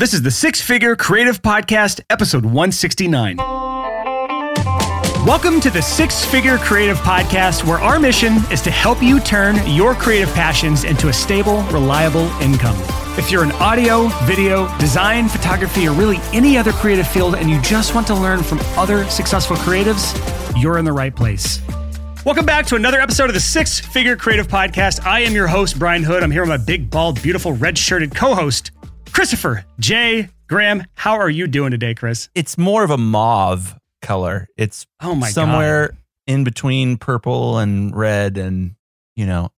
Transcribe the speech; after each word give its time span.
This 0.00 0.14
is 0.14 0.22
the 0.22 0.30
Six 0.30 0.62
Figure 0.62 0.96
Creative 0.96 1.42
Podcast, 1.42 2.00
episode 2.08 2.42
169. 2.42 3.36
Welcome 5.26 5.60
to 5.60 5.68
the 5.68 5.82
Six 5.82 6.24
Figure 6.24 6.56
Creative 6.56 6.96
Podcast, 6.96 7.66
where 7.66 7.78
our 7.78 8.00
mission 8.00 8.36
is 8.50 8.62
to 8.62 8.70
help 8.70 9.02
you 9.02 9.20
turn 9.20 9.56
your 9.66 9.94
creative 9.94 10.32
passions 10.32 10.84
into 10.84 11.08
a 11.08 11.12
stable, 11.12 11.60
reliable 11.64 12.30
income. 12.40 12.78
If 13.18 13.30
you're 13.30 13.44
in 13.44 13.52
audio, 13.52 14.08
video, 14.22 14.74
design, 14.78 15.28
photography, 15.28 15.86
or 15.86 15.92
really 15.92 16.16
any 16.32 16.56
other 16.56 16.72
creative 16.72 17.06
field 17.06 17.34
and 17.34 17.50
you 17.50 17.60
just 17.60 17.94
want 17.94 18.06
to 18.06 18.14
learn 18.14 18.42
from 18.42 18.58
other 18.78 19.04
successful 19.10 19.56
creatives, 19.56 20.16
you're 20.58 20.78
in 20.78 20.86
the 20.86 20.92
right 20.94 21.14
place. 21.14 21.60
Welcome 22.24 22.46
back 22.46 22.64
to 22.68 22.74
another 22.74 23.02
episode 23.02 23.28
of 23.28 23.34
the 23.34 23.40
Six 23.40 23.78
Figure 23.78 24.16
Creative 24.16 24.48
Podcast. 24.48 25.04
I 25.04 25.20
am 25.20 25.34
your 25.34 25.46
host, 25.46 25.78
Brian 25.78 26.04
Hood. 26.04 26.22
I'm 26.22 26.30
here 26.30 26.40
with 26.40 26.48
my 26.48 26.56
big, 26.56 26.88
bald, 26.88 27.20
beautiful, 27.22 27.52
red 27.52 27.76
shirted 27.76 28.14
co 28.14 28.34
host, 28.34 28.70
Christopher 29.12 29.64
J. 29.78 30.28
Graham. 30.48 30.84
How 30.94 31.14
are 31.14 31.30
you 31.30 31.46
doing 31.46 31.70
today, 31.70 31.94
Chris? 31.94 32.28
It's 32.34 32.56
more 32.58 32.84
of 32.84 32.90
a 32.90 32.98
mauve 32.98 33.76
color. 34.02 34.48
It's 34.56 34.86
Oh 35.00 35.14
my 35.14 35.28
somewhere 35.30 35.88
God. 35.88 35.96
in 36.26 36.44
between 36.44 36.96
purple 36.96 37.58
and 37.58 37.94
red 37.94 38.36
and 38.38 38.74
you 39.16 39.26
know, 39.26 39.50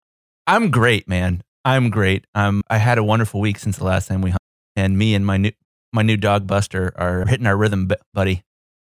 I'm 0.46 0.70
great, 0.70 1.08
man. 1.08 1.42
I'm 1.64 1.90
great. 1.90 2.24
Um 2.34 2.62
I 2.68 2.78
had 2.78 2.98
a 2.98 3.04
wonderful 3.04 3.40
week 3.40 3.58
since 3.58 3.76
the 3.76 3.84
last 3.84 4.08
time 4.08 4.22
we 4.22 4.30
hung 4.30 4.38
and 4.76 4.96
me 4.96 5.14
and 5.14 5.26
my 5.26 5.36
new 5.36 5.52
my 5.92 6.02
new 6.02 6.16
dog 6.16 6.46
Buster 6.46 6.92
are 6.96 7.26
hitting 7.26 7.46
our 7.46 7.56
rhythm, 7.56 7.90
buddy. 8.14 8.42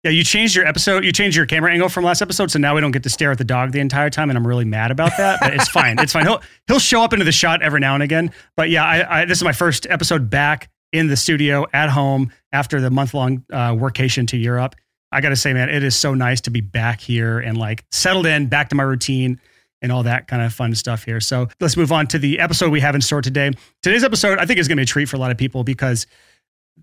Yeah, 0.04 0.12
you 0.12 0.24
changed 0.24 0.56
your 0.56 0.66
episode. 0.66 1.04
You 1.04 1.12
changed 1.12 1.36
your 1.36 1.46
camera 1.46 1.72
angle 1.72 1.90
from 1.90 2.04
last 2.04 2.22
episode, 2.22 2.52
so 2.52 2.60
now 2.60 2.76
we 2.76 2.82
don't 2.82 2.92
get 2.92 3.04
to 3.04 3.10
stare 3.10 3.32
at 3.32 3.40
the 3.40 3.44
dog 3.44 3.72
the 3.72 3.80
entire 3.80 4.10
time, 4.10 4.30
and 4.30 4.38
I'm 4.38 4.46
really 4.46 4.66
mad 4.66 4.92
about 4.92 5.12
that. 5.18 5.40
But 5.42 5.54
it's 5.54 5.68
fine. 5.70 5.98
It's 6.00 6.14
fine. 6.14 6.26
He'll 6.26 6.42
he'll 6.68 6.80
show 6.80 7.02
up 7.02 7.14
into 7.14 7.26
the 7.26 7.32
shot 7.32 7.62
every 7.62 7.80
now 7.80 7.96
and 7.96 8.04
again. 8.04 8.32
But 8.56 8.70
yeah, 8.70 8.86
I, 8.86 9.22
I 9.22 9.26
this 9.26 9.40
is 9.40 9.44
my 9.44 9.54
first 9.54 9.88
episode 9.90 10.30
back 10.30 10.70
in 10.94 11.08
the 11.08 11.18
studio 11.18 11.66
at 11.73 11.90
home 11.90 12.32
after 12.52 12.80
the 12.80 12.90
month 12.92 13.14
long 13.14 13.44
uh, 13.52 13.72
workation 13.72 14.28
to 14.28 14.38
Europe. 14.38 14.76
I 15.12 15.22
got 15.22 15.30
to 15.30 15.36
say, 15.36 15.54
man, 15.54 15.70
it 15.70 15.84
is 15.84 15.95
so 15.95 16.14
nice 16.14 16.42
to 16.42 16.52
be 16.52 16.61
back 16.61 17.00
here 17.00 17.39
and 17.39 17.58
like 17.58 17.86
settled 17.92 18.26
in, 18.26 18.48
back 18.48 18.70
to 18.70 18.76
my 18.76 18.84
routine 18.84 19.39
and 19.82 19.92
all 19.92 20.04
that 20.04 20.28
kind 20.28 20.42
of 20.42 20.54
fun 20.54 20.76
stuff 20.76 21.04
here. 21.04 21.20
So 21.20 21.48
let's 21.59 21.78
move 21.78 21.92
on 21.92 22.08
to 22.08 22.20
the 22.20 22.39
episode 22.39 22.72
we 22.72 22.82
have 22.82 22.95
in 22.95 23.02
store 23.02 23.22
today. 23.22 23.52
Today's 23.84 24.04
episode, 24.04 24.39
I 24.39 24.45
think, 24.45 24.59
is 24.59 24.67
going 24.67 24.78
to 24.78 24.82
be 24.82 24.84
a 24.84 24.88
treat 24.88 25.08
for 25.08 25.16
a 25.16 25.20
lot 25.20 25.32
of 25.32 25.38
people 25.38 25.64
because 25.64 26.08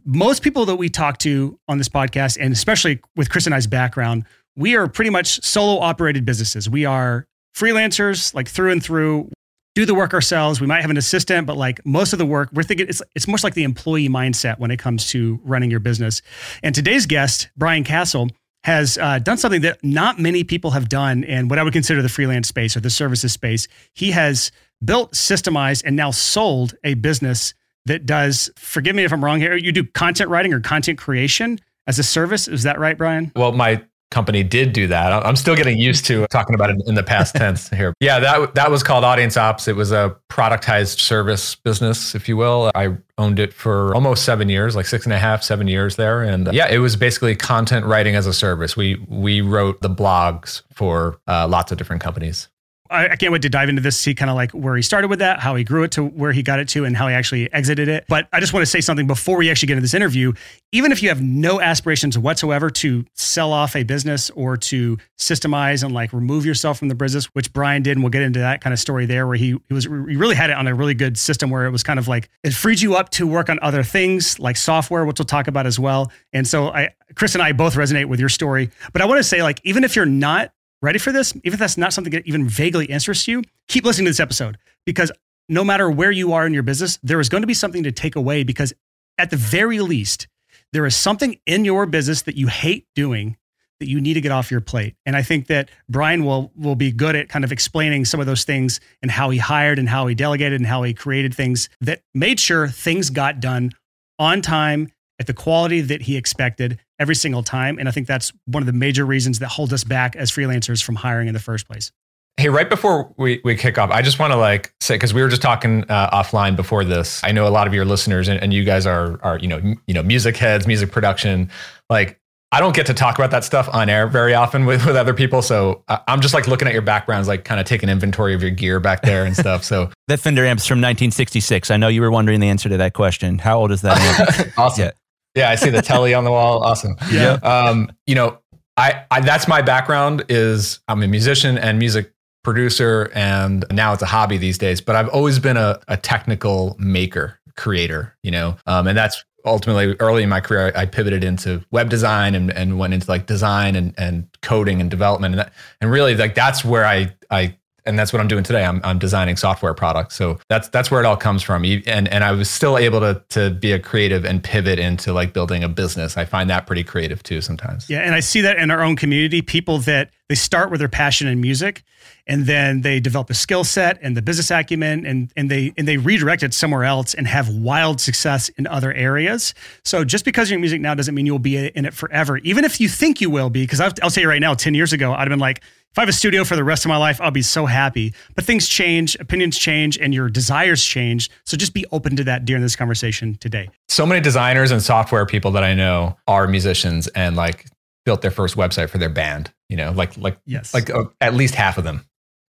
most 0.05 0.43
people 0.43 0.67
that 0.67 0.77
we 0.77 0.89
talk 0.89 1.19
to 1.19 1.59
on 1.69 1.79
this 1.79 1.89
podcast, 1.89 2.37
and 2.41 2.53
especially 2.53 3.01
with 3.17 3.31
Chris 3.31 3.47
and 3.47 3.55
I's 3.55 3.67
background, 3.67 4.25
we 4.57 4.77
are 4.77 4.87
pretty 4.89 5.11
much 5.11 5.43
solo 5.45 5.81
operated 5.81 6.25
businesses. 6.25 6.69
We 6.69 6.85
are 6.85 7.27
freelancers, 7.57 8.35
like 8.35 8.49
through 8.49 8.73
and 8.73 8.83
through, 8.83 9.31
do 9.75 9.85
the 9.85 9.95
work 9.95 10.15
ourselves. 10.15 10.61
We 10.61 10.67
might 10.67 10.83
have 10.83 10.91
an 10.91 10.97
assistant, 10.97 11.47
but 11.47 11.57
like 11.57 11.85
most 11.85 12.13
of 12.13 12.19
the 12.19 12.27
work, 12.27 12.51
we're 12.53 12.63
thinking 12.63 12.89
it's 12.89 13.03
it's 13.15 13.27
much 13.27 13.43
like 13.43 13.55
the 13.55 13.65
employee 13.65 14.09
mindset 14.09 14.59
when 14.59 14.71
it 14.71 14.79
comes 14.79 15.09
to 15.09 15.41
running 15.43 15.71
your 15.71 15.81
business. 15.81 16.23
And 16.63 16.75
today's 16.75 17.07
guest, 17.07 17.49
Brian 17.57 17.83
Casel, 17.83 18.29
has 18.63 18.97
uh, 18.99 19.19
done 19.19 19.37
something 19.37 19.63
that 19.63 19.83
not 19.83 20.19
many 20.19 20.45
people 20.45 20.71
have 20.71 20.89
done 20.89 21.25
in 21.25 21.49
what 21.49 21.59
I 21.59 21.63
would 21.63 21.73
consider 21.73 22.03
the 22.03 22.09
freelance 22.09 22.49
space 22.49 22.77
or 22.77 22.81
the 22.81 22.91
services 22.91 23.33
space. 23.33 23.69
He 23.95 24.13
has 24.13 24.53
built, 24.83 25.13
systemized, 25.13 25.83
and 25.85 25.97
now 25.97 26.11
sold 26.11 26.75
a 26.85 26.95
business 26.95 27.53
that 27.87 28.07
does, 28.07 28.51
forgive 28.57 28.97
me 28.97 29.05
if 29.05 29.13
I'm 29.13 29.25
wrong 29.25 29.41
here, 29.41 29.57
you 29.57 29.73
do 29.73 29.85
content 29.85 30.31
writing 30.31 30.53
or 30.53 30.61
content 30.61 30.99
creation 30.99 31.59
as 31.87 31.99
a 31.99 32.03
service. 32.03 32.49
Is 32.49 32.63
that 32.63 32.79
right, 32.79 32.97
Brian? 32.97 33.33
Well, 33.37 33.53
my 33.53 33.83
company 34.15 34.45
did 34.45 34.73
do 34.73 34.87
that. 34.87 35.13
I'm 35.27 35.35
still 35.35 35.57
getting 35.57 35.77
used 35.77 36.07
to 36.07 36.27
talking 36.29 36.55
about 36.55 36.71
it 36.71 36.81
in 36.87 36.95
the 36.95 37.03
past 37.03 37.35
tense 37.37 37.69
here. 37.69 37.93
Yeah, 38.01 38.21
that 38.21 38.55
that 38.55 38.71
was 38.71 38.83
called 38.83 39.05
Audience 39.05 39.37
Ops. 39.37 39.67
It 39.67 39.77
was 39.77 39.93
a 39.93 40.17
productized 40.31 41.01
service 41.01 41.57
business, 41.57 42.15
if 42.15 42.29
you 42.29 42.37
will. 42.37 42.71
I 42.75 42.97
owned 43.19 43.39
it 43.39 43.53
for 43.53 43.95
almost 43.95 44.25
seven 44.25 44.49
years, 44.49 44.77
like 44.77 44.87
six 44.87 45.05
and 45.05 45.13
a 45.13 45.19
half, 45.19 45.43
seven 45.43 45.67
years 45.67 45.97
there. 45.97 46.23
And 46.23 46.49
uh, 46.49 46.53
yeah, 46.55 46.69
it 46.71 46.79
was 46.79 46.97
basically 46.97 47.35
content 47.35 47.87
writing 47.87 48.15
as 48.15 48.27
a 48.27 48.33
service. 48.33 48.77
We 48.77 49.05
we 49.09 49.41
wrote 49.41 49.83
the 49.83 49.91
blogs 49.91 50.63
for 50.73 51.19
uh, 51.27 51.49
lots 51.49 51.73
of 51.73 51.79
different 51.79 52.01
companies. 52.01 52.49
I, 52.91 53.09
I 53.09 53.17
can't 53.17 53.33
wait 53.33 53.43
to 53.43 53.49
dive 53.49 53.69
into 53.69 53.81
this, 53.81 53.99
see 53.99 54.15
kind 54.15 54.31
of 54.31 54.37
like 54.37 54.51
where 54.53 54.77
he 54.77 54.83
started 54.83 55.09
with 55.09 55.21
that, 55.21 55.41
how 55.41 55.55
he 55.55 55.65
grew 55.65 55.85
it 55.85 55.93
to 55.93 56.05
where 56.05 56.33
he 56.33 56.43
got 56.43 56.59
it 56.61 56.69
to, 56.69 56.85
and 56.85 56.97
how 56.97 57.09
he 57.09 57.15
actually 57.15 57.53
exited 57.53 57.89
it. 57.89 58.05
But 58.09 58.29
I 58.33 58.41
just 58.41 58.53
want 58.53 58.63
to 58.63 58.71
say 58.71 58.81
something 58.81 59.07
before 59.07 59.39
we 59.39 59.51
actually 59.51 59.69
get 59.69 59.75
into 59.75 59.83
this 59.83 59.95
interview. 59.95 60.33
Even 60.73 60.93
if 60.93 61.03
you 61.03 61.09
have 61.09 61.23
no 61.23 61.61
aspirations 61.61 62.19
whatsoever 62.19 62.69
to 62.71 63.05
sell 63.15 63.53
off 63.53 63.75
a 63.75 63.85
business 63.85 64.31
or 64.31 64.57
to 64.57 64.99
systemize 65.19 65.83
and 65.83 65.95
like 65.95 66.13
remove 66.13 66.45
yourself 66.45 66.79
from 66.79 66.89
the 66.89 66.95
business, 66.95 67.27
which 67.27 67.53
Brian 67.53 67.83
did, 67.83 67.93
and 67.93 68.03
we'll 68.03 68.11
get 68.11 68.23
into 68.23 68.41
that 68.41 68.61
kind 68.61 68.73
of 68.73 68.79
story 68.79 69.07
there, 69.07 69.27
where 69.27 69.37
he, 69.37 69.57
he 69.69 69.75
was 69.75 69.85
he 69.85 69.91
really 69.91 70.37
had 70.37 70.51
it 70.51 70.57
on 70.57 70.67
a 70.67 70.75
really 70.75 70.95
good 70.95 71.17
system 71.17 71.51
where 71.51 71.65
it 71.67 71.71
was 71.71 71.83
kind 71.83 71.99
of 71.99 72.07
like 72.07 72.29
it 72.43 72.53
freed 72.53 72.81
you 72.81 72.97
up 72.97 73.09
to 73.11 73.27
work 73.27 73.49
on 73.49 73.59
other 73.63 73.83
things 73.83 74.39
like 74.39 74.57
software, 74.57 75.05
which 75.05 75.19
we'll 75.19 75.27
talk 75.27 75.49
about 75.49 75.67
as 75.67 75.79
well. 75.79 76.13
And 76.33 76.47
so 76.47 76.69
I, 76.69 76.91
Chris 77.15 77.35
and 77.35 77.43
I 77.43 77.53
both 77.53 77.75
resonate 77.77 78.07
with 78.07 78.21
your 78.21 78.29
story. 78.29 78.71
But 78.93 79.01
I 79.01 79.07
want 79.07 79.19
to 79.19 79.25
say, 79.25 79.43
like, 79.43 79.61
even 79.65 79.85
if 79.85 79.97
you're 79.97 80.07
not 80.07 80.53
ready 80.85 80.99
for 80.99 81.13
this, 81.13 81.35
even 81.37 81.55
if 81.55 81.59
that's 81.59 81.79
not 81.79 81.93
something 81.93 82.13
that 82.13 82.27
even 82.27 82.47
vaguely 82.47 82.87
interests 82.87 83.27
you, 83.27 83.43
keep 83.69 83.85
listening 83.85 84.05
to 84.05 84.11
this 84.11 84.21
episode 84.21 84.59
because 84.85 85.11
no 85.49 85.65
matter 85.65 85.91
where 85.91 86.11
you 86.11 86.33
are 86.33 86.47
in 86.47 86.55
your 86.55 86.63
business, 86.63 86.99
there 87.03 87.21
is 87.21 87.29
going 87.29 87.43
to 87.43 87.47
be 87.47 87.55
something 87.55 87.83
to 87.83 87.93
take 87.93 88.17
away 88.17 88.45
because 88.45 88.73
at 89.19 89.31
the 89.31 89.37
very 89.37 89.81
least, 89.81 90.29
there 90.73 90.87
is 90.87 90.95
something 90.95 91.39
in 91.47 91.65
your 91.65 91.87
business 91.87 92.23
that 92.23 92.37
you 92.37 92.49
hate 92.49 92.87
doing 92.95 93.37
that 93.81 93.89
you 93.89 94.01
need 94.01 94.15
to 94.15 94.21
get 94.21 94.33
off 94.33 94.51
your 94.51 94.61
plate. 94.61 94.95
And 95.05 95.17
I 95.17 95.23
think 95.23 95.49
that 95.49 95.71
Brian 95.89 96.25
will 96.25 96.53
will 96.57 96.77
be 96.77 96.93
good 96.93 97.17
at 97.17 97.29
kind 97.29 97.45
of 97.45 97.53
explaining 97.53 98.05
some 98.05 98.21
of 98.21 98.27
those 98.27 98.45
things 98.45 98.81
and 99.03 99.11
how 99.11 99.31
he 99.31 99.39
hired 99.39 99.79
and 99.79 99.89
how 99.89 100.07
he 100.07 100.15
delegated 100.15 100.61
and 100.61 100.67
how 100.67 100.83
he 100.83 100.95
created 100.95 101.35
things 101.35 101.69
that 101.81 102.03
made 102.15 102.39
sure 102.39 102.69
things 102.69 103.11
got 103.11 103.41
done 103.41 103.73
on 104.19 104.43
time 104.43 104.91
at 105.21 105.27
the 105.27 105.35
quality 105.35 105.81
that 105.81 106.03
he 106.03 106.17
expected 106.17 106.81
every 106.99 107.15
single 107.15 107.43
time. 107.43 107.79
And 107.79 107.89
I 107.89 107.93
think 107.93 108.07
that's 108.07 108.33
one 108.47 108.63
of 108.63 108.67
the 108.67 108.73
major 108.73 109.05
reasons 109.07 109.39
that 109.39 109.49
hold 109.49 109.73
us 109.73 109.85
back 109.85 110.17
as 110.17 110.31
freelancers 110.31 110.83
from 110.83 110.97
hiring 110.97 111.29
in 111.29 111.35
the 111.35 111.41
first 111.41 111.67
place. 111.69 111.93
Hey, 112.37 112.49
right 112.49 112.69
before 112.69 113.15
we, 113.17 113.41
we 113.45 113.55
kick 113.55 113.79
off, 113.79 113.91
I 113.91 114.03
just 114.03 114.19
want 114.19 114.33
to 114.33 114.37
like 114.37 114.75
say 114.81 114.97
because 114.97 115.15
we 115.15 115.23
were 115.23 115.29
just 115.29 115.41
talking 115.43 115.85
uh, 115.89 116.11
offline 116.11 116.57
before 116.57 116.85
this. 116.85 117.23
I 117.23 117.31
know 117.31 117.47
a 117.47 117.51
lot 117.51 117.69
of 117.69 117.75
your 117.75 117.85
listeners 117.85 118.27
and, 118.27 118.43
and 118.43 118.53
you 118.53 118.65
guys 118.65 118.87
are 118.87 119.21
are 119.23 119.39
you 119.39 119.47
know 119.47 119.59
m- 119.59 119.81
you 119.87 119.95
know 119.95 120.03
music 120.03 120.37
heads, 120.37 120.67
music 120.67 120.91
production. 120.91 121.49
Like 121.89 122.19
I 122.51 122.59
don't 122.59 122.75
get 122.75 122.87
to 122.87 122.95
talk 122.95 123.17
about 123.19 123.31
that 123.31 123.45
stuff 123.45 123.69
on 123.73 123.89
air 123.89 124.09
very 124.09 124.35
often 124.35 124.67
with 124.67 124.85
with 124.85 124.97
other 124.97 125.15
people. 125.15 125.43
So 125.43 125.85
I- 125.87 126.01
I'm 126.09 126.21
just 126.21 126.35
like 126.35 126.49
looking 126.49 126.67
at 126.67 126.73
your 126.73 126.83
backgrounds, 126.83 127.29
like 127.29 127.45
kind 127.45 127.61
of 127.61 127.67
taking 127.67 127.89
inventory 127.89 128.35
of 128.35 128.43
your 128.43 128.51
gear 128.51 128.81
back 128.81 129.03
there 129.03 129.25
and 129.25 129.37
stuff. 129.37 129.63
So 129.63 129.91
That 130.09 130.19
Fender 130.19 130.45
amp's 130.45 130.67
from 130.67 130.79
1966. 130.79 131.71
I 131.71 131.77
know 131.77 131.87
you 131.87 132.01
were 132.01 132.11
wondering 132.11 132.41
the 132.41 132.49
answer 132.49 132.69
to 132.69 132.79
that 132.79 132.95
question. 132.95 133.39
How 133.39 133.61
old 133.61 133.71
is 133.71 133.83
that 133.83 134.53
awesome. 134.59 134.87
Yeah. 134.87 134.91
Yeah. 135.35 135.51
I 135.51 135.55
see 135.57 135.71
the 135.71 135.83
telly 135.83 136.15
on 136.15 136.25
the 136.25 136.31
wall. 136.31 136.63
Awesome. 136.65 136.97
Yeah. 137.11 137.33
Um, 137.43 137.91
you 138.07 138.15
know, 138.15 138.39
I, 138.77 139.05
I 139.11 139.21
that's 139.21 139.47
my 139.47 139.63
background 139.63 140.25
is 140.29 140.81
I'm 140.89 141.03
a 141.03 141.09
musician 141.09 141.59
and 141.59 141.79
music 141.79 142.13
producer 142.43 143.11
and 143.15 143.65
now 143.71 143.93
it's 143.93 144.03
a 144.03 144.07
hobby 144.07 144.37
these 144.37 144.59
days, 144.59 144.81
but 144.81 144.97
I've 144.97 145.09
always 145.09 145.39
been 145.39 145.57
a, 145.57 145.81
a 145.89 145.97
technical 145.97 146.77
maker, 146.79 147.39
creator, 147.57 148.17
you 148.23 148.31
know. 148.31 148.57
Um, 148.67 148.87
and 148.87 148.97
that's 148.99 149.25
ultimately 149.47 149.95
early 150.01 150.23
in 150.23 150.29
my 150.29 150.41
career 150.41 150.73
I, 150.75 150.83
I 150.83 150.87
pivoted 150.87 151.23
into 151.23 151.65
web 151.71 151.89
design 151.89 152.35
and, 152.35 152.51
and 152.51 152.79
went 152.79 152.95
into 152.95 153.09
like 153.11 153.27
design 153.27 153.77
and, 153.77 153.95
and 153.99 154.27
coding 154.43 154.81
and 154.81 154.91
development 154.91 155.35
and 155.35 155.41
that, 155.41 155.53
and 155.81 155.91
really 155.91 156.17
like 156.17 156.35
that's 156.35 156.65
where 156.65 156.85
I 156.85 157.15
I 157.31 157.57
and 157.87 157.99
that's 157.99 158.13
what 158.13 158.21
I'm 158.21 158.29
doing 158.29 158.45
today. 158.45 158.65
I'm, 158.65 158.81
I'm 158.85 158.99
designing 158.99 159.37
software 159.37 159.75
products. 159.75 160.17
So 160.17 160.39
that's 160.49 160.69
that's 160.69 160.91
where 160.91 161.01
it 161.01 161.07
all 161.07 161.17
comes 161.17 161.43
from. 161.43 161.65
And 161.65 162.09
and 162.09 162.25
I 162.25 162.33
was 162.33 162.51
still 162.51 162.79
able 162.79 163.01
to 163.01 163.23
to 163.31 163.51
be 163.51 163.73
a 163.73 163.79
creative 163.79 164.25
and 164.25 164.43
pivot 164.43 164.79
into 164.79 165.13
like 165.13 165.33
building 165.33 165.63
a 165.63 165.69
business. 165.69 166.17
I 166.17 166.25
find 166.25 166.49
that 166.51 166.67
pretty 166.67 166.85
creative 166.85 167.23
too 167.23 167.41
sometimes. 167.41 167.89
Yeah, 167.91 168.01
and 168.01 168.15
I 168.15 168.21
see 168.21 168.41
that 168.41 168.59
in 168.59 168.71
our 168.71 168.83
own 168.83 168.97
community. 168.97 169.43
People 169.43 169.79
that 169.81 170.11
they 170.29 170.35
start 170.35 170.71
with 170.71 170.81
their 170.81 170.89
passion 170.89 171.29
in 171.29 171.41
music, 171.41 171.83
and 172.27 172.47
then 172.47 172.81
they 172.81 173.01
develop 173.01 173.29
the 173.29 173.35
skill 173.35 173.65
set 173.65 173.99
and 174.03 174.17
the 174.17 174.23
business 174.23 174.51
acumen, 174.51 175.05
and 175.05 175.31
and 175.37 175.51
they 175.51 175.73
and 175.77 175.87
they 175.87 175.97
redirect 175.97 176.43
it 176.43 176.55
somewhere 176.55 176.85
else 176.85 177.15
and 177.15 177.27
have 177.27 177.49
wild 177.49 178.01
success 178.01 178.49
in 178.51 178.67
other 178.67 178.93
areas. 178.93 179.55
So 179.85 180.05
just 180.05 180.25
because 180.25 180.49
you're 180.51 180.57
in 180.57 180.63
music 180.63 180.81
now 180.81 180.95
doesn't 180.95 181.15
mean 181.15 181.27
you'll 181.27 181.39
be 181.39 181.57
in 181.69 181.85
it 181.85 181.95
forever. 181.95 182.39
Even 182.39 182.65
if 182.65 182.81
you 182.81 182.89
think 182.89 183.21
you 183.21 183.31
will 183.31 183.51
be, 183.51 183.63
because 183.65 183.81
I'll, 183.81 183.93
I'll 184.03 184.11
tell 184.11 184.23
you 184.23 184.29
right 184.29 184.41
now, 184.41 184.55
ten 184.55 184.75
years 184.75 184.93
ago, 184.93 185.13
I'd 185.13 185.21
have 185.21 185.29
been 185.29 185.39
like, 185.39 185.59
if 185.59 185.99
I 185.99 186.03
have 186.03 186.09
a 186.09 186.13
studio 186.13 186.45
for 186.45 186.57
the 186.57 186.65
rest 186.65 186.85
of 186.85 186.89
my 186.89 186.97
life, 186.97 187.21
I'll 187.21 187.31
be 187.31 187.43
so 187.43 187.67
happy. 187.67 188.15
But 188.35 188.45
things 188.45 188.69
change, 188.69 189.17
opinions 189.21 189.59
change, 189.59 189.99
and 189.99 190.15
your 190.15 190.29
desires 190.29 190.83
change. 190.83 191.31
So 191.45 191.57
just 191.57 191.75
be 191.75 191.85
open 191.93 192.17
to 192.17 192.25
that 192.25 192.45
during 192.45 192.63
this 192.63 192.75
conversation 192.75 193.37
today. 193.37 193.69
So 193.89 194.07
many 194.07 194.21
designers 194.21 194.71
and 194.71 194.83
software 194.83 195.27
people 195.27 195.51
that 195.53 195.63
I 195.63 195.75
know 195.75 196.17
are 196.27 196.47
musicians 196.49 197.07
and 197.09 197.37
like 197.37 197.67
built 198.05 198.23
their 198.23 198.31
first 198.31 198.57
website 198.57 198.89
for 198.91 198.99
their 198.99 199.09
band. 199.09 199.53
You 199.69 199.77
know, 199.77 199.93
like 199.93 200.17
like 200.17 200.39
Yes. 200.47 200.75
like 200.75 200.91
uh, 200.91 201.05
at 201.21 201.35
least 201.35 201.55
half 201.55 201.79
of 201.79 201.85
them 201.85 202.05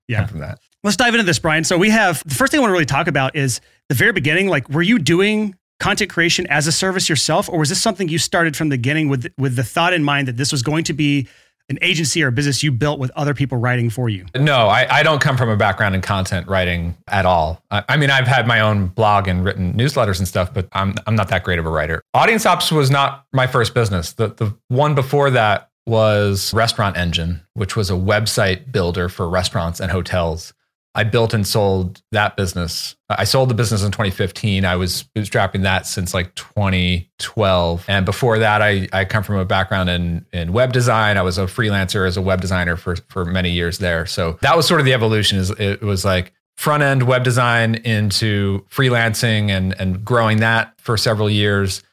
Yeah. 0.08 0.26
from 0.28 0.40
that. 0.40 0.60
Let's 0.84 0.98
dive 0.98 1.16
into 1.16 1.26
this, 1.26 1.40
Brian. 1.40 1.64
So 1.64 1.78
we 1.78 1.90
have 1.90 2.22
the 2.26 2.36
first 2.36 2.52
thing 2.52 2.60
I 2.60 2.62
want 2.62 2.70
to 2.70 2.74
really 2.74 2.86
talk 2.86 3.08
about 3.08 3.36
is 3.36 3.60
the 3.90 3.96
very 3.96 4.12
beginning. 4.12 4.48
Like, 4.48 4.70
were 4.70 4.84
you 4.84 5.00
doing 5.00 5.56
content 5.80 6.12
creation 6.12 6.48
as 6.48 6.68
a 6.68 6.72
service 6.72 7.10
yourself, 7.10 7.50
or 7.50 7.60
was 7.60 7.70
this 7.70 7.82
something 7.82 8.08
you 8.08 8.18
started 8.18 8.56
from 8.56 8.70
the 8.70 8.78
beginning 8.78 9.10
with 9.10 9.28
with 9.38 9.56
the 9.56 9.64
thought 9.64 9.94
in 9.94 10.04
mind 10.04 10.28
that 10.28 10.38
this 10.38 10.52
was 10.52 10.62
going 10.62 10.84
to 10.86 10.94
be 10.94 11.28
an 11.68 11.80
agency 11.82 12.24
or 12.24 12.28
a 12.28 12.32
business 12.32 12.62
you 12.62 12.72
built 12.72 13.00
with 13.00 13.10
other 13.16 13.34
people 13.34 13.58
writing 13.58 13.90
for 13.90 14.08
you? 14.08 14.26
No, 14.36 14.68
I, 14.68 15.00
I 15.00 15.04
don't 15.04 15.20
come 15.20 15.36
from 15.36 15.50
a 15.50 15.58
background 15.58 15.96
in 15.96 16.02
content 16.02 16.48
writing 16.48 16.96
at 17.08 17.26
all. 17.26 17.64
I, 17.72 17.84
I 17.90 17.98
mean, 17.98 18.12
I've 18.12 18.28
had 18.28 18.46
my 18.46 18.60
own 18.60 18.88
blog 18.88 19.28
and 19.28 19.44
written 19.44 19.74
newsletters 19.74 20.20
and 20.20 20.28
stuff, 20.28 20.54
but 20.54 20.68
I'm 20.74 20.96
I'm 21.08 21.16
not 21.16 21.30
that 21.30 21.44
great 21.44 21.60
of 21.60 21.66
a 21.66 21.70
writer. 21.70 22.04
Audience 22.14 22.46
Ops 22.46 22.72
was 22.72 22.92
not 22.92 23.26
my 23.34 23.48
first 23.48 23.74
business. 23.74 24.14
The 24.14 24.28
the 24.28 24.56
one 24.68 24.94
before 24.94 25.32
that 25.32 25.70
was 25.86 26.54
Restaurant 26.54 26.98
Engine, 26.98 27.42
which 27.54 27.76
was 27.76 27.90
a 27.90 27.94
website 27.94 28.72
builder 28.72 29.10
for 29.10 29.30
restaurants 29.30 29.80
and 29.80 29.92
hotels. 29.92 30.54
I 30.96 31.04
built 31.04 31.34
and 31.34 31.46
sold 31.46 32.02
that 32.14 32.38
business. 32.38 32.96
I 33.10 33.26
sold 33.26 33.50
the 33.50 33.54
business 33.54 33.84
in 33.84 33.92
2015. 33.92 34.64
I 34.64 34.78
was 34.78 35.04
bootstrapping 35.16 35.64
that 35.64 35.86
since 35.86 36.14
like 36.14 36.34
2012. 36.36 37.86
And 37.90 38.06
before 38.06 38.40
that, 38.40 38.62
I, 38.62 38.88
I 38.94 39.04
come 39.04 39.22
from 39.22 39.36
a 39.36 39.44
background 39.44 39.90
in, 39.90 40.26
in 40.32 40.54
web 40.54 40.72
design. 40.72 41.18
I 41.18 41.22
was 41.22 41.38
a 41.38 41.44
freelancer 41.44 42.08
as 42.08 42.16
a 42.16 42.22
web 42.22 42.40
designer 42.40 42.78
for, 42.78 42.96
for 43.10 43.26
many 43.26 43.52
years 43.52 43.80
there. 43.80 44.06
So 44.06 44.40
that 44.42 44.56
was 44.56 44.66
sort 44.66 44.80
of 44.80 44.86
the 44.86 44.94
evolution 44.94 45.38
is 45.38 45.50
it 45.52 45.82
was 45.82 46.06
like 46.06 46.32
front 46.56 46.82
end 46.82 47.04
web 47.04 47.26
design 47.26 47.76
into 47.76 48.66
freelancing 48.72 49.50
and, 49.50 49.80
and 49.80 50.06
growing 50.06 50.38
that 50.38 50.80
for 50.80 50.96
several 50.96 51.30
years 51.30 51.84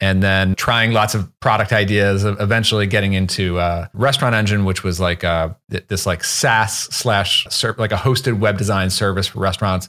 and 0.00 0.22
then 0.22 0.54
trying 0.54 0.92
lots 0.92 1.14
of 1.14 1.28
product 1.40 1.72
ideas 1.72 2.24
eventually 2.24 2.86
getting 2.86 3.12
into 3.12 3.58
uh, 3.58 3.86
restaurant 3.92 4.34
engine 4.34 4.64
which 4.64 4.82
was 4.82 4.98
like 5.00 5.24
uh, 5.24 5.50
this 5.68 6.06
like 6.06 6.24
saas 6.24 6.72
slash 6.72 7.46
like 7.78 7.92
a 7.92 7.96
hosted 7.96 8.38
web 8.38 8.58
design 8.58 8.90
service 8.90 9.26
for 9.26 9.40
restaurants. 9.40 9.88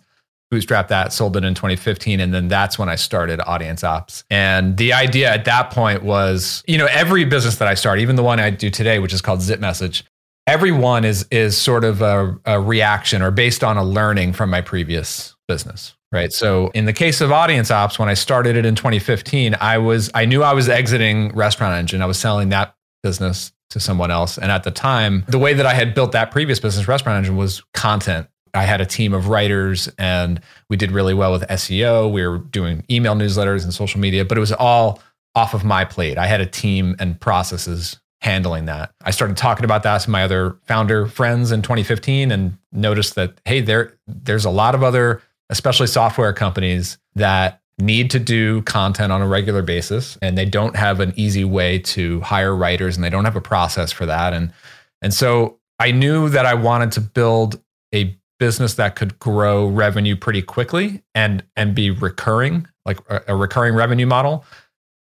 Bootstrap 0.49 0.89
that 0.89 1.13
sold 1.13 1.37
it 1.37 1.45
in 1.45 1.55
2015 1.55 2.19
and 2.19 2.33
then 2.33 2.49
that's 2.49 2.77
when 2.77 2.89
i 2.89 2.95
started 2.95 3.39
audience 3.47 3.85
ops. 3.85 4.25
And 4.29 4.75
the 4.75 4.91
idea 4.91 5.31
at 5.31 5.45
that 5.45 5.71
point 5.71 6.03
was 6.03 6.61
you 6.67 6.77
know 6.77 6.87
every 6.91 7.23
business 7.23 7.55
that 7.55 7.69
i 7.69 7.73
start 7.73 7.99
even 7.99 8.17
the 8.17 8.23
one 8.23 8.39
i 8.39 8.49
do 8.49 8.69
today 8.69 8.99
which 8.99 9.13
is 9.13 9.21
called 9.21 9.41
zip 9.41 9.61
message 9.61 10.03
every 10.47 10.71
one 10.71 11.05
is 11.05 11.25
is 11.31 11.57
sort 11.57 11.83
of 11.83 12.01
a, 12.01 12.37
a 12.45 12.59
reaction 12.59 13.21
or 13.21 13.31
based 13.31 13.63
on 13.63 13.77
a 13.77 13.83
learning 13.83 14.33
from 14.33 14.49
my 14.49 14.61
previous 14.61 15.35
business 15.47 15.95
right? 16.11 16.31
So 16.33 16.69
in 16.73 16.85
the 16.85 16.93
case 16.93 17.21
of 17.21 17.31
audience 17.31 17.71
ops 17.71 17.97
when 17.97 18.09
i 18.09 18.13
started 18.13 18.55
it 18.55 18.65
in 18.65 18.75
2015 18.75 19.55
i 19.59 19.77
was 19.77 20.09
i 20.13 20.25
knew 20.25 20.43
i 20.43 20.53
was 20.53 20.69
exiting 20.69 21.29
restaurant 21.29 21.75
engine. 21.75 22.01
I 22.01 22.05
was 22.05 22.19
selling 22.19 22.49
that 22.49 22.75
business 23.03 23.51
to 23.71 23.79
someone 23.79 24.11
else. 24.11 24.37
And 24.37 24.51
at 24.51 24.63
the 24.63 24.71
time 24.71 25.23
the 25.27 25.39
way 25.39 25.53
that 25.53 25.65
i 25.65 25.73
had 25.73 25.93
built 25.93 26.11
that 26.11 26.31
previous 26.31 26.59
business 26.59 26.87
restaurant 26.87 27.17
engine 27.17 27.37
was 27.37 27.63
content. 27.73 28.27
I 28.53 28.63
had 28.63 28.81
a 28.81 28.85
team 28.85 29.13
of 29.13 29.29
writers 29.29 29.89
and 29.97 30.41
we 30.69 30.75
did 30.75 30.91
really 30.91 31.13
well 31.13 31.31
with 31.31 31.43
seo 31.43 32.11
we 32.11 32.25
were 32.25 32.39
doing 32.39 32.83
email 32.89 33.15
newsletters 33.15 33.63
and 33.63 33.73
social 33.73 33.99
media 33.99 34.25
but 34.25 34.37
it 34.37 34.41
was 34.41 34.51
all 34.51 35.01
off 35.35 35.53
of 35.53 35.63
my 35.63 35.85
plate. 35.85 36.17
I 36.17 36.27
had 36.27 36.41
a 36.41 36.45
team 36.45 36.95
and 36.99 37.19
processes 37.19 37.99
handling 38.21 38.65
that. 38.65 38.93
I 39.03 39.11
started 39.11 39.37
talking 39.37 39.65
about 39.65 39.83
that 39.83 40.01
to 40.01 40.09
my 40.09 40.23
other 40.23 40.57
founder 40.63 41.07
friends 41.07 41.51
in 41.51 41.61
2015 41.61 42.31
and 42.31 42.57
noticed 42.71 43.15
that 43.15 43.39
hey, 43.45 43.61
there 43.61 43.97
there's 44.07 44.45
a 44.45 44.49
lot 44.49 44.75
of 44.75 44.83
other 44.83 45.21
especially 45.51 45.87
software 45.87 46.33
companies 46.33 46.97
that 47.13 47.61
need 47.77 48.09
to 48.11 48.19
do 48.19 48.61
content 48.63 49.11
on 49.11 49.21
a 49.21 49.27
regular 49.27 49.61
basis 49.61 50.17
and 50.21 50.37
they 50.37 50.45
don't 50.45 50.75
have 50.75 50.99
an 50.99 51.13
easy 51.15 51.43
way 51.43 51.77
to 51.77 52.19
hire 52.21 52.55
writers 52.55 52.95
and 52.95 53.03
they 53.03 53.09
don't 53.09 53.25
have 53.25 53.35
a 53.35 53.41
process 53.41 53.91
for 53.91 54.05
that 54.05 54.33
and 54.33 54.51
and 55.01 55.13
so 55.13 55.59
I 55.79 55.91
knew 55.91 56.29
that 56.29 56.45
I 56.45 56.53
wanted 56.53 56.91
to 56.93 57.01
build 57.01 57.59
a 57.93 58.15
business 58.39 58.75
that 58.75 58.95
could 58.95 59.17
grow 59.19 59.67
revenue 59.67 60.15
pretty 60.15 60.41
quickly 60.41 61.03
and 61.15 61.43
and 61.55 61.75
be 61.75 61.91
recurring 61.91 62.67
like 62.85 62.99
a, 63.09 63.35
recurring 63.35 63.75
revenue 63.75 64.05
model 64.05 64.45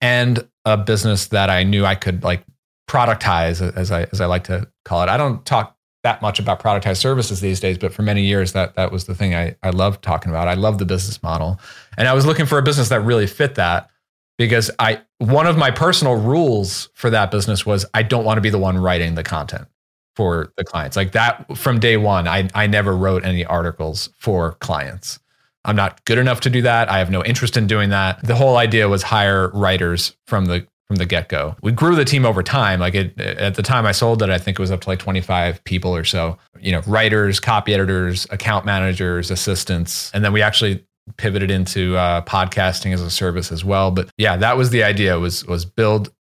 and 0.01 0.48
a 0.65 0.77
business 0.77 1.27
that 1.27 1.50
I 1.50 1.63
knew 1.63 1.86
I 1.86 1.95
could 1.95 2.24
like 2.24 2.44
productize 2.89 3.62
as 3.75 3.91
I 3.91 4.03
as 4.12 4.21
I 4.21 4.25
like 4.25 4.45
to 4.45 4.68
call 4.83 5.03
it. 5.03 5.09
I 5.09 5.18
don't 5.18 5.45
talk 5.45 5.75
that 6.05 6.21
much 6.21 6.39
about 6.39 6.59
productized 6.61 6.97
services 6.97 7.41
these 7.41 7.59
days, 7.59 7.79
but 7.79 7.91
for 7.91 8.03
many 8.03 8.23
years 8.23 8.53
that 8.53 8.75
that 8.75 8.91
was 8.91 9.05
the 9.05 9.15
thing 9.15 9.33
I 9.33 9.55
I 9.63 9.71
loved 9.71 10.03
talking 10.03 10.31
about. 10.31 10.47
I 10.47 10.53
love 10.53 10.77
the 10.77 10.85
business 10.85 11.21
model, 11.23 11.59
and 11.97 12.07
I 12.07 12.13
was 12.13 12.27
looking 12.27 12.45
for 12.45 12.59
a 12.59 12.61
business 12.61 12.89
that 12.89 13.01
really 13.01 13.25
fit 13.25 13.55
that 13.55 13.89
because 14.37 14.69
I 14.77 15.01
one 15.17 15.47
of 15.47 15.57
my 15.57 15.71
personal 15.71 16.15
rules 16.15 16.89
for 16.93 17.09
that 17.09 17.31
business 17.31 17.65
was 17.65 17.87
I 17.95 18.03
don't 18.03 18.23
want 18.23 18.37
to 18.37 18.41
be 18.41 18.51
the 18.51 18.59
one 18.59 18.77
writing 18.77 19.15
the 19.15 19.23
content 19.23 19.67
for 20.15 20.53
the 20.57 20.63
clients. 20.63 20.95
Like 20.95 21.13
that 21.13 21.57
from 21.57 21.79
day 21.79 21.97
one, 21.97 22.27
I 22.27 22.49
I 22.53 22.67
never 22.67 22.95
wrote 22.95 23.25
any 23.25 23.43
articles 23.43 24.09
for 24.19 24.53
clients. 24.53 25.19
I'm 25.65 25.75
not 25.75 26.05
good 26.05 26.19
enough 26.19 26.41
to 26.41 26.51
do 26.51 26.61
that. 26.61 26.87
I 26.87 26.99
have 26.99 27.09
no 27.09 27.25
interest 27.25 27.57
in 27.57 27.65
doing 27.65 27.89
that. 27.89 28.23
The 28.23 28.35
whole 28.35 28.57
idea 28.57 28.87
was 28.87 29.01
hire 29.01 29.49
writers 29.49 30.15
from 30.27 30.45
the 30.45 30.67
from 30.87 30.97
the 30.97 31.05
get 31.05 31.29
go. 31.29 31.55
We 31.61 31.71
grew 31.71 31.95
the 31.95 32.05
team 32.05 32.25
over 32.25 32.43
time. 32.43 32.79
Like 32.79 32.95
it, 32.95 33.19
at 33.19 33.55
the 33.55 33.63
time 33.63 33.85
I 33.85 33.91
sold 33.91 34.21
it, 34.21 34.29
I 34.29 34.37
think 34.37 34.59
it 34.59 34.61
was 34.61 34.71
up 34.71 34.81
to 34.81 34.89
like 34.89 34.99
25 34.99 35.63
people 35.63 35.95
or 35.95 36.03
so, 36.03 36.37
you 36.59 36.71
know, 36.71 36.81
writers, 36.85 37.39
copy 37.39 37.73
editors, 37.73 38.27
account 38.29 38.65
managers, 38.65 39.31
assistants. 39.31 40.11
And 40.13 40.23
then 40.23 40.31
we 40.31 40.41
actually 40.41 40.85
pivoted 41.17 41.51
into 41.51 41.97
uh, 41.97 42.21
podcasting 42.21 42.93
as 42.93 43.01
a 43.01 43.09
service 43.09 43.51
as 43.51 43.65
well. 43.65 43.91
But 43.91 44.09
yeah, 44.17 44.37
that 44.37 44.57
was 44.57 44.69
the 44.69 44.83
idea 44.83 45.19
was, 45.19 45.45
was 45.45 45.65
build, 45.65 46.11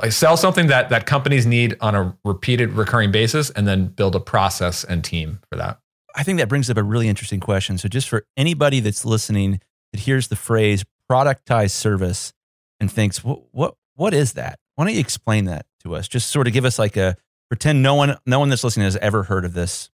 like 0.00 0.12
sell 0.12 0.36
something 0.36 0.66
that, 0.66 0.90
that 0.90 1.06
companies 1.06 1.46
need 1.46 1.76
on 1.80 1.94
a 1.94 2.16
repeated 2.24 2.70
recurring 2.72 3.10
basis 3.10 3.50
and 3.50 3.66
then 3.66 3.86
build 3.86 4.14
a 4.14 4.20
process 4.20 4.84
and 4.84 5.02
team 5.02 5.40
for 5.50 5.56
that. 5.56 5.78
I 6.14 6.24
think 6.24 6.38
that 6.38 6.48
brings 6.48 6.68
up 6.68 6.76
a 6.76 6.82
really 6.82 7.08
interesting 7.08 7.40
question. 7.40 7.78
So 7.78 7.88
just 7.88 8.08
for 8.08 8.26
anybody 8.36 8.80
that's 8.80 9.04
listening 9.04 9.60
that 9.92 10.00
hears 10.00 10.28
the 10.28 10.36
phrase 10.36 10.84
productized 11.10 11.70
service 11.70 12.32
and 12.80 12.90
thinks, 12.90 13.24
what, 13.24 13.42
what, 13.52 13.74
what 14.00 14.14
is 14.14 14.32
that? 14.32 14.58
Why 14.76 14.86
don't 14.86 14.94
you 14.94 15.00
explain 15.00 15.44
that 15.44 15.66
to 15.84 15.94
us? 15.94 16.08
Just 16.08 16.30
sort 16.30 16.46
of 16.46 16.54
give 16.54 16.64
us 16.64 16.78
like 16.78 16.96
a 16.96 17.18
pretend 17.50 17.82
no 17.82 17.94
one 17.94 18.16
no 18.24 18.38
one 18.38 18.48
that's 18.48 18.64
listening 18.64 18.84
has 18.84 18.96
ever 18.96 19.24
heard 19.24 19.44
of 19.44 19.52
this. 19.52 19.90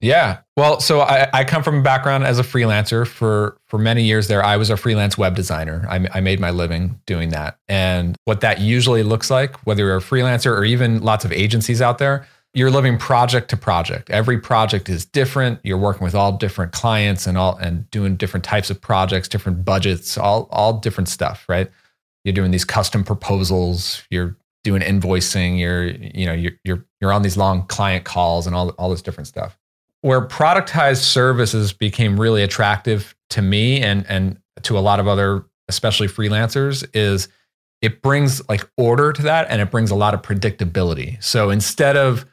Yeah. 0.00 0.38
Well, 0.56 0.78
so 0.78 1.00
I, 1.00 1.28
I 1.34 1.42
come 1.42 1.64
from 1.64 1.80
a 1.80 1.82
background 1.82 2.24
as 2.24 2.38
a 2.38 2.44
freelancer 2.44 3.04
for 3.04 3.58
for 3.66 3.76
many 3.76 4.04
years 4.04 4.28
there. 4.28 4.44
I 4.44 4.56
was 4.56 4.70
a 4.70 4.76
freelance 4.76 5.18
web 5.18 5.34
designer. 5.34 5.84
I, 5.90 6.06
I 6.14 6.20
made 6.20 6.38
my 6.38 6.50
living 6.50 7.00
doing 7.06 7.30
that. 7.30 7.58
And 7.68 8.16
what 8.24 8.40
that 8.42 8.60
usually 8.60 9.02
looks 9.02 9.32
like, 9.32 9.56
whether 9.66 9.84
you're 9.84 9.96
a 9.96 10.00
freelancer 10.00 10.56
or 10.56 10.62
even 10.64 11.02
lots 11.02 11.24
of 11.24 11.32
agencies 11.32 11.82
out 11.82 11.98
there, 11.98 12.28
you're 12.54 12.70
living 12.70 12.98
project 12.98 13.50
to 13.50 13.56
project. 13.56 14.10
Every 14.10 14.38
project 14.38 14.88
is 14.88 15.04
different. 15.04 15.58
You're 15.64 15.76
working 15.76 16.04
with 16.04 16.14
all 16.14 16.36
different 16.36 16.70
clients 16.70 17.26
and 17.26 17.36
all 17.36 17.56
and 17.56 17.90
doing 17.90 18.14
different 18.14 18.44
types 18.44 18.70
of 18.70 18.80
projects, 18.80 19.26
different 19.26 19.64
budgets, 19.64 20.16
all 20.16 20.48
all 20.52 20.74
different 20.74 21.08
stuff, 21.08 21.44
right? 21.48 21.68
You're 22.24 22.34
doing 22.34 22.50
these 22.50 22.64
custom 22.64 23.04
proposals, 23.04 24.02
you're 24.10 24.36
doing 24.62 24.82
invoicing, 24.82 25.58
you're 25.58 25.86
you 25.88 26.26
know 26.26 26.32
you're 26.32 26.52
you're 26.64 26.84
you're 27.00 27.12
on 27.12 27.22
these 27.22 27.36
long 27.36 27.66
client 27.66 28.04
calls 28.04 28.46
and 28.46 28.54
all 28.54 28.70
all 28.70 28.90
this 28.90 29.02
different 29.02 29.26
stuff. 29.26 29.58
Where 30.02 30.26
productized 30.26 31.02
services 31.02 31.72
became 31.72 32.18
really 32.18 32.42
attractive 32.42 33.14
to 33.30 33.42
me 33.42 33.80
and 33.80 34.06
and 34.08 34.38
to 34.62 34.78
a 34.78 34.80
lot 34.80 35.00
of 35.00 35.08
other 35.08 35.44
especially 35.68 36.08
freelancers 36.08 36.84
is 36.94 37.28
it 37.80 38.02
brings 38.02 38.46
like 38.48 38.68
order 38.76 39.12
to 39.12 39.22
that 39.22 39.46
and 39.48 39.62
it 39.62 39.70
brings 39.70 39.90
a 39.90 39.94
lot 39.94 40.12
of 40.12 40.20
predictability. 40.20 41.22
So 41.22 41.48
instead 41.48 41.96
of 41.96 42.26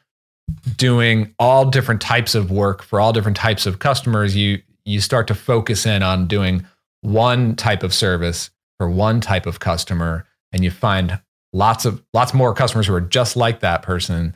doing 0.76 1.34
all 1.38 1.64
different 1.70 2.00
types 2.00 2.34
of 2.34 2.50
work 2.50 2.82
for 2.82 3.00
all 3.00 3.12
different 3.12 3.36
types 3.36 3.66
of 3.66 3.78
customers, 3.78 4.36
you 4.36 4.62
you 4.84 5.00
start 5.00 5.26
to 5.28 5.34
focus 5.34 5.86
in 5.86 6.02
on 6.02 6.26
doing 6.26 6.66
one 7.02 7.54
type 7.56 7.82
of 7.82 7.94
service 7.94 8.50
for 8.78 8.88
one 8.88 9.20
type 9.20 9.46
of 9.46 9.60
customer 9.60 10.24
and 10.52 10.64
you 10.64 10.70
find 10.70 11.20
lots 11.52 11.84
of 11.84 12.02
lots 12.14 12.34
more 12.34 12.54
customers 12.54 12.86
who 12.86 12.94
are 12.94 13.00
just 13.00 13.36
like 13.36 13.60
that 13.60 13.82
person 13.82 14.34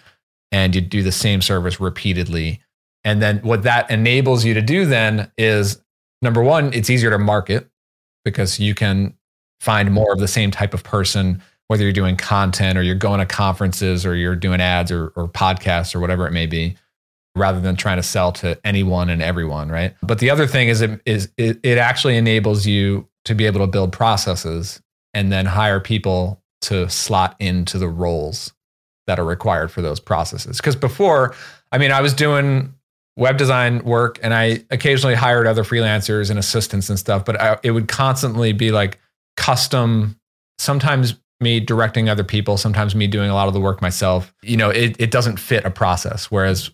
and 0.50 0.74
you 0.74 0.80
do 0.80 1.02
the 1.02 1.12
same 1.12 1.40
service 1.40 1.80
repeatedly. 1.80 2.60
And 3.04 3.20
then 3.22 3.38
what 3.38 3.62
that 3.64 3.90
enables 3.90 4.44
you 4.44 4.54
to 4.54 4.62
do 4.62 4.86
then 4.86 5.30
is 5.38 5.80
number 6.20 6.42
one 6.42 6.72
it's 6.72 6.90
easier 6.90 7.10
to 7.10 7.18
market 7.18 7.68
because 8.24 8.60
you 8.60 8.74
can 8.74 9.14
find 9.60 9.92
more 9.92 10.12
of 10.12 10.18
the 10.18 10.28
same 10.28 10.50
type 10.50 10.74
of 10.74 10.84
person 10.84 11.42
whether 11.68 11.84
you're 11.84 11.92
doing 11.92 12.16
content 12.16 12.76
or 12.76 12.82
you're 12.82 12.94
going 12.94 13.18
to 13.18 13.24
conferences 13.24 14.04
or 14.04 14.14
you're 14.14 14.36
doing 14.36 14.60
ads 14.60 14.92
or, 14.92 15.06
or 15.16 15.26
podcasts 15.26 15.94
or 15.94 16.00
whatever 16.00 16.26
it 16.26 16.30
may 16.30 16.44
be 16.44 16.76
rather 17.34 17.60
than 17.60 17.76
trying 17.76 17.96
to 17.96 18.02
sell 18.02 18.30
to 18.30 18.58
anyone 18.62 19.08
and 19.08 19.22
everyone 19.22 19.70
right? 19.70 19.94
But 20.02 20.18
the 20.18 20.28
other 20.30 20.46
thing 20.46 20.68
is 20.68 20.82
it 20.82 21.00
is 21.06 21.30
it, 21.38 21.58
it 21.62 21.78
actually 21.78 22.16
enables 22.16 22.66
you 22.66 23.08
to 23.24 23.34
be 23.34 23.46
able 23.46 23.60
to 23.60 23.66
build 23.66 23.92
processes 23.92 24.80
and 25.14 25.30
then 25.30 25.46
hire 25.46 25.80
people 25.80 26.42
to 26.62 26.88
slot 26.88 27.36
into 27.38 27.78
the 27.78 27.88
roles 27.88 28.52
that 29.06 29.18
are 29.18 29.24
required 29.24 29.70
for 29.70 29.82
those 29.82 30.00
processes. 30.00 30.58
Because 30.58 30.76
before, 30.76 31.34
I 31.70 31.78
mean, 31.78 31.90
I 31.90 32.00
was 32.00 32.14
doing 32.14 32.74
web 33.16 33.36
design 33.36 33.84
work 33.84 34.18
and 34.22 34.32
I 34.32 34.64
occasionally 34.70 35.14
hired 35.14 35.46
other 35.46 35.64
freelancers 35.64 36.30
and 36.30 36.38
assistants 36.38 36.88
and 36.88 36.98
stuff, 36.98 37.24
but 37.24 37.40
I, 37.40 37.58
it 37.62 37.72
would 37.72 37.88
constantly 37.88 38.52
be 38.52 38.70
like 38.70 38.98
custom, 39.36 40.18
sometimes 40.58 41.14
me 41.40 41.60
directing 41.60 42.08
other 42.08 42.24
people, 42.24 42.56
sometimes 42.56 42.94
me 42.94 43.06
doing 43.06 43.28
a 43.28 43.34
lot 43.34 43.48
of 43.48 43.54
the 43.54 43.60
work 43.60 43.82
myself. 43.82 44.32
You 44.42 44.56
know, 44.56 44.70
it, 44.70 44.96
it 45.00 45.10
doesn't 45.10 45.38
fit 45.38 45.64
a 45.64 45.70
process. 45.70 46.30
Whereas 46.30 46.70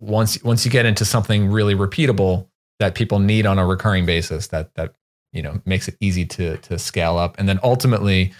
once 0.00 0.42
once 0.42 0.64
you 0.64 0.70
get 0.70 0.86
into 0.86 1.04
something 1.04 1.50
really 1.50 1.74
repeatable 1.74 2.48
that 2.78 2.94
people 2.94 3.18
need 3.18 3.46
on 3.46 3.58
a 3.58 3.66
recurring 3.66 4.06
basis, 4.06 4.48
that 4.48 4.74
that 4.74 4.94
you 5.32 5.42
know 5.42 5.60
makes 5.64 5.88
it 5.88 5.96
easy 6.00 6.24
to 6.24 6.56
to 6.58 6.78
scale 6.78 7.18
up 7.18 7.38
and 7.38 7.48
then 7.48 7.58
ultimately 7.62 8.32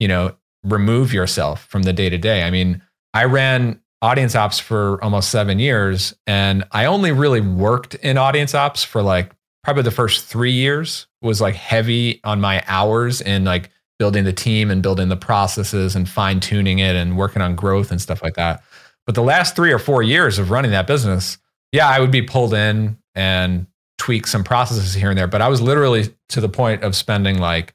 you 0.00 0.08
know 0.08 0.34
remove 0.64 1.12
yourself 1.12 1.64
from 1.66 1.82
the 1.82 1.92
day 1.92 2.08
to 2.08 2.18
day 2.18 2.42
i 2.42 2.50
mean 2.50 2.82
i 3.14 3.24
ran 3.24 3.80
audience 4.02 4.34
ops 4.34 4.58
for 4.58 5.02
almost 5.02 5.30
seven 5.30 5.58
years. 5.58 6.14
And 6.26 6.64
I 6.72 6.84
only 6.86 7.12
really 7.12 7.40
worked 7.40 7.94
in 7.96 8.16
audience 8.16 8.54
ops 8.54 8.84
for 8.84 9.02
like 9.02 9.32
probably 9.64 9.82
the 9.82 9.90
first 9.90 10.26
three 10.26 10.52
years 10.52 11.06
was 11.20 11.40
like 11.40 11.54
heavy 11.54 12.20
on 12.24 12.40
my 12.40 12.62
hours 12.66 13.20
in 13.20 13.44
like 13.44 13.70
building 13.98 14.24
the 14.24 14.32
team 14.32 14.70
and 14.70 14.82
building 14.82 15.08
the 15.08 15.16
processes 15.16 15.96
and 15.96 16.08
fine 16.08 16.38
tuning 16.38 16.78
it 16.78 16.94
and 16.94 17.16
working 17.16 17.42
on 17.42 17.56
growth 17.56 17.90
and 17.90 18.00
stuff 18.00 18.22
like 18.22 18.34
that. 18.34 18.62
But 19.04 19.16
the 19.16 19.22
last 19.22 19.56
three 19.56 19.72
or 19.72 19.78
four 19.78 20.02
years 20.02 20.38
of 20.38 20.50
running 20.50 20.70
that 20.70 20.86
business, 20.86 21.38
yeah, 21.72 21.88
I 21.88 21.98
would 21.98 22.12
be 22.12 22.22
pulled 22.22 22.54
in 22.54 22.98
and 23.14 23.66
tweak 23.98 24.26
some 24.26 24.44
processes 24.44 24.94
here 24.94 25.10
and 25.10 25.18
there. 25.18 25.26
But 25.26 25.42
I 25.42 25.48
was 25.48 25.60
literally 25.60 26.14
to 26.30 26.40
the 26.40 26.48
point 26.48 26.82
of 26.82 26.96
spending 26.96 27.38
like 27.38 27.74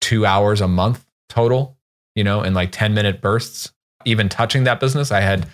two 0.00 0.26
hours 0.26 0.60
a 0.60 0.68
month 0.68 1.04
total, 1.28 1.78
you 2.14 2.24
know, 2.24 2.42
in 2.42 2.52
like 2.54 2.72
10 2.72 2.94
minute 2.94 3.20
bursts. 3.20 3.72
Even 4.04 4.28
touching 4.28 4.64
that 4.64 4.78
business, 4.78 5.10
I 5.10 5.20
had 5.20 5.48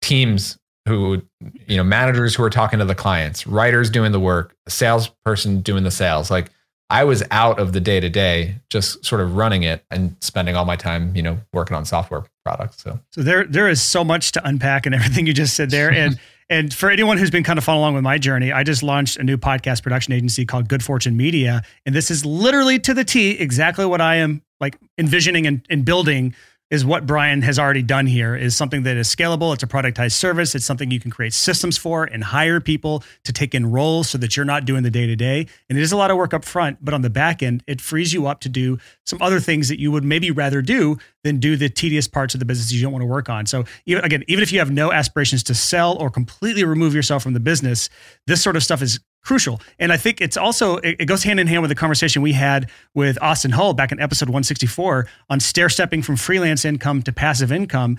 teams 0.00 0.58
who, 0.88 1.22
you 1.66 1.76
know, 1.76 1.84
managers 1.84 2.34
who 2.34 2.42
were 2.42 2.50
talking 2.50 2.80
to 2.80 2.84
the 2.84 2.94
clients, 2.94 3.46
writers 3.46 3.90
doing 3.90 4.10
the 4.10 4.18
work, 4.18 4.56
a 4.66 4.70
salesperson 4.70 5.60
doing 5.60 5.84
the 5.84 5.90
sales. 5.90 6.30
Like 6.30 6.50
I 6.90 7.04
was 7.04 7.22
out 7.30 7.60
of 7.60 7.72
the 7.72 7.80
day 7.80 8.00
to 8.00 8.08
day, 8.08 8.56
just 8.70 9.04
sort 9.04 9.20
of 9.20 9.36
running 9.36 9.62
it 9.62 9.84
and 9.90 10.16
spending 10.20 10.56
all 10.56 10.64
my 10.64 10.76
time, 10.76 11.14
you 11.14 11.22
know, 11.22 11.38
working 11.52 11.76
on 11.76 11.84
software 11.84 12.24
products. 12.44 12.82
So, 12.82 12.98
so 13.10 13.22
there, 13.22 13.44
there 13.44 13.68
is 13.68 13.80
so 13.80 14.02
much 14.02 14.32
to 14.32 14.46
unpack 14.46 14.84
and 14.84 14.94
everything 14.94 15.26
you 15.26 15.32
just 15.32 15.54
said 15.54 15.70
there. 15.70 15.90
And, 15.92 16.18
and 16.52 16.74
for 16.74 16.90
anyone 16.90 17.16
who's 17.16 17.30
been 17.30 17.44
kind 17.44 17.58
of 17.58 17.64
following 17.64 17.80
along 17.80 17.94
with 17.94 18.04
my 18.04 18.18
journey, 18.18 18.52
I 18.52 18.62
just 18.62 18.82
launched 18.82 19.16
a 19.16 19.24
new 19.24 19.38
podcast 19.38 19.82
production 19.82 20.12
agency 20.12 20.44
called 20.44 20.68
Good 20.68 20.84
Fortune 20.84 21.16
Media. 21.16 21.62
And 21.86 21.94
this 21.94 22.10
is 22.10 22.26
literally 22.26 22.78
to 22.80 22.92
the 22.92 23.04
T 23.04 23.30
exactly 23.30 23.86
what 23.86 24.02
I 24.02 24.16
am 24.16 24.42
like 24.60 24.76
envisioning 24.98 25.46
and, 25.46 25.64
and 25.70 25.82
building 25.82 26.34
is 26.72 26.86
what 26.86 27.04
Brian 27.04 27.42
has 27.42 27.58
already 27.58 27.82
done 27.82 28.06
here 28.06 28.34
is 28.34 28.56
something 28.56 28.84
that 28.84 28.96
is 28.96 29.14
scalable. 29.14 29.52
It's 29.52 29.62
a 29.62 29.66
productized 29.66 30.12
service. 30.12 30.54
It's 30.54 30.64
something 30.64 30.90
you 30.90 30.98
can 30.98 31.10
create 31.10 31.34
systems 31.34 31.76
for 31.76 32.04
and 32.04 32.24
hire 32.24 32.60
people 32.60 33.04
to 33.24 33.32
take 33.32 33.54
in 33.54 33.70
roles 33.70 34.08
so 34.08 34.16
that 34.16 34.38
you're 34.38 34.46
not 34.46 34.64
doing 34.64 34.82
the 34.82 34.90
day 34.90 35.06
to 35.06 35.14
day. 35.14 35.46
And 35.68 35.78
it 35.78 35.82
is 35.82 35.92
a 35.92 35.98
lot 35.98 36.10
of 36.10 36.16
work 36.16 36.32
up 36.32 36.46
front, 36.46 36.82
but 36.82 36.94
on 36.94 37.02
the 37.02 37.10
back 37.10 37.42
end, 37.42 37.62
it 37.66 37.82
frees 37.82 38.14
you 38.14 38.26
up 38.26 38.40
to 38.40 38.48
do 38.48 38.78
some 39.04 39.20
other 39.20 39.38
things 39.38 39.68
that 39.68 39.80
you 39.80 39.92
would 39.92 40.02
maybe 40.02 40.30
rather 40.30 40.62
do 40.62 40.96
than 41.24 41.38
do 41.38 41.56
the 41.56 41.68
tedious 41.68 42.08
parts 42.08 42.32
of 42.32 42.40
the 42.40 42.46
business 42.46 42.72
you 42.72 42.80
don't 42.80 42.92
want 42.92 43.02
to 43.02 43.06
work 43.06 43.28
on. 43.28 43.44
So 43.44 43.64
even, 43.84 44.02
again, 44.02 44.24
even 44.26 44.42
if 44.42 44.50
you 44.50 44.58
have 44.58 44.70
no 44.70 44.92
aspirations 44.92 45.42
to 45.44 45.54
sell 45.54 45.98
or 45.98 46.08
completely 46.08 46.64
remove 46.64 46.94
yourself 46.94 47.22
from 47.22 47.34
the 47.34 47.40
business, 47.40 47.90
this 48.26 48.42
sort 48.42 48.56
of 48.56 48.64
stuff 48.64 48.80
is 48.80 48.98
crucial. 49.24 49.60
And 49.78 49.92
I 49.92 49.96
think 49.96 50.20
it's 50.20 50.36
also 50.36 50.76
it, 50.78 51.06
goes 51.06 51.22
hand 51.22 51.40
in 51.40 51.46
hand 51.46 51.62
with 51.62 51.68
the 51.68 51.74
conversation 51.74 52.22
we 52.22 52.32
had 52.32 52.70
with 52.94 53.20
Austin 53.22 53.52
Hull 53.52 53.74
back 53.74 53.92
in 53.92 54.00
episode 54.00 54.28
164 54.28 55.06
on 55.30 55.40
stair 55.40 55.68
stepping 55.68 56.02
from 56.02 56.16
freelance 56.16 56.64
income 56.64 57.02
to 57.02 57.12
passive 57.12 57.52
income. 57.52 57.98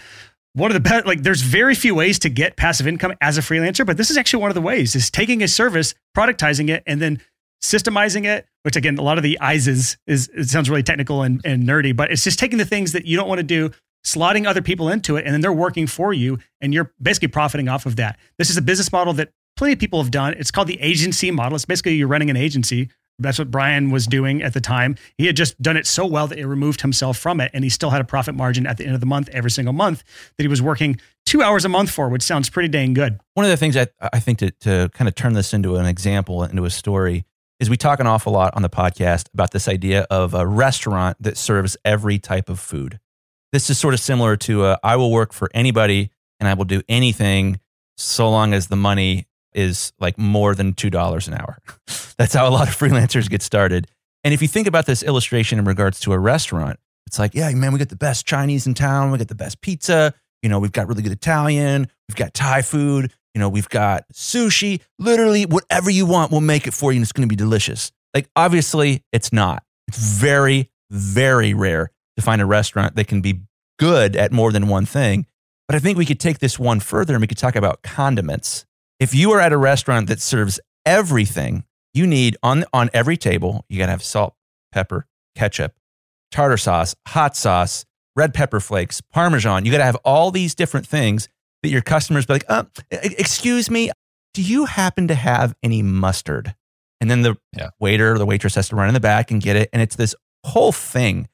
One 0.54 0.70
of 0.70 0.76
the 0.76 0.82
best, 0.82 1.06
like, 1.06 1.24
there's 1.24 1.42
very 1.42 1.74
few 1.74 1.96
ways 1.96 2.20
to 2.20 2.30
get 2.30 2.58
passive 2.58 2.88
income 2.88 3.14
as 3.22 3.38
a 3.38 3.42
freelancer, 3.42 3.86
but 3.86 3.98
this 3.98 4.12
is 4.12 4.18
actually 4.18 4.42
one 4.42 4.52
of 4.52 4.56
the 4.56 4.62
ways 4.62 4.96
is 4.96 5.10
taking 5.10 5.42
a 5.42 5.48
service, 5.48 5.96
productizing 6.16 6.70
it, 6.70 6.84
and 6.86 7.02
then 7.02 7.22
systemizing 7.64 8.26
it, 8.26 8.46
which 8.64 8.76
again, 8.76 8.98
a 8.98 9.02
lot 9.02 9.18
of 9.18 9.24
the 9.24 9.40
ISES 9.40 9.98
is, 10.06 10.30
it 10.36 10.50
sounds 10.50 10.70
really 10.70 10.84
technical 10.84 11.24
and, 11.24 11.42
and 11.46 11.64
nerdy, 11.64 11.96
but 11.96 12.12
it's 12.12 12.24
just 12.24 12.38
taking 12.38 12.58
the 12.58 12.66
things 12.66 12.92
that 12.92 13.06
you 13.06 13.18
don't 13.18 13.30
want 13.30 13.40
to 13.40 13.44
do, 13.44 13.72
slotting 14.06 14.46
other 14.46 14.62
people 14.62 14.90
into 14.90 15.16
it, 15.16 15.26
and 15.26 15.34
then 15.34 15.42
they're 15.42 15.54
working 15.54 15.88
for 15.88 16.14
you, 16.14 16.38
and 16.62 16.74
you're 16.74 16.92
basically 17.02 17.30
profiting 17.30 17.70
off 17.70 17.86
of 17.86 17.96
that. 17.96 18.20
This 18.38 18.50
is 18.50 18.58
a 18.58 18.62
business 18.62 18.92
model 18.92 19.14
that 19.14 19.32
plenty 19.56 19.74
of 19.74 19.80
people 19.80 20.02
have 20.02 20.12
done. 20.12 20.34
It's 20.34 20.52
called 20.52 20.68
the 20.68 20.80
agency 20.82 21.32
model. 21.32 21.56
It's 21.56 21.66
basically 21.66 21.96
you're 21.96 22.08
running 22.08 22.30
an 22.30 22.38
agency. 22.38 22.90
That's 23.20 23.38
what 23.38 23.52
Brian 23.52 23.92
was 23.92 24.08
doing 24.08 24.42
at 24.42 24.54
the 24.54 24.62
time. 24.62 24.96
He 25.18 25.28
had 25.28 25.36
just 25.36 25.62
done 25.62 25.78
it 25.78 25.86
so 25.86 26.06
well 26.06 26.28
that 26.28 26.38
he 26.38 26.44
removed 26.44 26.82
himself 26.82 27.18
from 27.18 27.40
it, 27.40 27.52
and 27.54 27.64
he 27.64 27.70
still 27.70 27.92
had 27.92 28.02
a 28.02 28.04
profit 28.04 28.34
margin 28.34 28.66
at 28.66 28.78
the 28.78 28.86
end 28.86 28.96
of 28.96 29.02
the 29.02 29.06
month 29.06 29.30
every 29.30 29.52
single 29.52 29.74
month 29.74 30.04
that 30.38 30.44
he 30.44 30.48
was 30.48 30.62
working 30.62 31.00
two 31.26 31.44
hours 31.44 31.64
a 31.64 31.70
month 31.70 31.92
for, 31.92 32.10
which 32.10 32.24
sounds 32.24 32.50
pretty 32.50 32.70
dang 32.70 32.94
good. 32.94 33.20
One 33.36 33.46
of 33.46 33.52
the 33.52 33.58
things 33.58 33.78
I, 33.78 33.88
I 34.02 34.20
think 34.20 34.40
to, 34.40 34.52
to 34.62 34.90
kind 34.94 35.08
of 35.08 35.16
turn 35.16 35.34
this 35.34 35.54
into 35.54 35.76
an 35.76 35.86
example, 35.86 36.44
into 36.44 36.66
a 36.66 36.72
story, 36.72 37.24
is 37.60 37.70
we 37.70 37.78
talk 37.78 38.00
an 38.00 38.08
awful 38.08 38.34
lot 38.34 38.56
on 38.56 38.62
the 38.64 38.70
podcast 38.70 39.28
about 39.34 39.52
this 39.52 39.68
idea 39.68 40.08
of 40.10 40.34
a 40.34 40.46
restaurant 40.46 41.16
that 41.20 41.38
serves 41.38 41.78
every 41.86 42.18
type 42.18 42.50
of 42.50 42.60
food. 42.60 43.00
This 43.52 43.70
is 43.70 43.78
sort 43.78 43.94
of 43.94 44.00
similar 44.00 44.36
to 44.38 44.66
a, 44.66 44.80
I 44.84 44.96
will 44.96 45.12
work 45.12 45.32
for 45.34 45.50
anybody 45.54 46.10
and 46.40 46.50
I 46.50 46.56
will 46.56 46.66
do 46.66 46.82
anything 46.90 47.60
so 47.96 48.30
long 48.30 48.54
as 48.54 48.68
the 48.68 48.76
money 48.76 49.28
is 49.56 49.94
like 50.00 50.18
more 50.18 50.56
than 50.56 50.74
$2 50.74 51.28
an 51.28 51.34
hour. 51.34 51.58
That's 52.18 52.34
how 52.34 52.48
a 52.48 52.52
lot 52.52 52.68
of 52.68 52.76
freelancers 52.76 53.30
get 53.30 53.42
started. 53.42 53.88
And 54.24 54.34
if 54.34 54.42
you 54.42 54.48
think 54.48 54.68
about 54.68 54.86
this 54.86 55.04
illustration 55.04 55.60
in 55.60 55.66
regards 55.66 56.00
to 56.02 56.14
a 56.14 56.20
restaurant, 56.20 56.80
it's 57.08 57.20
like, 57.20 57.36
yeah, 57.36 57.52
man, 57.52 57.74
we 57.74 57.80
got 57.80 57.90
the 57.90 57.96
best 57.96 58.26
Chinese 58.26 58.66
in 58.66 58.74
town. 58.74 59.12
We 59.12 59.18
got 59.18 59.28
the 59.28 59.36
best 59.36 59.62
pizza. 59.62 60.14
You 60.42 60.50
know, 60.50 60.60
we've 60.60 60.72
got 60.72 60.88
really 60.88 61.04
good 61.04 61.12
Italian. 61.12 61.88
We've 62.08 62.16
got 62.16 62.34
Thai 62.34 62.62
food. 62.62 63.14
You 63.34 63.40
know, 63.40 63.50
we've 63.50 63.70
got 63.70 64.06
sushi. 64.14 64.82
Literally, 65.00 65.46
whatever 65.46 65.90
you 65.90 66.06
want, 66.06 66.32
we'll 66.32 66.42
make 66.42 66.68
it 66.68 66.74
for 66.74 66.92
you 66.92 66.98
and 66.98 67.04
it's 67.04 67.12
going 67.12 67.28
to 67.28 67.32
be 67.32 67.36
delicious. 67.36 67.92
Like, 68.14 68.30
obviously, 68.36 69.04
it's 69.12 69.34
not. 69.34 69.64
It's 69.88 69.98
very, 69.98 70.70
very 70.90 71.54
rare 71.54 71.92
to 72.16 72.22
find 72.22 72.42
a 72.42 72.46
restaurant 72.46 72.96
that 72.96 73.08
can 73.08 73.22
be 73.22 73.42
good 73.80 74.16
at 74.16 74.32
more 74.32 74.52
than 74.52 74.68
one 74.68 74.86
thing. 74.86 75.26
But 75.68 75.76
I 75.76 75.80
think 75.80 75.98
we 75.98 76.06
could 76.06 76.20
take 76.20 76.40
this 76.40 76.60
one 76.60 76.80
further 76.80 77.14
and 77.14 77.22
we 77.22 77.28
could 77.28 77.38
talk 77.38 77.56
about 77.56 77.82
condiments 77.82 78.66
if 79.04 79.14
you 79.14 79.34
are 79.34 79.42
at 79.42 79.52
a 79.52 79.58
restaurant 79.58 80.08
that 80.08 80.22
serves 80.22 80.62
everything 80.86 81.66
you 81.94 82.08
need 82.08 82.38
on 82.42 82.64
on 82.72 82.90
every 82.94 83.18
table, 83.18 83.66
you 83.68 83.78
got 83.78 83.88
to 83.88 83.92
have 83.92 84.02
salt, 84.02 84.34
pepper, 84.72 85.08
ketchup, 85.36 85.74
tartar 86.32 86.56
sauce, 86.56 86.96
hot 87.10 87.36
sauce, 87.36 87.84
red 88.16 88.34
pepper 88.34 88.62
flakes, 88.62 89.02
parmesan. 89.02 89.66
You 89.66 89.74
got 89.74 89.80
to 89.80 89.84
have 89.84 89.98
all 90.06 90.32
these 90.32 90.56
different 90.56 90.88
things 90.88 91.28
that 91.64 91.70
your 91.70 91.82
customers 91.82 92.26
be 92.26 92.34
like, 92.36 92.46
uh, 92.48 92.64
"Excuse 92.92 93.70
me, 93.70 93.92
do 94.34 94.42
you 94.42 94.66
happen 94.66 95.10
to 95.10 95.16
have 95.16 95.54
any 95.62 95.82
mustard?" 95.82 96.56
And 97.02 97.12
then 97.12 97.24
the 97.24 97.36
yeah. 97.58 97.72
waiter 97.82 98.14
or 98.14 98.18
the 98.18 98.26
waitress 98.26 98.56
has 98.56 98.70
to 98.70 98.78
run 98.78 98.88
in 98.88 98.94
the 98.94 99.02
back 99.02 99.32
and 99.32 99.42
get 99.42 99.58
it, 99.58 99.70
and 99.74 99.82
it's 99.82 99.98
this 99.98 100.16
whole 100.46 100.72
thing. 100.72 101.28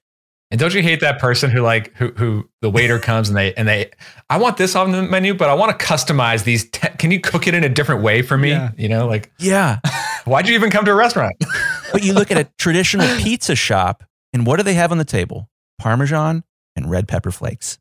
And 0.52 0.60
don't 0.60 0.74
you 0.74 0.82
hate 0.82 1.02
that 1.02 1.20
person 1.20 1.52
who 1.52 1.62
like 1.62 1.96
who 1.96 2.08
who 2.14 2.50
the 2.62 2.72
waiter 2.72 2.98
comes 2.98 3.30
and 3.30 3.38
they 3.38 3.54
and 3.54 3.68
they 3.68 3.92
I 4.30 4.38
want 4.38 4.58
this 4.58 4.76
on 4.76 4.92
the 4.92 5.04
menu, 5.04 5.36
but 5.36 5.48
I 5.48 5.54
want 5.54 5.78
to 5.78 5.86
customize 5.86 6.44
these. 6.44 6.68
Te- 6.70 6.90
can 6.98 7.12
you 7.12 7.20
cook 7.20 7.46
it 7.46 7.54
in 7.54 7.64
a 7.64 7.70
different 7.70 8.02
way 8.02 8.24
for 8.24 8.36
me? 8.36 8.50
Yeah. 8.50 8.72
You 8.76 8.90
know, 8.90 9.08
like 9.08 9.32
yeah. 9.38 9.80
Why'd 10.26 10.48
you 10.48 10.56
even 10.56 10.72
come 10.72 10.86
to 10.86 10.92
a 10.92 10.96
restaurant? 10.96 11.36
but 11.92 12.04
you 12.04 12.14
look 12.14 12.32
at 12.32 12.38
a 12.38 12.50
traditional 12.58 13.08
pizza 13.18 13.56
shop, 13.56 14.04
and 14.34 14.46
what 14.46 14.58
do 14.58 14.64
they 14.64 14.74
have 14.74 14.92
on 14.92 14.98
the 14.98 15.06
table? 15.06 15.50
Parmesan 15.80 16.44
and 16.76 16.90
red 16.90 17.08
pepper 17.08 17.32
flakes. 17.32 17.78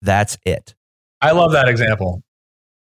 That's 0.00 0.38
it. 0.44 0.74
I 1.20 1.32
love 1.32 1.52
that 1.52 1.68
example. 1.68 2.22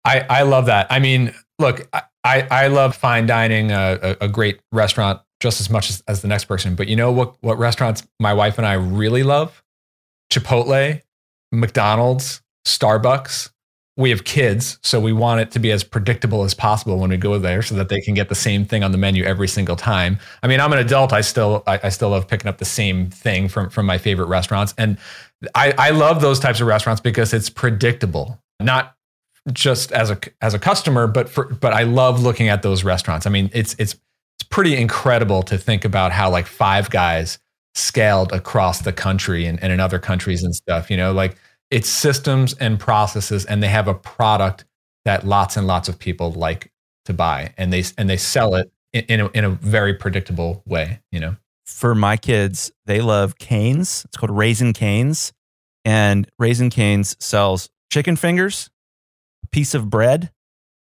I 0.02 0.20
I 0.30 0.42
love 0.42 0.66
that. 0.66 0.86
I 0.88 0.98
mean, 0.98 1.34
look, 1.58 1.86
I 1.92 2.02
I 2.50 2.66
love 2.68 2.96
fine 2.96 3.26
dining, 3.26 3.70
uh, 3.70 4.16
a, 4.20 4.24
a 4.24 4.28
great 4.28 4.60
restaurant 4.72 5.20
just 5.40 5.60
as 5.60 5.70
much 5.70 5.90
as, 5.90 6.02
as 6.06 6.22
the 6.22 6.28
next 6.28 6.44
person. 6.44 6.74
But 6.74 6.88
you 6.88 6.96
know 6.96 7.10
what, 7.10 7.34
what 7.40 7.58
restaurants 7.58 8.06
my 8.20 8.32
wife 8.34 8.58
and 8.58 8.66
I 8.66 8.74
really 8.74 9.22
love? 9.22 9.62
Chipotle, 10.30 11.00
McDonald's, 11.50 12.42
Starbucks. 12.66 13.50
We 13.96 14.10
have 14.10 14.24
kids, 14.24 14.78
so 14.82 14.98
we 14.98 15.12
want 15.12 15.40
it 15.40 15.50
to 15.50 15.58
be 15.58 15.70
as 15.72 15.84
predictable 15.84 16.44
as 16.44 16.54
possible 16.54 16.98
when 16.98 17.10
we 17.10 17.18
go 17.18 17.38
there 17.38 17.60
so 17.60 17.74
that 17.74 17.90
they 17.90 18.00
can 18.00 18.14
get 18.14 18.30
the 18.30 18.34
same 18.34 18.64
thing 18.64 18.82
on 18.82 18.92
the 18.92 18.98
menu 18.98 19.24
every 19.24 19.48
single 19.48 19.76
time. 19.76 20.18
I 20.42 20.46
mean, 20.46 20.58
I'm 20.58 20.72
an 20.72 20.78
adult. 20.78 21.12
I 21.12 21.20
still 21.20 21.62
I, 21.66 21.80
I 21.82 21.88
still 21.90 22.10
love 22.10 22.26
picking 22.26 22.48
up 22.48 22.58
the 22.58 22.64
same 22.64 23.10
thing 23.10 23.48
from 23.48 23.68
from 23.68 23.84
my 23.84 23.98
favorite 23.98 24.26
restaurants. 24.26 24.72
And 24.78 24.96
I, 25.54 25.74
I 25.76 25.90
love 25.90 26.22
those 26.22 26.40
types 26.40 26.60
of 26.60 26.66
restaurants 26.66 27.02
because 27.02 27.34
it's 27.34 27.50
predictable. 27.50 28.40
Not 28.58 28.94
just 29.52 29.92
as 29.92 30.10
a 30.10 30.18
as 30.40 30.54
a 30.54 30.58
customer, 30.58 31.06
but 31.06 31.28
for 31.28 31.44
but 31.44 31.74
I 31.74 31.82
love 31.82 32.22
looking 32.22 32.48
at 32.48 32.62
those 32.62 32.84
restaurants. 32.84 33.26
I 33.26 33.30
mean, 33.30 33.50
it's 33.52 33.74
it's 33.78 33.96
it's 34.40 34.48
pretty 34.48 34.74
incredible 34.74 35.42
to 35.42 35.58
think 35.58 35.84
about 35.84 36.12
how 36.12 36.30
like 36.30 36.46
five 36.46 36.88
guys 36.88 37.38
scaled 37.74 38.32
across 38.32 38.80
the 38.80 38.92
country 38.92 39.44
and, 39.44 39.62
and 39.62 39.70
in 39.70 39.80
other 39.80 39.98
countries 39.98 40.42
and 40.42 40.54
stuff, 40.54 40.90
you 40.90 40.96
know, 40.96 41.12
like 41.12 41.36
it's 41.70 41.90
systems 41.90 42.54
and 42.54 42.80
processes 42.80 43.44
and 43.44 43.62
they 43.62 43.68
have 43.68 43.86
a 43.86 43.92
product 43.92 44.64
that 45.04 45.26
lots 45.26 45.58
and 45.58 45.66
lots 45.66 45.90
of 45.90 45.98
people 45.98 46.32
like 46.32 46.72
to 47.04 47.12
buy 47.12 47.52
and 47.58 47.70
they 47.70 47.84
and 47.98 48.08
they 48.08 48.16
sell 48.16 48.54
it 48.54 48.72
in, 48.94 49.04
in, 49.08 49.20
a, 49.20 49.28
in 49.34 49.44
a 49.44 49.50
very 49.50 49.92
predictable 49.92 50.62
way, 50.66 51.00
you 51.12 51.20
know. 51.20 51.36
For 51.66 51.94
my 51.94 52.16
kids, 52.16 52.72
they 52.86 53.02
love 53.02 53.36
Canes. 53.38 54.06
It's 54.06 54.16
called 54.16 54.30
Raising 54.30 54.72
Cane's. 54.72 55.34
And 55.84 56.28
Raising 56.38 56.70
Cane's 56.70 57.14
sells 57.20 57.68
chicken 57.90 58.16
fingers, 58.16 58.70
piece 59.52 59.74
of 59.74 59.90
bread, 59.90 60.30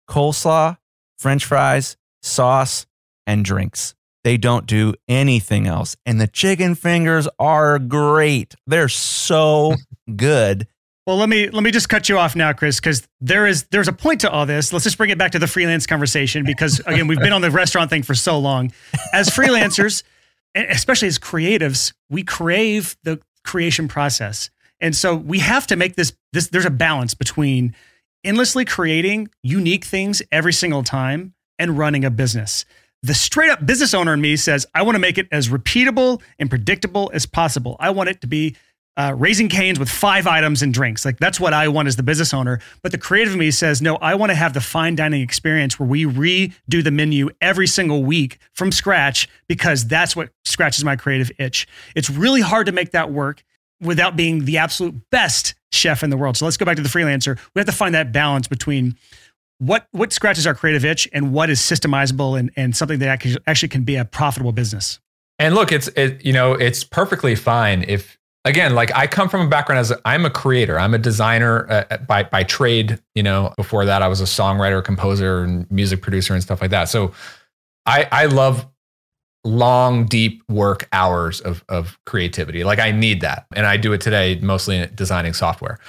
coleslaw, 0.10 0.78
french 1.18 1.44
fries, 1.44 1.98
sauce, 2.22 2.86
and 3.26 3.44
drinks. 3.44 3.96
They 4.24 4.38
don't 4.38 4.66
do 4.66 4.94
anything 5.08 5.68
else. 5.68 5.96
And 6.06 6.20
the 6.20 6.28
chicken 6.28 6.76
fingers 6.76 7.28
are 7.40 7.78
great. 7.78 8.56
They're 8.66 8.90
so 8.90 9.76
good. 10.16 10.68
Well, 11.06 11.18
let 11.18 11.28
me 11.28 11.50
let 11.50 11.64
me 11.64 11.72
just 11.72 11.90
cut 11.90 12.08
you 12.08 12.18
off 12.18 12.34
now, 12.34 12.54
Chris, 12.54 12.80
because 12.80 13.06
there 13.20 13.46
is 13.46 13.64
there's 13.72 13.90
a 13.90 13.94
point 13.94 14.22
to 14.22 14.32
all 14.32 14.46
this. 14.46 14.72
Let's 14.72 14.86
just 14.86 14.98
bring 14.98 15.10
it 15.10 15.18
back 15.18 15.32
to 15.32 15.40
the 15.40 15.48
freelance 15.48 15.86
conversation 15.86 16.46
because 16.46 16.80
again, 16.86 17.08
we've 17.08 17.20
been 17.20 17.34
on 17.34 17.42
the 17.42 17.52
restaurant 17.52 17.90
thing 17.90 18.04
for 18.04 18.16
so 18.16 18.40
long. 18.40 18.72
As 19.12 19.30
freelancers, 19.30 20.04
especially 20.56 21.10
as 21.10 21.20
creatives, 21.20 21.92
we 22.10 22.24
crave 22.24 22.96
the 23.04 23.20
creation 23.44 23.90
process. 23.90 24.50
And 24.80 24.96
so 24.96 25.14
we 25.16 25.40
have 25.40 25.68
to 25.68 25.76
make 25.76 25.96
this 25.96 26.14
this 26.32 26.48
there's 26.48 26.66
a 26.66 26.72
balance 26.72 27.14
between 27.14 27.76
endlessly 28.24 28.64
creating 28.64 29.30
unique 29.42 29.84
things 29.84 30.22
every 30.32 30.54
single 30.54 30.84
time 30.84 31.34
and 31.60 31.78
running 31.78 32.06
a 32.06 32.10
business. 32.10 32.64
The 33.04 33.14
straight 33.14 33.50
up 33.50 33.66
business 33.66 33.94
owner 33.94 34.14
in 34.14 34.22
me 34.22 34.36
says, 34.38 34.66
I 34.74 34.82
want 34.82 34.96
to 34.96 35.00
make 35.00 35.18
it 35.18 35.28
as 35.32 35.50
repeatable 35.50 36.22
and 36.40 36.50
predictable 36.50 37.12
as 37.14 37.26
possible. 37.26 37.76
I 37.80 37.90
want 37.90 38.10
it 38.10 38.22
to 38.22 38.28
be 38.28 38.56
uh, 38.96 39.14
raising 39.18 39.50
canes 39.50 39.80
with 39.80 39.90
five 39.90 40.28
items 40.28 40.62
and 40.62 40.74
drinks. 40.74 41.04
Like 41.04 41.18
that's 41.18 41.40
what 41.40 41.54
I 41.54 41.68
want 41.68 41.88
as 41.88 41.96
the 41.96 42.04
business 42.04 42.34
owner. 42.34 42.60
But 42.82 42.92
the 42.92 42.98
creative 42.98 43.34
in 43.34 43.40
me 43.40 43.52
says, 43.52 43.82
no, 43.82 43.96
I 43.98 44.16
want 44.16 44.30
to 44.30 44.36
have 44.36 44.54
the 44.54 44.62
fine 44.62 44.96
dining 44.96 45.22
experience 45.22 45.80
where 45.80 45.90
we 45.90 46.06
redo 46.06 46.84
the 46.84 46.92
menu 46.92 47.30
every 47.42 47.68
single 47.68 48.04
week 48.04 48.38
from 48.54 48.72
scratch 48.72 49.28
because 49.48 49.86
that's 49.88 50.16
what 50.16 50.30
scratches 50.46 50.84
my 50.84 50.96
creative 50.96 51.32
itch. 51.40 51.68
It's 51.96 52.10
really 52.10 52.42
hard 52.42 52.68
to 52.68 52.72
make 52.72 52.92
that 52.92 53.12
work 53.12 53.44
without 53.82 54.16
being 54.16 54.46
the 54.46 54.60
absolute 54.60 54.96
best 55.10 55.56
chef 55.72 56.04
in 56.04 56.10
the 56.10 56.18
world. 56.18 56.38
So 56.38 56.46
let's 56.46 56.58
go 56.58 56.66
back 56.66 56.78
to 56.78 56.84
the 56.84 56.90
freelancer. 56.90 57.38
We 57.56 57.60
have 57.60 57.66
to 57.66 57.74
find 57.74 57.96
that 57.96 58.12
balance 58.12 58.48
between 58.48 58.96
what 59.68 59.88
what 59.92 60.12
scratches 60.12 60.46
our 60.46 60.54
creative 60.54 60.84
itch 60.84 61.08
and 61.14 61.34
what 61.34 61.50
is 61.50 61.60
systemizable 61.60 62.38
and, 62.38 62.52
and 62.56 62.76
something 62.76 63.00
that 63.00 63.42
actually 63.48 63.70
can 63.70 63.84
be 63.84 63.96
a 63.96 64.06
profitable 64.06 64.52
business. 64.52 65.00
And 65.40 65.56
look, 65.56 65.72
it's 65.72 65.88
it, 65.90 66.24
you 66.26 66.34
know 66.34 66.54
it's 66.54 66.84
perfectly 66.84 67.36
fine 67.36 67.84
if 67.88 68.18
again 68.46 68.76
like 68.76 68.94
I 68.96 69.08
come 69.08 69.30
from 69.30 69.42
a 69.48 69.50
background 69.50 69.80
as 69.80 69.94
i 70.06 70.16
am 70.16 70.26
a 70.26 70.30
creator, 70.30 70.80
I'm 70.80 70.94
a 70.94 70.98
designer 70.98 71.70
uh, 71.70 71.98
by 71.98 72.24
by 72.24 72.44
trade. 72.44 73.00
You 73.16 73.24
know, 73.24 73.54
before 73.58 73.86
that 73.86 74.02
I 74.02 74.08
was 74.08 74.22
a 74.22 74.26
songwriter, 74.26 74.84
composer, 74.84 75.44
and 75.44 75.70
music 75.72 76.02
producer 76.02 76.34
and 76.34 76.44
stuff 76.44 76.62
like 76.62 76.72
that. 76.72 76.86
So 76.86 77.14
I 77.86 78.08
I 78.12 78.26
love 78.26 78.68
long 79.46 80.06
deep 80.06 80.44
work 80.50 80.88
hours 80.94 81.42
of 81.42 81.66
of 81.68 82.00
creativity 82.06 82.64
like 82.64 82.80
i 82.80 82.92
need 82.92 83.20
that 83.20 83.46
and 83.54 83.66
i 83.66 83.76
do 83.76 83.92
it 83.92 84.00
today 84.00 84.40
mostly 84.42 84.88
designing 84.96 85.34
software 85.34 85.80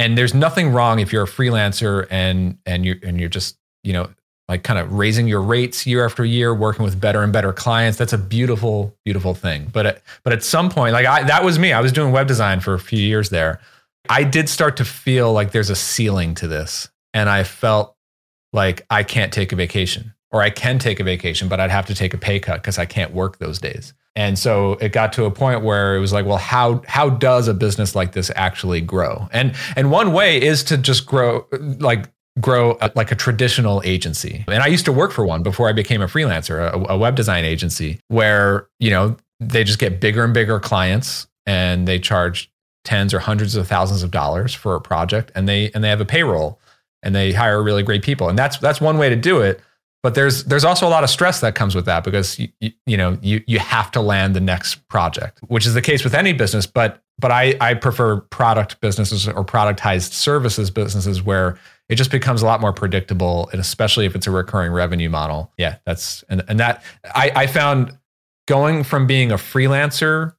and 0.00 0.16
there's 0.16 0.34
nothing 0.34 0.72
wrong 0.72 0.98
if 0.98 1.12
you're 1.12 1.24
a 1.24 1.28
freelancer 1.28 2.06
and 2.10 2.58
and 2.64 2.84
you're 2.84 2.96
and 3.02 3.20
you're 3.20 3.28
just 3.28 3.56
you 3.84 3.92
know 3.92 4.08
like 4.48 4.64
kind 4.64 4.80
of 4.80 4.92
raising 4.92 5.28
your 5.28 5.42
rates 5.42 5.86
year 5.86 6.04
after 6.04 6.24
year 6.24 6.52
working 6.52 6.84
with 6.84 7.00
better 7.00 7.22
and 7.22 7.32
better 7.32 7.52
clients. 7.52 7.98
That's 7.98 8.12
a 8.12 8.18
beautiful 8.18 8.96
beautiful 9.04 9.34
thing. 9.34 9.68
But 9.72 9.86
at, 9.86 10.02
but 10.24 10.32
at 10.32 10.42
some 10.42 10.70
point 10.70 10.94
like 10.94 11.06
I, 11.06 11.22
that 11.24 11.44
was 11.44 11.58
me. 11.58 11.72
I 11.72 11.80
was 11.80 11.92
doing 11.92 12.12
web 12.12 12.26
design 12.26 12.60
for 12.60 12.74
a 12.74 12.80
few 12.80 12.98
years 12.98 13.28
there. 13.28 13.60
I 14.08 14.24
did 14.24 14.48
start 14.48 14.78
to 14.78 14.84
feel 14.84 15.32
like 15.32 15.52
there's 15.52 15.70
a 15.70 15.76
ceiling 15.76 16.34
to 16.36 16.48
this. 16.48 16.88
And 17.12 17.28
i 17.28 17.42
felt 17.42 17.96
like 18.52 18.86
i 18.88 19.02
can't 19.02 19.32
take 19.32 19.52
a 19.52 19.56
vacation 19.56 20.14
or 20.32 20.42
I 20.42 20.50
can 20.50 20.78
take 20.78 21.00
a 21.00 21.04
vacation, 21.04 21.48
but 21.48 21.60
I'd 21.60 21.70
have 21.70 21.86
to 21.86 21.94
take 21.94 22.14
a 22.14 22.18
pay 22.18 22.38
cut 22.38 22.62
because 22.62 22.78
I 22.78 22.86
can't 22.86 23.12
work 23.12 23.38
those 23.38 23.58
days. 23.58 23.94
And 24.16 24.38
so 24.38 24.72
it 24.74 24.92
got 24.92 25.12
to 25.14 25.24
a 25.24 25.30
point 25.30 25.62
where 25.62 25.96
it 25.96 26.00
was 26.00 26.12
like, 26.12 26.26
well, 26.26 26.36
how 26.36 26.82
how 26.86 27.10
does 27.10 27.48
a 27.48 27.54
business 27.54 27.94
like 27.94 28.12
this 28.12 28.30
actually 28.34 28.80
grow? 28.80 29.28
And 29.32 29.54
and 29.76 29.90
one 29.90 30.12
way 30.12 30.40
is 30.40 30.64
to 30.64 30.76
just 30.76 31.06
grow 31.06 31.46
like 31.78 32.10
grow 32.40 32.76
a, 32.80 32.90
like 32.94 33.12
a 33.12 33.14
traditional 33.14 33.82
agency. 33.84 34.44
And 34.48 34.62
I 34.62 34.66
used 34.66 34.84
to 34.86 34.92
work 34.92 35.12
for 35.12 35.24
one 35.24 35.42
before 35.42 35.68
I 35.68 35.72
became 35.72 36.02
a 36.02 36.06
freelancer, 36.06 36.72
a, 36.72 36.92
a 36.92 36.98
web 36.98 37.14
design 37.14 37.44
agency, 37.44 38.00
where 38.08 38.68
you 38.80 38.90
know 38.90 39.16
they 39.38 39.64
just 39.64 39.78
get 39.78 40.00
bigger 40.00 40.24
and 40.24 40.34
bigger 40.34 40.58
clients, 40.58 41.28
and 41.46 41.86
they 41.86 41.98
charge 41.98 42.50
tens 42.84 43.14
or 43.14 43.20
hundreds 43.20 43.54
of 43.54 43.68
thousands 43.68 44.02
of 44.02 44.10
dollars 44.10 44.54
for 44.54 44.74
a 44.74 44.80
project, 44.80 45.30
and 45.36 45.48
they 45.48 45.70
and 45.72 45.84
they 45.84 45.88
have 45.88 46.00
a 46.00 46.04
payroll, 46.04 46.60
and 47.02 47.14
they 47.14 47.32
hire 47.32 47.62
really 47.62 47.84
great 47.84 48.02
people, 48.02 48.28
and 48.28 48.38
that's 48.38 48.58
that's 48.58 48.80
one 48.80 48.98
way 48.98 49.08
to 49.08 49.16
do 49.16 49.40
it 49.40 49.60
but 50.02 50.14
there's 50.14 50.44
there's 50.44 50.64
also 50.64 50.86
a 50.86 50.90
lot 50.90 51.04
of 51.04 51.10
stress 51.10 51.40
that 51.40 51.54
comes 51.54 51.74
with 51.74 51.84
that 51.84 52.04
because 52.04 52.38
you, 52.38 52.48
you, 52.60 52.72
you, 52.86 52.96
know 52.96 53.18
you 53.20 53.42
you 53.46 53.58
have 53.58 53.90
to 53.92 54.00
land 54.00 54.34
the 54.34 54.40
next 54.40 54.76
project 54.88 55.38
which 55.48 55.66
is 55.66 55.74
the 55.74 55.82
case 55.82 56.04
with 56.04 56.14
any 56.14 56.32
business. 56.32 56.66
But 56.66 57.02
but 57.18 57.30
I 57.30 57.54
I 57.60 57.74
prefer 57.74 58.20
product 58.20 58.80
businesses 58.80 59.28
or 59.28 59.44
productized 59.44 60.12
services 60.12 60.70
businesses 60.70 61.22
where 61.22 61.58
it 61.88 61.96
just 61.96 62.10
becomes 62.10 62.42
a 62.42 62.46
lot 62.46 62.60
more 62.60 62.72
predictable 62.72 63.48
and 63.52 63.60
especially 63.60 64.06
if 64.06 64.14
it's 64.14 64.26
a 64.26 64.30
recurring 64.30 64.72
revenue 64.72 65.10
model. 65.10 65.52
Yeah 65.58 65.76
that's 65.84 66.24
and 66.28 66.42
and 66.48 66.58
that 66.60 66.82
I 67.14 67.32
I 67.34 67.46
found 67.46 67.96
going 68.48 68.84
from 68.84 69.06
being 69.06 69.30
a 69.30 69.36
freelancer 69.36 70.34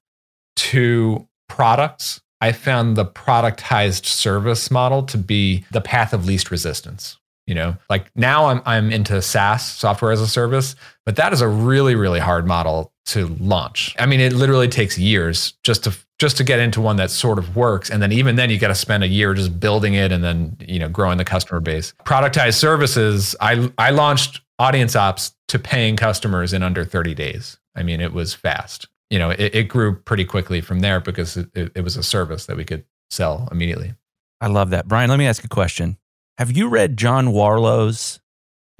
to 0.58 1.28
products 1.48 2.22
I 2.44 2.52
found 2.54 2.98
the 2.98 3.06
productized 3.06 4.06
service 4.06 4.72
model 4.72 5.04
to 5.04 5.18
be 5.18 5.64
the 5.70 5.82
path 5.82 6.12
of 6.12 6.26
least 6.26 6.50
resistance 6.50 7.20
you 7.48 7.56
know 7.56 7.76
like 7.90 8.12
now 8.16 8.46
i'm 8.46 8.62
i'm 8.66 8.92
into 8.92 9.22
saas 9.22 9.66
software 9.66 10.12
as 10.12 10.22
a 10.22 10.28
service 10.28 10.76
but 11.06 11.16
that 11.16 11.34
is 11.34 11.42
a 11.42 11.48
really 11.48 11.96
really 11.96 12.20
hard 12.20 12.46
model 12.48 12.92
to 13.06 13.28
launch. 13.40 13.96
I 14.00 14.06
mean 14.06 14.20
it 14.20 14.34
literally 14.34 14.68
takes 14.68 14.98
years 14.98 15.54
just 15.64 15.84
to 15.86 15.98
just 16.20 16.38
to 16.38 16.44
get 16.44 16.60
into 16.60 16.82
one 16.82 16.98
that 16.98 17.10
sort 17.10 17.40
of 17.40 17.56
works. 17.56 17.90
And 17.90 18.02
then 18.02 18.12
even 18.12 18.36
then 18.36 18.50
you 18.50 18.60
got 18.60 18.68
to 18.68 18.76
spend 18.76 19.04
a 19.04 19.08
year 19.08 19.34
just 19.34 19.60
building 19.60 19.96
it 19.96 20.12
and 20.12 20.24
then 20.24 20.56
you 20.60 20.80
know 20.80 20.88
growing 20.88 21.18
the 21.18 21.26
customer 21.26 21.60
base. 21.60 21.94
Productized 22.06 22.56
services 22.56 23.36
i 23.42 23.72
i 23.78 23.90
launched 23.90 24.42
audience 24.60 24.96
ops 24.96 25.34
to 25.48 25.60
paying 25.60 25.96
customers 25.96 26.54
in 26.54 26.64
under 26.64 26.86
30 26.86 27.14
days. 27.14 27.58
I 27.76 27.84
mean 27.84 28.02
it 28.02 28.14
was 28.14 28.34
fast. 28.34 28.88
You 29.10 29.20
know 29.20 29.32
it, 29.32 29.56
it 29.56 29.64
grew 29.68 29.96
pretty 29.96 30.26
quickly 30.26 30.62
from 30.62 30.80
there 30.80 31.00
because 31.00 31.38
it, 31.38 31.50
it 31.54 31.84
was 31.84 31.98
a 31.98 32.04
service 32.04 32.46
that 32.46 32.56
we 32.56 32.64
could 32.64 32.86
sell 33.10 33.50
immediately. 33.52 33.94
I 34.40 34.48
love 34.48 34.70
that. 34.70 34.88
Brian 34.88 35.10
let 35.10 35.20
me 35.20 35.28
ask 35.28 35.44
a 35.44 35.50
question 35.50 35.98
have 36.42 36.58
you 36.58 36.70
read 36.70 36.98
John 36.98 37.28
Warrillow's 37.28 38.20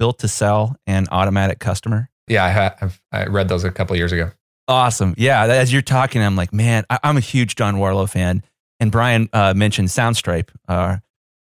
Built 0.00 0.18
to 0.18 0.26
Sell 0.26 0.74
and 0.84 1.08
Automatic 1.12 1.60
Customer? 1.60 2.10
Yeah, 2.26 2.44
I 2.44 2.48
have. 2.48 3.00
I 3.12 3.26
read 3.26 3.48
those 3.48 3.62
a 3.62 3.70
couple 3.70 3.94
years 3.94 4.10
ago. 4.10 4.32
Awesome. 4.66 5.14
Yeah, 5.16 5.44
as 5.44 5.72
you're 5.72 5.80
talking, 5.80 6.24
I'm 6.24 6.34
like, 6.34 6.52
man, 6.52 6.84
I, 6.90 6.98
am 7.04 7.16
a 7.16 7.20
huge 7.20 7.54
John 7.54 7.76
Warrillow 7.76 8.10
fan. 8.10 8.42
And 8.80 8.90
Brian 8.90 9.28
uh, 9.32 9.54
mentioned 9.54 9.90
Soundstripe. 9.90 10.48
Uh, 10.66 10.96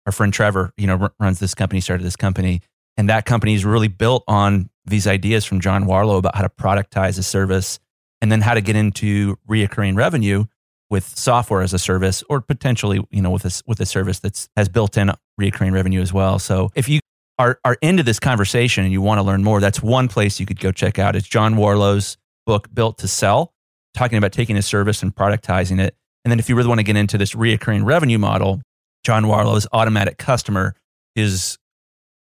our 0.07 0.13
friend 0.13 0.35
Trevor, 0.35 0.73
you 0.77 0.89
know, 0.89 0.99
r- 1.03 1.13
runs 1.21 1.39
this 1.39 1.55
company, 1.55 1.81
started 1.81 2.03
this 2.03 2.17
company, 2.17 2.63
and 2.97 3.09
that 3.09 3.25
company 3.25 3.55
is 3.55 3.65
really 3.65 3.87
built 3.87 4.25
on 4.27 4.71
these 4.87 5.07
ideas 5.07 5.45
from 5.45 5.61
John 5.61 5.85
Warrillow 5.85 6.19
about 6.19 6.35
how 6.35 6.43
to 6.43 6.49
productize 6.49 7.17
a 7.21 7.23
service 7.23 7.79
and 8.21 8.33
then 8.33 8.41
how 8.41 8.55
to 8.55 8.61
get 8.61 8.75
into 8.75 9.39
reoccurring 9.49 9.97
revenue 9.97 10.47
with 10.91 11.17
software 11.17 11.63
as 11.63 11.75
a 11.75 11.79
service 11.79 12.23
or 12.29 12.41
potentially 12.41 13.05
you 13.11 13.21
know 13.21 13.31
with 13.31 13.45
a, 13.45 13.63
with 13.67 13.81
a 13.81 13.87
service 13.87 14.19
that's 14.21 14.49
has 14.57 14.69
built 14.69 14.97
in 14.97 15.11
recurring 15.37 15.73
revenue 15.73 16.01
as 16.01 16.13
well. 16.13 16.39
So 16.39 16.71
if 16.75 16.89
you 16.89 17.01
are, 17.39 17.61
are 17.65 17.77
into 17.83 18.03
this 18.03 18.19
conversation 18.19 18.85
and 18.85 18.93
you 18.93 19.01
want 19.01 19.19
to 19.19 19.23
learn 19.23 19.45
more 19.45 19.61
that's 19.61 19.83
one 19.83 20.09
place 20.09 20.41
you 20.41 20.47
could 20.47 20.61
go 20.61 20.73
check 20.73 20.99
out. 20.99 21.15
It's 21.15 21.29
john 21.29 21.55
Warrillow's 21.55 22.17
book 22.47 22.73
built 22.73 22.99
to 22.99 23.09
sell 23.09 23.53
talking 23.95 24.19
about 24.19 24.33
taking 24.33 24.57
a 24.57 24.63
service 24.63 25.03
and 25.03 25.15
productizing 25.15 25.81
it. 25.81 25.95
And 26.25 26.31
then 26.31 26.39
if 26.39 26.49
you 26.49 26.57
really 26.57 26.69
want 26.69 26.79
to 26.79 26.85
get 26.85 26.97
into 26.97 27.19
this 27.19 27.35
reoccurring 27.35 27.85
revenue 27.85 28.19
model 28.19 28.63
john 29.05 29.25
Warrillow's 29.25 29.67
automatic 29.73 30.19
customer 30.19 30.75
is 31.15 31.59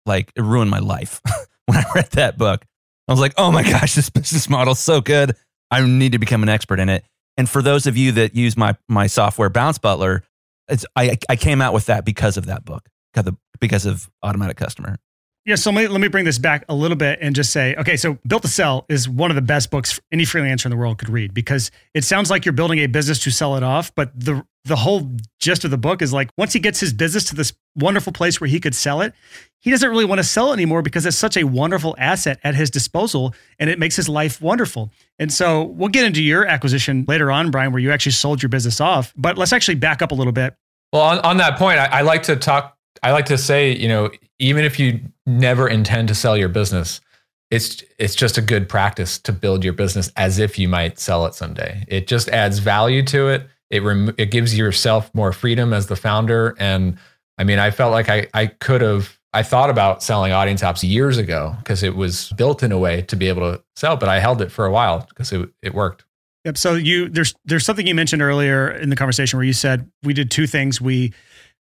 like 0.06 0.32
it 0.36 0.42
ruined 0.42 0.70
my 0.70 0.78
life 0.78 1.20
when 1.66 1.78
i 1.78 1.84
read 1.94 2.10
that 2.12 2.36
book. 2.36 2.64
I 3.08 3.12
was 3.12 3.20
like 3.20 3.34
oh 3.38 3.50
my 3.50 3.62
gosh 3.62 3.94
this 3.94 4.10
business 4.10 4.48
model 4.50 4.72
is 4.72 4.78
so 4.78 5.00
good. 5.00 5.34
I 5.70 5.84
need 5.84 6.12
to 6.12 6.18
become 6.18 6.42
an 6.42 6.48
expert 6.48 6.80
in 6.80 6.88
it 6.88 7.04
and 7.38 7.48
for 7.48 7.62
those 7.62 7.86
of 7.86 7.96
you 7.96 8.12
that 8.12 8.34
use 8.34 8.56
my 8.56 8.76
my 8.88 9.06
software, 9.06 9.48
Bounce 9.48 9.78
Butler, 9.78 10.24
I 10.94 11.16
I 11.28 11.36
came 11.36 11.62
out 11.62 11.72
with 11.72 11.86
that 11.86 12.04
because 12.04 12.36
of 12.36 12.46
that 12.46 12.64
book, 12.66 12.90
because 13.14 13.28
of, 13.28 13.36
because 13.60 13.86
of 13.86 14.10
Automatic 14.22 14.58
Customer. 14.58 14.96
Yeah, 15.46 15.54
so 15.54 15.70
let 15.70 15.82
me, 15.84 15.88
let 15.88 16.00
me 16.02 16.08
bring 16.08 16.26
this 16.26 16.36
back 16.36 16.66
a 16.68 16.74
little 16.74 16.96
bit 16.96 17.20
and 17.22 17.34
just 17.34 17.50
say, 17.54 17.74
okay, 17.76 17.96
so 17.96 18.18
Built 18.26 18.42
to 18.42 18.48
Sell 18.48 18.84
is 18.90 19.08
one 19.08 19.30
of 19.30 19.34
the 19.34 19.40
best 19.40 19.70
books 19.70 19.98
any 20.12 20.24
freelancer 20.24 20.66
in 20.66 20.70
the 20.70 20.76
world 20.76 20.98
could 20.98 21.08
read 21.08 21.32
because 21.32 21.70
it 21.94 22.04
sounds 22.04 22.28
like 22.30 22.44
you're 22.44 22.52
building 22.52 22.80
a 22.80 22.86
business 22.86 23.18
to 23.20 23.30
sell 23.30 23.56
it 23.56 23.62
off, 23.62 23.94
but 23.94 24.12
the 24.14 24.44
the 24.64 24.76
whole 24.76 25.10
gist 25.38 25.64
of 25.64 25.70
the 25.70 25.78
book 25.78 26.02
is 26.02 26.12
like 26.12 26.28
once 26.36 26.52
he 26.52 26.58
gets 26.58 26.80
his 26.80 26.92
business 26.92 27.24
to 27.24 27.34
this 27.34 27.54
wonderful 27.74 28.12
place 28.12 28.38
where 28.38 28.48
he 28.48 28.60
could 28.60 28.74
sell 28.74 29.00
it, 29.00 29.14
he 29.60 29.70
doesn't 29.70 29.88
really 29.88 30.04
want 30.04 30.18
to 30.18 30.24
sell 30.24 30.50
it 30.50 30.54
anymore 30.54 30.82
because 30.82 31.06
it's 31.06 31.16
such 31.16 31.38
a 31.38 31.44
wonderful 31.44 31.94
asset 31.96 32.38
at 32.44 32.54
his 32.54 32.68
disposal 32.68 33.34
and 33.58 33.70
it 33.70 33.78
makes 33.78 33.96
his 33.96 34.08
life 34.08 34.42
wonderful. 34.42 34.92
And 35.18 35.32
so 35.32 35.64
we'll 35.64 35.88
get 35.88 36.04
into 36.04 36.22
your 36.22 36.46
acquisition 36.46 37.04
later 37.08 37.30
on, 37.30 37.50
Brian, 37.50 37.72
where 37.72 37.80
you 37.80 37.90
actually 37.90 38.12
sold 38.12 38.42
your 38.42 38.48
business 38.48 38.80
off. 38.80 39.12
But 39.16 39.36
let's 39.36 39.52
actually 39.52 39.74
back 39.74 40.00
up 40.00 40.12
a 40.12 40.14
little 40.14 40.32
bit. 40.32 40.54
Well, 40.92 41.02
on, 41.02 41.18
on 41.20 41.36
that 41.38 41.58
point, 41.58 41.78
I, 41.78 41.86
I 41.86 42.00
like 42.02 42.22
to 42.24 42.36
talk 42.36 42.78
I 43.02 43.12
like 43.12 43.26
to 43.26 43.38
say, 43.38 43.74
you 43.74 43.88
know, 43.88 44.10
even 44.38 44.64
if 44.64 44.78
you 44.78 45.00
never 45.26 45.68
intend 45.68 46.08
to 46.08 46.14
sell 46.14 46.36
your 46.36 46.48
business, 46.48 47.00
it's 47.50 47.82
it's 47.98 48.14
just 48.14 48.38
a 48.38 48.42
good 48.42 48.68
practice 48.68 49.18
to 49.20 49.32
build 49.32 49.64
your 49.64 49.72
business 49.72 50.12
as 50.16 50.38
if 50.38 50.58
you 50.58 50.68
might 50.68 50.98
sell 50.98 51.26
it 51.26 51.34
someday. 51.34 51.84
It 51.88 52.06
just 52.06 52.28
adds 52.28 52.58
value 52.58 53.02
to 53.04 53.28
it. 53.28 53.46
It 53.70 53.82
rem- 53.82 54.14
it 54.18 54.30
gives 54.30 54.56
yourself 54.56 55.14
more 55.14 55.32
freedom 55.32 55.72
as 55.72 55.86
the 55.86 55.96
founder. 55.96 56.54
And 56.58 56.98
I 57.38 57.44
mean, 57.44 57.58
I 57.58 57.70
felt 57.70 57.92
like 57.92 58.08
I 58.08 58.26
I 58.34 58.46
could 58.46 58.80
have 58.80 59.17
I 59.34 59.42
thought 59.42 59.70
about 59.70 60.02
selling 60.02 60.32
audience 60.32 60.62
ops 60.62 60.82
years 60.82 61.18
ago 61.18 61.54
because 61.58 61.82
it 61.82 61.96
was 61.96 62.32
built 62.36 62.62
in 62.62 62.72
a 62.72 62.78
way 62.78 63.02
to 63.02 63.16
be 63.16 63.28
able 63.28 63.52
to 63.52 63.62
sell, 63.76 63.96
but 63.96 64.08
I 64.08 64.20
held 64.20 64.40
it 64.40 64.50
for 64.50 64.64
a 64.64 64.70
while 64.70 65.06
because 65.08 65.32
it 65.32 65.50
it 65.62 65.74
worked. 65.74 66.04
Yep. 66.44 66.56
So 66.56 66.74
you 66.74 67.08
there's 67.08 67.34
there's 67.44 67.64
something 67.64 67.86
you 67.86 67.94
mentioned 67.94 68.22
earlier 68.22 68.70
in 68.70 68.90
the 68.90 68.96
conversation 68.96 69.36
where 69.36 69.44
you 69.44 69.52
said 69.52 69.90
we 70.02 70.14
did 70.14 70.30
two 70.30 70.46
things. 70.46 70.80
We 70.80 71.12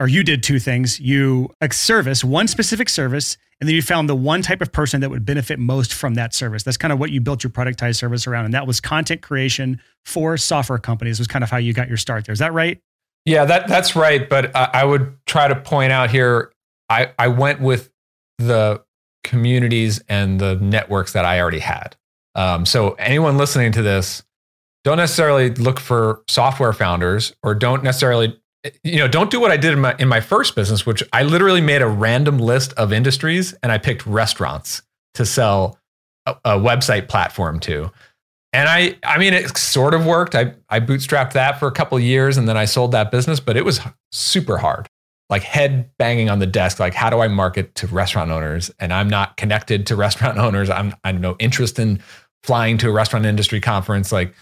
or 0.01 0.09
you 0.09 0.23
did 0.23 0.43
two 0.43 0.59
things. 0.59 1.01
You 1.01 1.51
a 1.61 1.73
service, 1.73 2.23
one 2.23 2.49
specific 2.49 2.89
service, 2.89 3.37
and 3.61 3.69
then 3.69 3.75
you 3.75 3.83
found 3.83 4.09
the 4.09 4.15
one 4.15 4.43
type 4.43 4.61
of 4.61 4.71
person 4.71 5.01
that 5.01 5.11
would 5.11 5.25
benefit 5.25 5.59
most 5.59 5.93
from 5.93 6.15
that 6.15 6.35
service. 6.35 6.63
That's 6.63 6.77
kind 6.77 6.93
of 6.93 7.01
what 7.01 7.11
you 7.11 7.21
built 7.21 7.43
your 7.43 7.51
productized 7.51 7.97
service 7.97 8.27
around. 8.27 8.45
And 8.45 8.55
that 8.55 8.67
was 8.67 8.81
content 8.81 9.23
creation 9.23 9.81
for 10.05 10.37
software 10.37 10.79
companies, 10.79 11.19
was 11.19 11.29
kind 11.29 11.43
of 11.43 11.51
how 11.51 11.57
you 11.57 11.73
got 11.73 11.89
your 11.89 11.97
start 11.97 12.27
there. 12.27 12.33
Is 12.33 12.39
that 12.39 12.53
right? 12.53 12.81
Yeah, 13.25 13.45
that 13.45 13.69
that's 13.69 13.97
right. 13.97 14.29
But 14.29 14.55
I, 14.55 14.71
I 14.75 14.85
would 14.85 15.17
try 15.27 15.49
to 15.49 15.57
point 15.57 15.93
out 15.93 16.11
here. 16.11 16.53
I 16.89 17.13
I 17.19 17.29
went 17.29 17.61
with 17.61 17.91
the 18.39 18.83
communities 19.25 20.03
and 20.09 20.41
the 20.41 20.57
networks 20.57 21.13
that 21.13 21.25
I 21.25 21.41
already 21.41 21.59
had. 21.59 21.97
Um, 22.35 22.65
so 22.65 22.93
anyone 22.93 23.37
listening 23.37 23.73
to 23.73 23.83
this, 23.83 24.23
don't 24.85 24.97
necessarily 24.97 25.51
look 25.51 25.81
for 25.81 26.23
software 26.29 26.73
founders, 26.73 27.35
or 27.43 27.55
don't 27.55 27.83
necessarily 27.83 28.39
you 28.83 28.99
know 28.99 29.09
don't 29.09 29.31
do 29.31 29.41
what 29.41 29.51
I 29.51 29.57
did 29.57 29.73
in 29.73 29.81
my 29.81 29.95
in 29.99 30.09
my 30.09 30.21
first 30.21 30.55
business, 30.55 30.87
which 30.87 31.03
I 31.13 31.23
literally 31.23 31.61
made 31.61 31.83
a 31.83 31.89
random 31.89 32.39
list 32.39 32.73
of 32.75 32.93
industries 32.93 33.55
and 33.63 33.73
I 33.73 33.79
picked 33.79 34.07
restaurants 34.07 34.83
to 35.15 35.27
sell 35.27 35.79
a, 36.27 36.37
a 36.45 36.59
website 36.59 37.09
platform 37.09 37.61
to. 37.61 37.91
And 38.53 38.69
I, 38.69 38.97
I 39.05 39.19
mean, 39.19 39.35
it 39.35 39.57
sort 39.59 39.95
of 39.95 40.07
worked. 40.07 40.35
I, 40.35 40.55
I 40.71 40.81
bootstrapped 40.81 41.33
that 41.35 41.59
for 41.59 41.69
a 41.69 41.73
couple 41.73 41.99
years 42.01 42.39
and 42.39 42.49
then 42.49 42.57
I 42.57 42.65
sold 42.65 42.93
that 42.93 43.11
business, 43.11 43.41
but 43.41 43.57
it 43.57 43.65
was 43.65 43.81
super 44.11 44.59
hard. 44.59 44.89
Like 45.31 45.43
head 45.43 45.91
banging 45.99 46.31
on 46.31 46.39
the 46.39 46.47
desk. 46.47 46.81
Like, 46.81 46.95
how 46.95 47.11
do 47.11 47.21
I 47.21 47.29
market 47.29 47.75
to 47.77 47.87
restaurant 47.87 48.31
owners? 48.31 48.71
And 48.79 48.93
I'm 48.93 49.09
not 49.09 49.37
connected 49.37 49.87
to 49.89 49.97
restaurant 49.97 50.39
owners. 50.39 50.71
I'm, 50.71 50.95
I 51.05 51.09
have 51.09 51.21
no 51.21 51.37
interest 51.39 51.79
in 51.79 52.01
flying 52.43 52.79
to 52.79 52.89
a 52.89 52.93
restaurant 52.93 53.27
industry 53.27 53.61
conference. 53.61 54.13
Like, 54.13 54.35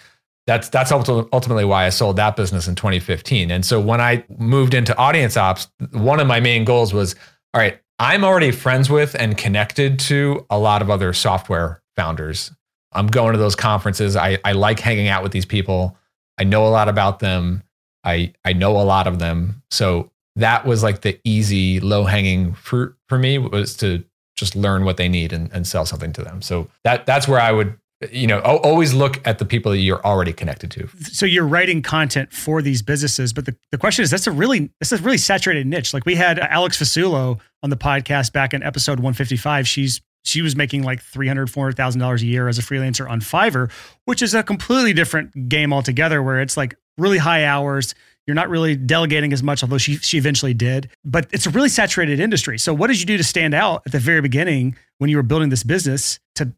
that's 0.47 0.69
that's 0.69 0.93
ultimately 0.93 1.65
why 1.65 1.87
I 1.87 1.89
sold 1.89 2.17
that 2.17 2.37
business 2.37 2.69
in 2.69 2.77
2015. 2.77 3.51
And 3.51 3.65
so 3.65 3.81
when 3.81 4.01
I 4.01 4.25
moved 4.39 4.75
into 4.75 4.97
audience 4.97 5.37
ops, 5.37 5.67
one 5.91 6.21
of 6.21 6.29
my 6.29 6.39
main 6.39 6.65
goals 6.65 6.95
was, 6.95 7.17
all 7.53 7.61
right, 7.61 7.81
I'm 7.99 8.23
already 8.23 8.53
friends 8.53 8.89
with 8.89 9.17
and 9.19 9.37
connected 9.37 9.99
to 10.01 10.47
a 10.49 10.57
lot 10.57 10.83
of 10.83 10.91
other 10.91 11.13
software 11.13 11.83
founders 11.97 12.53
I'm 12.97 13.07
going 13.09 13.33
to 13.33 13.39
those 13.39 13.55
conferences. 13.55 14.17
I, 14.17 14.39
I 14.45 14.53
like 14.53 14.81
hanging 14.81 15.09
out 15.09 15.23
with 15.23 15.33
these 15.33 15.45
people. 15.45 15.97
I 16.39 16.45
know 16.45 16.67
a 16.67 16.71
lot 16.71 16.89
about 16.89 17.19
them. 17.19 17.63
I, 18.03 18.33
I 18.45 18.53
know 18.55 18.81
a 18.81 18.83
lot 18.83 19.07
of 19.07 19.19
them. 19.19 19.63
So 19.71 20.11
that 20.37 20.67
was 20.67 20.83
like 20.83 21.01
the 21.01 21.19
easy, 21.25 21.81
low 21.81 22.05
hanging 22.05 22.55
fruit 22.55 22.95
for 23.09 23.19
me 23.19 23.39
was 23.39 23.77
to 23.79 24.05
just 24.37 24.55
learn 24.55 24.85
what 24.85 24.99
they 24.99 25.09
need 25.09 25.33
and, 25.33 25.51
and 25.53 25.67
sell 25.67 25.87
something 25.87 26.13
to 26.13 26.23
them. 26.23 26.43
So 26.43 26.69
that 26.85 27.07
that's 27.07 27.27
where 27.27 27.41
I 27.41 27.53
would, 27.53 27.79
you 28.13 28.27
know, 28.27 28.41
always 28.41 28.93
look 28.93 29.27
at 29.27 29.39
the 29.39 29.47
people 29.47 29.73
that 29.73 29.79
you're 29.79 30.05
already 30.05 30.35
connected 30.35 30.71
to. 30.73 30.89
So 31.01 31.25
you're 31.25 31.47
writing 31.47 31.81
content 31.81 32.33
for 32.33 32.61
these 32.61 32.83
businesses, 32.83 33.33
but 33.33 33.47
the, 33.47 33.57
the 33.73 33.79
question 33.79 34.03
is, 34.03 34.11
that's 34.11 34.27
a 34.27 34.33
really, 34.33 34.71
this 34.79 34.93
is 34.93 35.01
a 35.01 35.03
really 35.03 35.19
saturated 35.19 35.67
niche. 35.67 35.95
Like 35.95 36.05
we 36.05 36.15
had 36.15 36.39
Alex 36.39 36.81
Fasulo 36.81 37.41
on 37.63 37.71
the 37.71 37.77
podcast 37.77 38.33
back 38.33 38.53
in 38.53 38.63
episode 38.63 38.99
155. 38.99 39.67
She's 39.67 40.03
she 40.27 40.43
was 40.43 40.57
making 40.57 40.83
like 40.83 41.01
$300,000, 41.01 41.47
$400,000 41.75 42.21
a 42.21 42.27
year 42.27 42.49
as 42.49 42.59
a 42.59 42.63
freelancer 42.63 43.09
on 43.09 43.21
Fiverr, 43.21 43.71
which 44.07 44.23
is 44.23 44.35
a 44.35 44.43
completely 44.43 44.93
different 44.93 45.49
game 45.49 45.73
altogether 45.73 46.21
where 46.21 46.41
it's 46.41 46.57
like 46.57 46.75
really 46.99 47.19
high 47.19 47.45
hours. 47.45 47.95
You're 48.27 48.35
not 48.35 48.49
really 48.49 48.75
delegating 48.75 49.33
as 49.33 49.43
much, 49.43 49.63
although 49.63 49.79
she, 49.79 49.97
she 49.99 50.19
eventually 50.19 50.55
did. 50.55 50.91
But 51.05 51.29
it's 51.33 51.47
a 51.47 51.51
really 51.51 51.69
saturated 51.69 52.19
industry. 52.19 52.59
So, 52.59 52.75
what 52.75 52.89
did 52.89 52.99
you 52.99 53.07
do 53.07 53.17
to 53.17 53.25
stand 53.25 53.55
out 53.55 53.83
at 53.87 53.93
the 53.93 53.99
very 53.99 54.21
beginning 54.21 54.77
when 54.99 55.11
you 55.11 55.17
were 55.17 55.23
building 55.23 55.49
this 55.49 55.63
business 55.63 56.19
to 56.35 56.53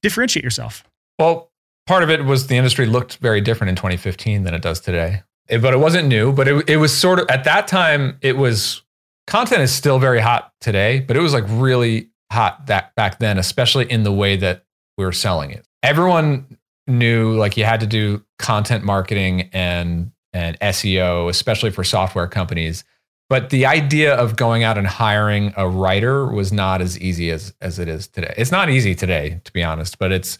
differentiate 0.00 0.44
yourself? 0.44 0.84
Well, 1.18 1.50
part 1.86 2.02
of 2.02 2.10
it 2.10 2.24
was 2.24 2.46
the 2.46 2.56
industry 2.56 2.86
looked 2.86 3.18
very 3.18 3.40
different 3.40 3.70
in 3.70 3.76
2015 3.76 4.44
than 4.44 4.54
it 4.54 4.62
does 4.62 4.80
today. 4.80 5.22
It, 5.48 5.60
but 5.60 5.74
it 5.74 5.78
wasn't 5.78 6.08
new, 6.08 6.32
but 6.32 6.48
it, 6.48 6.70
it 6.70 6.76
was 6.78 6.96
sort 6.96 7.18
of 7.18 7.28
at 7.28 7.44
that 7.44 7.68
time, 7.68 8.16
it 8.22 8.36
was 8.36 8.82
content 9.26 9.60
is 9.60 9.72
still 9.72 9.98
very 9.98 10.20
hot 10.20 10.52
today, 10.60 11.00
but 11.00 11.16
it 11.16 11.20
was 11.20 11.32
like 11.34 11.44
really 11.48 12.10
hot 12.30 12.66
that 12.66 12.94
back 12.94 13.18
then, 13.18 13.38
especially 13.38 13.90
in 13.90 14.02
the 14.02 14.12
way 14.12 14.36
that 14.36 14.64
we 14.96 15.04
were 15.04 15.12
selling 15.12 15.50
it. 15.50 15.66
Everyone 15.82 16.58
knew 16.86 17.36
like 17.36 17.56
you 17.56 17.64
had 17.64 17.80
to 17.80 17.86
do 17.86 18.24
content 18.38 18.84
marketing 18.84 19.48
and 19.52 20.10
and 20.32 20.58
SEO, 20.60 21.28
especially 21.28 21.70
for 21.70 21.84
software 21.84 22.26
companies. 22.26 22.84
But 23.28 23.50
the 23.50 23.66
idea 23.66 24.14
of 24.14 24.36
going 24.36 24.62
out 24.62 24.76
and 24.76 24.86
hiring 24.86 25.54
a 25.56 25.68
writer 25.68 26.26
was 26.26 26.52
not 26.52 26.82
as 26.82 26.98
easy 26.98 27.30
as 27.30 27.54
as 27.60 27.78
it 27.78 27.88
is 27.88 28.08
today. 28.08 28.34
It's 28.36 28.52
not 28.52 28.68
easy 28.68 28.94
today, 28.94 29.40
to 29.44 29.52
be 29.52 29.62
honest, 29.62 29.98
but 29.98 30.12
it's 30.12 30.38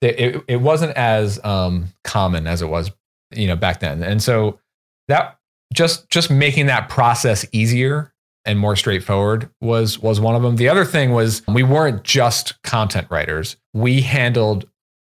it, 0.00 0.44
it 0.46 0.60
wasn't 0.60 0.96
as 0.96 1.42
um, 1.44 1.86
common 2.04 2.46
as 2.46 2.62
it 2.62 2.66
was, 2.66 2.92
you 3.32 3.48
know, 3.48 3.56
back 3.56 3.80
then. 3.80 4.02
And 4.02 4.22
so 4.22 4.60
that 5.08 5.38
just 5.74 6.08
just 6.10 6.30
making 6.30 6.66
that 6.66 6.88
process 6.88 7.44
easier 7.52 8.12
and 8.44 8.58
more 8.58 8.76
straightforward 8.76 9.50
was 9.60 9.98
was 9.98 10.20
one 10.20 10.34
of 10.34 10.42
them. 10.42 10.56
The 10.56 10.68
other 10.68 10.84
thing 10.84 11.12
was 11.12 11.42
we 11.48 11.62
weren't 11.62 12.04
just 12.04 12.60
content 12.62 13.08
writers. 13.10 13.56
We 13.74 14.00
handled 14.00 14.68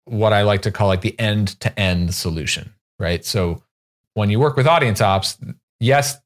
what 0.05 0.33
I 0.33 0.43
like 0.43 0.63
to 0.63 0.71
call 0.71 0.89
like 0.89 1.01
the 1.01 1.19
end 1.19 1.59
to 1.61 1.77
end 1.79 2.15
solution, 2.15 2.73
right? 2.99 3.25
So 3.25 3.63
when 4.15 4.31
you 4.31 4.41
work 4.41 4.57
with 4.57 4.67
audience 4.67 5.01
ops, 5.01 5.39
yes, 5.81 6.19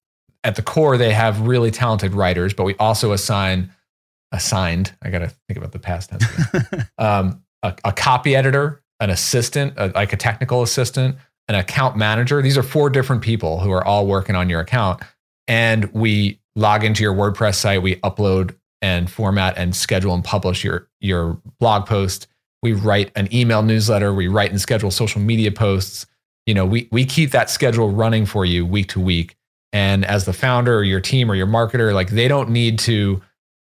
at 0.44 0.57
the 0.57 0.62
core 0.62 0.96
they 0.96 1.12
have 1.12 1.46
really 1.46 1.70
talented 1.70 2.14
writers, 2.14 2.55
but 2.55 2.64
we 2.64 2.74
also 2.77 3.12
assign 3.12 3.72
assigned. 4.33 4.94
I 5.03 5.11
got 5.11 5.20
to 5.20 5.29
think 5.29 5.57
about 5.57 5.72
the 5.72 5.79
past 5.79 6.11
tense. 6.11 6.24
um, 6.98 7.42
a, 7.62 7.74
a, 7.85 7.92
copy 7.92 8.37
editor, 8.37 8.83
an 9.01 9.11
assistant, 9.11 9.74
a, 9.79 9.88
like 9.94 10.12
a 10.12 10.16
technical 10.16 10.62
assistant, 10.62 11.16
an 11.48 11.55
account 11.55 11.96
manager. 11.96 12.42
These 12.42 12.59
are 12.59 12.62
four 12.62 12.90
different 12.90 13.22
people 13.22 13.59
who 13.61 13.70
are 13.70 13.85
all 13.85 14.07
working 14.07 14.35
on 14.35 14.51
your 14.51 14.61
account, 14.61 15.03
and 15.46 15.92
we 15.92 16.40
log 16.57 16.85
into 16.85 17.03
your 17.03 17.14
WordPress 17.14 17.55
site, 17.55 17.83
we 17.83 17.96
upload 17.96 18.55
and 18.83 19.11
format 19.11 19.57
and 19.57 19.74
schedule 19.74 20.14
and 20.14 20.22
publish 20.22 20.62
your 20.62 20.88
your 21.01 21.40
blog 21.59 21.87
post. 21.87 22.29
We 22.62 22.72
write 22.72 23.12
an 23.14 23.33
email 23.33 23.62
newsletter, 23.62 24.12
we 24.12 24.29
write 24.29 24.51
and 24.51 24.61
schedule 24.61 24.90
social 24.90 25.20
media 25.20 25.53
posts. 25.53 26.07
You 26.49 26.55
know, 26.55 26.65
we 26.65 26.89
we 26.91 27.05
keep 27.05 27.31
that 27.33 27.51
schedule 27.51 27.91
running 27.91 28.25
for 28.25 28.47
you 28.47 28.65
week 28.65 28.89
to 28.89 29.01
week. 29.01 29.37
And 29.75 30.07
as 30.07 30.25
the 30.25 30.33
founder 30.33 30.79
or 30.79 30.83
your 30.83 30.99
team 30.99 31.31
or 31.31 31.35
your 31.35 31.47
marketer, 31.47 31.93
like 31.93 32.09
they 32.09 32.27
don't 32.27 32.49
need 32.49 32.79
to 32.81 33.21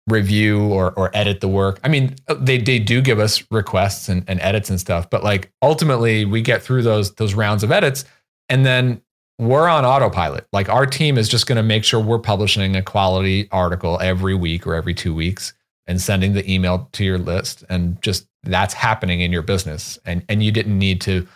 review 0.05 0.67
or 0.67 0.91
or 0.91 1.09
edit 1.15 1.41
the 1.41 1.47
work. 1.47 1.79
I 1.83 1.87
mean, 1.87 2.15
uh, 2.27 2.35
they 2.35 2.59
they 2.59 2.77
do 2.77 3.01
give 3.01 3.17
us 3.17 3.43
requests 3.49 4.09
and, 4.09 4.23
and 4.27 4.39
edits 4.41 4.69
and 4.69 4.79
stuff, 4.79 5.09
but 5.09 5.23
like 5.23 5.51
ultimately 5.63 6.23
we 6.23 6.43
get 6.43 6.61
through 6.61 6.83
those 6.83 7.15
those 7.15 7.33
rounds 7.33 7.63
of 7.63 7.71
edits 7.71 8.05
and 8.47 8.63
then 8.63 9.01
we're 9.39 9.67
on 9.67 9.83
autopilot. 9.83 10.45
Like 10.53 10.69
our 10.69 10.85
team 10.85 11.17
is 11.17 11.27
just 11.27 11.47
going 11.47 11.57
to 11.57 11.63
make 11.63 11.83
sure 11.83 11.99
we're 11.99 12.19
publishing 12.19 12.75
a 12.75 12.83
quality 12.83 13.47
article 13.51 13.97
every 14.03 14.35
week 14.35 14.67
or 14.67 14.75
every 14.75 14.93
two 14.93 15.15
weeks 15.15 15.51
and 15.87 15.99
sending 15.99 16.33
the 16.33 16.47
email 16.47 16.89
to 16.91 17.03
your 17.03 17.17
list. 17.17 17.63
And 17.69 17.99
just 18.03 18.27
that's 18.43 18.75
happening 18.75 19.21
in 19.21 19.31
your 19.31 19.41
business. 19.41 19.97
And, 20.05 20.23
and 20.29 20.43
you 20.43 20.51
didn't 20.51 20.77
need 20.77 21.01
to 21.01 21.27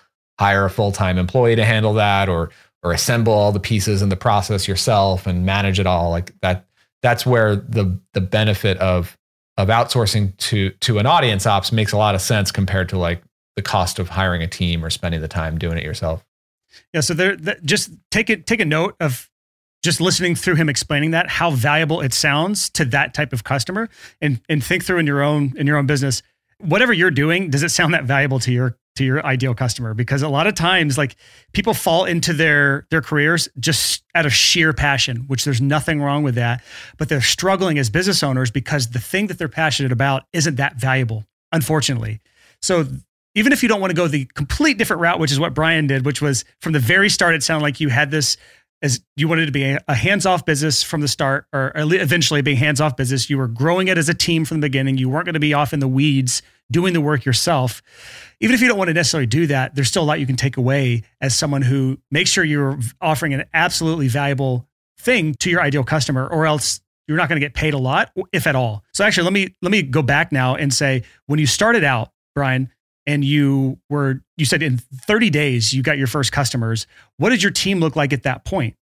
hire 0.41 0.65
a 0.65 0.71
full 0.71 0.91
time 0.91 1.19
employee 1.19 1.55
to 1.55 1.63
handle 1.63 1.93
that 1.93 2.27
or, 2.27 2.49
or 2.81 2.93
assemble 2.93 3.31
all 3.31 3.51
the 3.51 3.59
pieces 3.59 4.01
in 4.01 4.09
the 4.09 4.15
process 4.15 4.67
yourself 4.67 5.27
and 5.27 5.45
manage 5.45 5.79
it 5.79 5.85
all. 5.85 6.09
Like 6.09 6.33
that, 6.41 6.65
that's 7.03 7.27
where 7.27 7.55
the, 7.55 7.99
the 8.13 8.21
benefit 8.21 8.75
of, 8.79 9.15
of 9.57 9.67
outsourcing 9.67 10.35
to, 10.37 10.71
to 10.71 10.97
an 10.97 11.05
audience 11.05 11.45
ops 11.45 11.71
makes 11.71 11.91
a 11.91 11.97
lot 11.97 12.15
of 12.15 12.21
sense 12.21 12.51
compared 12.51 12.89
to 12.89 12.97
like 12.97 13.21
the 13.55 13.61
cost 13.61 13.99
of 13.99 14.09
hiring 14.09 14.41
a 14.41 14.47
team 14.47 14.83
or 14.83 14.89
spending 14.89 15.21
the 15.21 15.27
time 15.27 15.59
doing 15.59 15.77
it 15.77 15.83
yourself. 15.83 16.25
Yeah. 16.91 17.01
So 17.01 17.13
there, 17.13 17.35
just 17.63 17.91
take 18.09 18.31
it, 18.31 18.47
take 18.47 18.61
a 18.61 18.65
note 18.65 18.95
of 18.99 19.29
just 19.83 20.01
listening 20.01 20.33
through 20.35 20.55
him 20.55 20.69
explaining 20.69 21.11
that 21.11 21.29
how 21.29 21.51
valuable 21.51 22.01
it 22.01 22.15
sounds 22.15 22.67
to 22.71 22.85
that 22.85 23.13
type 23.13 23.31
of 23.33 23.43
customer, 23.43 23.89
and 24.21 24.39
and 24.47 24.63
think 24.63 24.83
through 24.85 24.99
in 24.99 25.07
your 25.07 25.21
own 25.21 25.53
in 25.57 25.65
your 25.65 25.77
own 25.77 25.87
business, 25.87 26.21
whatever 26.59 26.93
you're 26.93 27.11
doing, 27.11 27.49
does 27.49 27.63
it 27.63 27.69
sound 27.69 27.93
that 27.93 28.03
valuable 28.03 28.39
to 28.39 28.51
your 28.51 28.77
to 29.01 29.05
your 29.05 29.25
ideal 29.25 29.53
customer? 29.53 29.93
Because 29.93 30.21
a 30.21 30.29
lot 30.29 30.47
of 30.47 30.55
times, 30.55 30.97
like 30.97 31.15
people 31.53 31.73
fall 31.73 32.05
into 32.05 32.33
their 32.33 32.87
their 32.89 33.01
careers 33.01 33.49
just 33.59 34.03
out 34.15 34.25
of 34.25 34.33
sheer 34.33 34.73
passion, 34.73 35.25
which 35.27 35.43
there's 35.43 35.61
nothing 35.61 36.01
wrong 36.01 36.23
with 36.23 36.35
that, 36.35 36.63
but 36.97 37.09
they're 37.09 37.21
struggling 37.21 37.77
as 37.79 37.89
business 37.89 38.23
owners 38.23 38.51
because 38.51 38.89
the 38.89 38.99
thing 38.99 39.27
that 39.27 39.37
they're 39.37 39.49
passionate 39.49 39.91
about 39.91 40.23
isn't 40.33 40.55
that 40.55 40.75
valuable, 40.75 41.25
unfortunately. 41.51 42.21
So 42.61 42.85
even 43.33 43.53
if 43.53 43.63
you 43.63 43.69
don't 43.69 43.81
want 43.81 43.91
to 43.91 43.95
go 43.95 44.07
the 44.07 44.25
complete 44.25 44.77
different 44.77 45.01
route, 45.01 45.19
which 45.19 45.31
is 45.31 45.39
what 45.39 45.53
Brian 45.53 45.87
did, 45.87 46.05
which 46.05 46.21
was 46.21 46.45
from 46.59 46.73
the 46.73 46.79
very 46.79 47.09
start, 47.09 47.33
it 47.33 47.43
sounded 47.43 47.63
like 47.63 47.79
you 47.79 47.89
had 47.89 48.11
this 48.11 48.37
as 48.83 48.99
you 49.15 49.27
wanted 49.27 49.45
to 49.45 49.51
be 49.51 49.77
a, 49.87 49.93
hands-off 49.93 50.43
business 50.43 50.81
from 50.81 51.01
the 51.01 51.07
start, 51.07 51.45
or 51.53 51.71
eventually 51.75 52.41
being 52.41 52.57
hands-off 52.57 52.97
business. 52.97 53.29
You 53.29 53.37
were 53.37 53.47
growing 53.47 53.89
it 53.89 53.97
as 53.97 54.09
a 54.09 54.13
team 54.13 54.43
from 54.43 54.59
the 54.59 54.65
beginning. 54.65 54.97
You 54.97 55.07
weren't 55.07 55.25
going 55.25 55.35
to 55.35 55.39
be 55.39 55.53
off 55.53 55.71
in 55.71 55.79
the 55.79 55.87
weeds 55.87 56.41
doing 56.71 56.93
the 56.93 57.01
work 57.01 57.25
yourself. 57.25 57.81
Even 58.39 58.53
if 58.53 58.61
you 58.61 58.67
don't 58.67 58.77
want 58.77 58.87
to 58.87 58.93
necessarily 58.93 59.27
do 59.27 59.47
that, 59.47 59.75
there's 59.75 59.87
still 59.87 60.03
a 60.03 60.05
lot 60.05 60.19
you 60.19 60.25
can 60.25 60.35
take 60.35 60.57
away 60.57 61.03
as 61.19 61.37
someone 61.37 61.61
who 61.61 61.99
makes 62.09 62.29
sure 62.29 62.43
you're 62.43 62.79
offering 63.01 63.33
an 63.33 63.43
absolutely 63.53 64.07
valuable 64.07 64.67
thing 64.99 65.35
to 65.35 65.49
your 65.49 65.61
ideal 65.61 65.83
customer, 65.83 66.27
or 66.27 66.45
else 66.45 66.81
you're 67.07 67.17
not 67.17 67.29
going 67.29 67.39
to 67.39 67.45
get 67.45 67.53
paid 67.53 67.73
a 67.73 67.77
lot, 67.77 68.11
if 68.31 68.47
at 68.47 68.55
all. 68.55 68.83
So 68.93 69.03
actually, 69.03 69.25
let 69.25 69.33
me 69.33 69.55
let 69.61 69.71
me 69.71 69.83
go 69.83 70.01
back 70.01 70.31
now 70.31 70.55
and 70.55 70.73
say 70.73 71.03
when 71.27 71.39
you 71.39 71.45
started 71.45 71.83
out, 71.83 72.11
Brian, 72.33 72.71
and 73.05 73.25
you 73.25 73.79
were 73.89 74.21
you 74.37 74.45
said 74.45 74.63
in 74.63 74.77
30 74.77 75.29
days 75.29 75.73
you 75.73 75.83
got 75.83 75.97
your 75.97 76.07
first 76.07 76.31
customers 76.31 76.87
what 77.17 77.29
did 77.29 77.41
your 77.41 77.51
team 77.51 77.79
look 77.79 77.95
like 77.95 78.13
at 78.13 78.23
that 78.23 78.45
point 78.45 78.75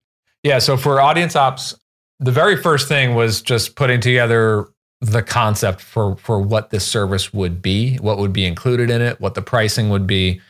yeah 0.43 0.59
so 0.59 0.77
for 0.77 1.01
audience 1.01 1.37
ops 1.37 1.75
the 2.21 2.33
very 2.33 2.57
first 2.57 2.89
thing 2.89 3.15
was 3.15 3.43
just 3.43 3.77
putting 3.77 4.01
together 4.01 4.69
the 5.01 5.23
concept 5.23 5.81
for 5.81 6.17
for 6.17 6.41
what 6.41 6.71
this 6.71 6.87
service 6.87 7.33
would 7.33 7.63
be 7.63 7.97
what 7.97 8.19
would 8.19 8.33
be 8.33 8.45
included 8.45 8.91
in 8.91 9.01
it 9.01 9.21
what 9.21 9.35
the 9.35 9.43
pricing 9.43 9.91
would 9.91 10.07
be 10.07 10.41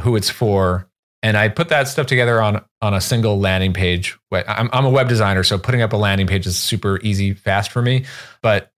who 0.00 0.16
it's 0.16 0.30
for 0.30 0.88
And 1.22 1.36
I 1.36 1.48
put 1.48 1.68
that 1.68 1.86
stuff 1.88 2.06
together 2.06 2.42
on 2.42 2.64
on 2.80 2.94
a 2.94 3.00
single 3.00 3.38
landing 3.38 3.72
page. 3.72 4.18
I'm, 4.32 4.68
I'm 4.72 4.84
a 4.84 4.90
web 4.90 5.08
designer, 5.08 5.44
so 5.44 5.56
putting 5.56 5.80
up 5.80 5.92
a 5.92 5.96
landing 5.96 6.26
page 6.26 6.46
is 6.46 6.58
super 6.58 6.98
easy, 7.02 7.32
fast 7.32 7.70
for 7.70 7.80
me. 7.80 8.04
But 8.42 8.72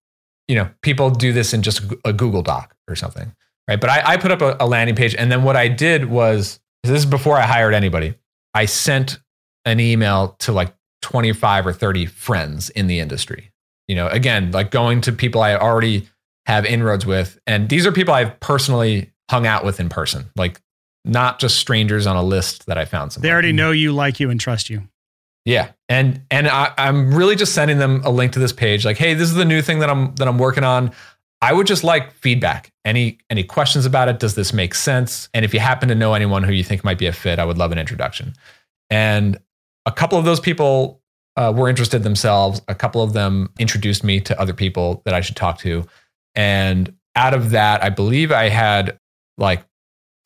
you 0.46 0.56
know, 0.56 0.68
people 0.82 1.08
do 1.08 1.32
this 1.32 1.54
in 1.54 1.62
just 1.62 1.80
a 2.04 2.12
Google 2.12 2.42
Doc 2.42 2.76
or 2.86 2.96
something, 2.96 3.34
right? 3.66 3.80
But 3.80 3.88
I, 3.88 4.02
I 4.04 4.16
put 4.18 4.30
up 4.30 4.42
a, 4.42 4.56
a 4.60 4.66
landing 4.66 4.94
page, 4.94 5.14
and 5.14 5.32
then 5.32 5.42
what 5.42 5.56
I 5.56 5.68
did 5.68 6.04
was 6.10 6.60
this 6.82 6.98
is 6.98 7.06
before 7.06 7.38
I 7.38 7.42
hired 7.46 7.72
anybody. 7.72 8.14
I 8.52 8.66
sent 8.66 9.20
an 9.64 9.80
email 9.80 10.36
to 10.40 10.52
like 10.52 10.74
25 11.00 11.66
or 11.66 11.72
30 11.72 12.06
friends 12.06 12.68
in 12.70 12.88
the 12.88 13.00
industry. 13.00 13.52
You 13.88 13.96
know, 13.96 14.08
again, 14.08 14.50
like 14.50 14.70
going 14.70 15.00
to 15.02 15.12
people 15.12 15.42
I 15.42 15.56
already 15.56 16.08
have 16.46 16.64
inroads 16.64 17.06
with, 17.06 17.38
and 17.46 17.68
these 17.68 17.86
are 17.86 17.92
people 17.92 18.14
I've 18.14 18.38
personally 18.40 19.12
hung 19.30 19.46
out 19.46 19.64
with 19.64 19.80
in 19.80 19.88
person, 19.88 20.30
like 20.36 20.60
not 21.04 21.38
just 21.38 21.56
strangers 21.56 22.06
on 22.06 22.16
a 22.16 22.22
list 22.22 22.66
that 22.66 22.78
I 22.78 22.84
found. 22.84 23.12
Somewhere. 23.12 23.28
They 23.28 23.32
already 23.32 23.48
mm-hmm. 23.50 23.56
know 23.56 23.70
you, 23.70 23.92
like 23.92 24.20
you, 24.20 24.30
and 24.30 24.40
trust 24.40 24.70
you. 24.70 24.82
Yeah, 25.44 25.72
and 25.88 26.22
and 26.30 26.48
I, 26.48 26.72
I'm 26.78 27.14
really 27.14 27.36
just 27.36 27.54
sending 27.54 27.78
them 27.78 28.00
a 28.04 28.10
link 28.10 28.32
to 28.32 28.38
this 28.38 28.52
page, 28.52 28.84
like, 28.84 28.96
hey, 28.96 29.12
this 29.12 29.28
is 29.28 29.34
the 29.34 29.44
new 29.44 29.60
thing 29.60 29.80
that 29.80 29.90
I'm 29.90 30.14
that 30.14 30.26
I'm 30.26 30.38
working 30.38 30.64
on. 30.64 30.92
I 31.42 31.52
would 31.52 31.66
just 31.66 31.84
like 31.84 32.12
feedback. 32.14 32.72
Any 32.86 33.18
any 33.28 33.44
questions 33.44 33.84
about 33.84 34.08
it? 34.08 34.18
Does 34.18 34.34
this 34.34 34.54
make 34.54 34.74
sense? 34.74 35.28
And 35.34 35.44
if 35.44 35.52
you 35.52 35.60
happen 35.60 35.90
to 35.90 35.94
know 35.94 36.14
anyone 36.14 36.42
who 36.42 36.52
you 36.52 36.64
think 36.64 36.82
might 36.84 36.98
be 36.98 37.06
a 37.06 37.12
fit, 37.12 37.38
I 37.38 37.44
would 37.44 37.58
love 37.58 37.72
an 37.72 37.78
introduction. 37.78 38.34
And 38.88 39.38
a 39.84 39.92
couple 39.92 40.18
of 40.18 40.24
those 40.24 40.40
people 40.40 41.02
uh, 41.36 41.52
were 41.54 41.68
interested 41.68 42.02
themselves. 42.02 42.62
A 42.68 42.74
couple 42.74 43.02
of 43.02 43.12
them 43.12 43.50
introduced 43.58 44.04
me 44.04 44.20
to 44.20 44.40
other 44.40 44.52
people 44.52 45.02
that 45.04 45.14
I 45.14 45.20
should 45.20 45.36
talk 45.36 45.58
to. 45.58 45.86
And 46.34 46.94
out 47.16 47.34
of 47.34 47.50
that, 47.50 47.82
I 47.82 47.90
believe 47.90 48.32
I 48.32 48.48
had 48.48 48.98
like 49.38 49.64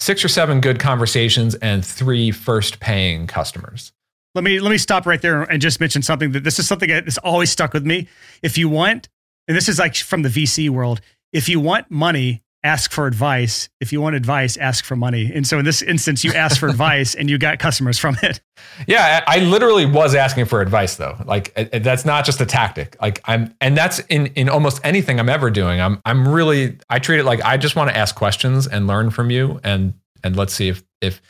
six 0.01 0.25
or 0.25 0.29
seven 0.29 0.61
good 0.61 0.79
conversations 0.79 1.55
and 1.57 1.85
three 1.85 2.31
first 2.31 2.81
paying 2.81 3.27
customers. 3.27 3.93
Let 4.35 4.45
me 4.45 4.61
let 4.61 4.71
me 4.71 4.79
stop 4.79 5.07
right 5.07 5.21
there 5.21 5.43
and 5.43 5.61
just 5.61 5.81
mention 5.81 6.03
something 6.03 6.33
that 6.33 6.45
this 6.45 6.59
is 6.59 6.69
something 6.69 6.89
that's 6.89 7.19
always 7.19 7.51
stuck 7.51 7.73
with 7.73 7.85
me. 7.85 8.09
If 8.43 8.59
you 8.59 8.69
want, 8.69 9.09
and 9.49 9.57
this 9.57 9.69
is 9.69 9.79
like 9.79 9.97
from 9.97 10.23
the 10.23 10.29
VC 10.29 10.71
world, 10.71 11.01
if 11.33 11.49
you 11.49 11.59
want 11.61 11.91
money, 11.91 12.43
ask 12.65 12.91
for 12.91 13.07
advice. 13.07 13.69
If 13.81 13.93
you 13.93 14.01
want 14.01 14.17
advice, 14.17 14.57
ask 14.57 14.85
for 14.85 14.97
money. 14.97 15.31
And 15.33 15.47
so 15.47 15.59
in 15.59 15.65
this 15.65 15.83
instance, 15.83 16.25
you 16.25 16.33
asked 16.33 16.59
for 16.59 16.69
advice 16.71 17.15
and 17.15 17.31
you 17.31 17.39
got 17.39 17.59
customers 17.59 17.99
from 17.99 18.17
it. 18.23 18.41
Yeah, 18.87 19.23
I 19.27 19.41
literally 19.41 19.87
was 19.87 20.15
asking 20.15 20.47
for 20.47 20.61
advice 20.61 20.97
though. 20.97 21.17
Like 21.25 21.55
that's 21.73 22.05
not 22.05 22.25
just 22.25 22.41
a 22.41 22.47
tactic. 22.47 22.97
Like 23.01 23.21
I'm 23.25 23.55
and 23.61 23.77
that's 23.77 24.01
in 24.09 24.27
in 24.29 24.49
almost 24.49 24.81
anything 24.85 25.21
I'm 25.21 25.29
ever 25.29 25.51
doing. 25.51 25.81
I'm 25.81 26.01
I'm 26.05 26.27
really 26.27 26.79
I 26.91 26.99
treat 26.99 27.21
it 27.21 27.25
like 27.25 27.43
I 27.45 27.57
just 27.57 27.77
want 27.77 27.91
to 27.91 27.97
ask 27.97 28.15
questions 28.15 28.67
and 28.67 28.87
learn 28.87 29.11
from 29.11 29.31
you 29.31 29.61
and 29.63 29.95
and 30.25 30.37
let's 30.37 30.53
see 30.53 30.69
if 30.69 30.83
if 31.01 31.23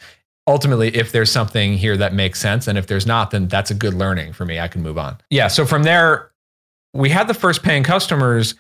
ultimately 0.47 0.89
if 0.97 1.13
there's 1.13 1.31
something 1.31 1.75
here 1.75 1.97
that 1.99 2.15
makes 2.15 2.41
sense 2.41 2.67
and 2.67 2.79
if 2.79 2.87
there's 2.87 3.07
not 3.07 3.31
then 3.31 3.49
that's 3.49 3.71
a 3.71 3.75
good 3.75 3.95
learning 3.95 4.33
for 4.33 4.47
me. 4.47 4.59
I 4.59 4.69
can 4.69 4.83
move 4.83 4.97
on. 4.97 5.19
Yeah, 5.31 5.49
so 5.49 5.67
from 5.67 5.83
there 5.83 6.31
we 6.95 7.11
had 7.11 7.29
the 7.29 7.35
first 7.35 7.63
paying 7.63 7.83
customers 7.83 8.55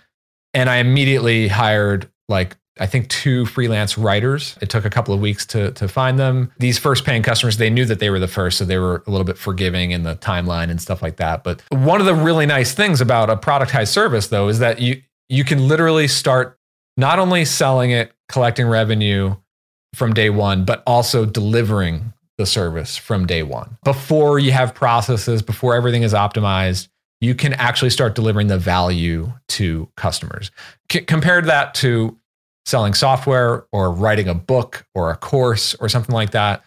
and 0.55 0.69
I 0.69 0.77
immediately 0.77 1.49
hired 1.49 2.11
like 2.29 2.57
I 2.81 2.87
think 2.87 3.09
two 3.09 3.45
freelance 3.47 3.99
writers. 3.99 4.57
It 4.61 4.71
took 4.71 4.85
a 4.85 4.91
couple 4.91 5.13
of 5.13 5.21
weeks 5.21 5.45
to 5.47 5.73
to 5.73 5.89
find 5.89 6.19
them. 6.19 6.53
These 6.59 6.79
first 6.79 7.05
paying 7.05 7.23
customers, 7.23 7.57
they 7.57 7.71
knew 7.71 7.85
that 7.85 7.99
they 7.99 8.11
were 8.11 8.19
the 8.19 8.29
first, 8.29 8.59
so 8.59 8.65
they 8.65 8.79
were 8.79 9.03
a 9.07 9.11
little 9.11 9.25
bit 9.25 9.39
forgiving 9.39 9.91
in 9.91 10.03
the 10.03 10.17
timeline 10.17 10.71
and 10.71 10.81
stuff 10.81 11.03
like 11.03 11.17
that. 11.17 11.43
But 11.45 11.63
one 11.71 12.01
of 12.01 12.07
the 12.07 12.15
really 12.15 12.47
nice 12.47 12.75
things 12.75 13.01
about 13.01 13.31
a 13.31 13.37
productized 13.37 13.89
service 13.89 14.29
though 14.29 14.49
is 14.49 14.59
that 14.61 14.81
you 14.81 15.03
you 15.29 15.45
can 15.45 15.69
literally 15.69 16.09
start 16.09 16.59
not 16.97 17.19
only 17.19 17.45
selling 17.45 17.91
it, 17.91 18.13
collecting 18.29 18.67
revenue 18.67 19.37
from 19.95 20.13
day 20.13 20.31
1, 20.31 20.65
but 20.65 20.83
also 20.87 21.25
delivering 21.25 22.13
the 22.37 22.47
service 22.47 22.97
from 22.97 23.27
day 23.27 23.43
1. 23.43 23.79
Before 23.85 24.39
you 24.39 24.53
have 24.53 24.75
processes, 24.75 25.43
before 25.43 25.75
everything 25.75 26.03
is 26.03 26.13
optimized, 26.13 26.89
you 27.21 27.35
can 27.35 27.53
actually 27.55 27.91
start 27.91 28.15
delivering 28.15 28.47
the 28.49 28.59
value 28.59 29.33
to 29.49 29.89
customers. 29.97 30.51
C- 30.91 31.01
compared 31.01 31.47
that 31.47 31.75
to 31.77 32.18
selling 32.69 32.93
software 32.93 33.67
or 33.73 33.91
writing 33.91 34.29
a 34.29 34.35
book 34.35 34.87
or 34.95 35.11
a 35.11 35.17
course 35.17 35.75
or 35.77 35.89
something 35.89 36.15
like 36.15 36.33
that, 36.33 36.63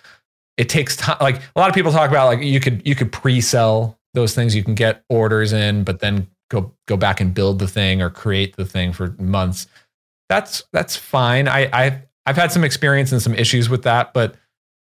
it 0.57 0.67
takes 0.67 0.95
time. 0.95 1.17
Like 1.21 1.37
a 1.55 1.59
lot 1.59 1.69
of 1.69 1.75
people 1.75 1.91
talk 1.91 2.09
about, 2.09 2.25
like 2.25 2.41
you 2.41 2.59
could 2.59 2.81
you 2.85 2.95
could 2.95 3.11
pre-sell 3.11 3.97
those 4.13 4.33
things. 4.33 4.55
You 4.55 4.63
can 4.63 4.75
get 4.75 5.03
orders 5.09 5.53
in, 5.53 5.83
but 5.83 5.99
then 5.99 6.27
go 6.49 6.73
go 6.87 6.97
back 6.97 7.21
and 7.21 7.33
build 7.33 7.59
the 7.59 7.67
thing 7.67 8.01
or 8.01 8.09
create 8.09 8.55
the 8.55 8.65
thing 8.65 8.93
for 8.93 9.15
months. 9.19 9.67
That's 10.27 10.63
that's 10.73 10.95
fine. 10.95 11.47
I 11.47 11.69
I 11.71 12.01
I've 12.25 12.35
had 12.35 12.51
some 12.51 12.63
experience 12.63 13.11
and 13.11 13.21
some 13.21 13.35
issues 13.35 13.69
with 13.69 13.83
that, 13.83 14.13
but 14.13 14.35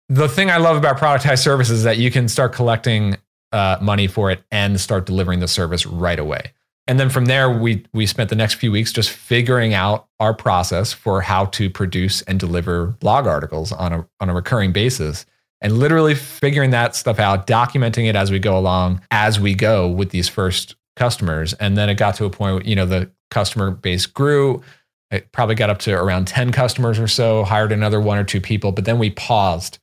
the 0.09 0.29
thing 0.29 0.51
I 0.51 0.57
love 0.57 0.77
about 0.77 0.99
productized 0.99 1.43
services 1.43 1.79
is 1.79 1.85
that 1.85 1.99
you 1.99 2.11
can 2.11 2.29
start 2.29 2.53
collecting 2.53 3.17
uh, 3.53 3.77
money 3.81 4.07
for 4.07 4.31
it 4.31 4.43
and 4.51 4.81
start 4.81 5.05
delivering 5.05 5.41
the 5.41 5.49
service 5.49 5.85
right 5.85 6.19
away. 6.19 6.53
And 6.89 6.99
then 6.99 7.11
from 7.11 7.27
there, 7.27 7.51
we 7.51 7.85
we 7.93 8.07
spent 8.07 8.31
the 8.31 8.37
next 8.37 8.55
few 8.55 8.73
weeks 8.73 8.93
just 8.93 9.11
figuring 9.11 9.75
out 9.75 10.09
our 10.19 10.33
process 10.33 10.93
for 10.93 11.21
how 11.21 11.45
to 11.45 11.69
produce 11.69 12.23
and 12.23 12.41
deliver 12.41 12.87
blog 12.87 13.27
articles 13.27 13.73
on 13.73 13.93
a 13.93 14.09
on 14.21 14.31
a 14.31 14.35
recurring 14.35 14.73
basis, 14.73 15.27
and 15.61 15.79
literally 15.79 16.15
figuring 16.15 16.71
that 16.71 16.97
stuff 16.97 17.19
out, 17.19 17.47
documenting 17.47 18.09
it 18.09 18.17
as 18.17 18.31
we 18.31 18.39
go 18.39 18.59
along, 18.59 19.03
as 19.11 19.39
we 19.39 19.55
go 19.55 19.87
with 19.87 20.11
these 20.11 20.29
first 20.29 20.77
customers. 20.97 21.53
And 21.55 21.77
then 21.77 21.91
it 21.91 21.97
got 21.97 22.15
to 22.17 22.25
a 22.25 22.31
point, 22.31 22.65
you 22.65 22.75
know, 22.75 22.87
the 22.87 23.11
customer 23.31 23.71
base 23.71 24.07
grew. 24.07 24.63
It 25.11 25.31
probably 25.31 25.55
got 25.55 25.71
up 25.71 25.79
to 25.81 25.93
around 25.93 26.27
ten 26.27 26.53
customers 26.53 26.99
or 26.99 27.07
so. 27.07 27.45
Hired 27.45 27.71
another 27.71 28.01
one 28.01 28.17
or 28.17 28.25
two 28.25 28.41
people, 28.41 28.73
but 28.73 28.87
then 28.87 28.99
we 28.99 29.11
paused 29.11 29.79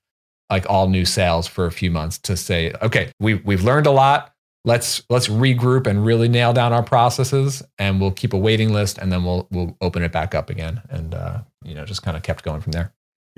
like 0.50 0.68
all 0.70 0.90
new 0.90 1.06
sales 1.06 1.48
for 1.48 1.66
a 1.66 1.72
few 1.72 1.92
months 1.92 2.18
to 2.20 2.36
say, 2.36 2.74
okay, 2.82 3.12
we 3.20 3.36
we've 3.36 3.64
learned 3.64 3.86
a 3.86 3.92
lot. 3.92 4.35
Let's 4.66 5.04
let's 5.10 5.28
regroup 5.28 5.88
and 5.88 6.06
really 6.06 6.28
nail 6.28 6.52
down 6.52 6.74
our 6.74 6.84
processes, 6.84 7.64
and 7.78 8.02
we'll 8.02 8.12
keep 8.12 8.34
a 8.34 8.38
waiting 8.38 8.74
list, 8.74 8.98
and 8.98 9.12
then 9.12 9.24
we'll 9.24 9.48
we'll 9.52 9.78
open 9.80 10.04
it 10.04 10.12
back 10.12 10.36
up 10.36 10.50
again, 10.50 10.82
and 10.90 11.14
uh, 11.14 11.40
you 11.64 11.76
know 11.76 11.86
just 11.86 12.02
kind 12.02 12.18
of 12.18 12.24
kept 12.24 12.44
going 12.44 12.62
from 12.62 12.72
there. 12.72 12.92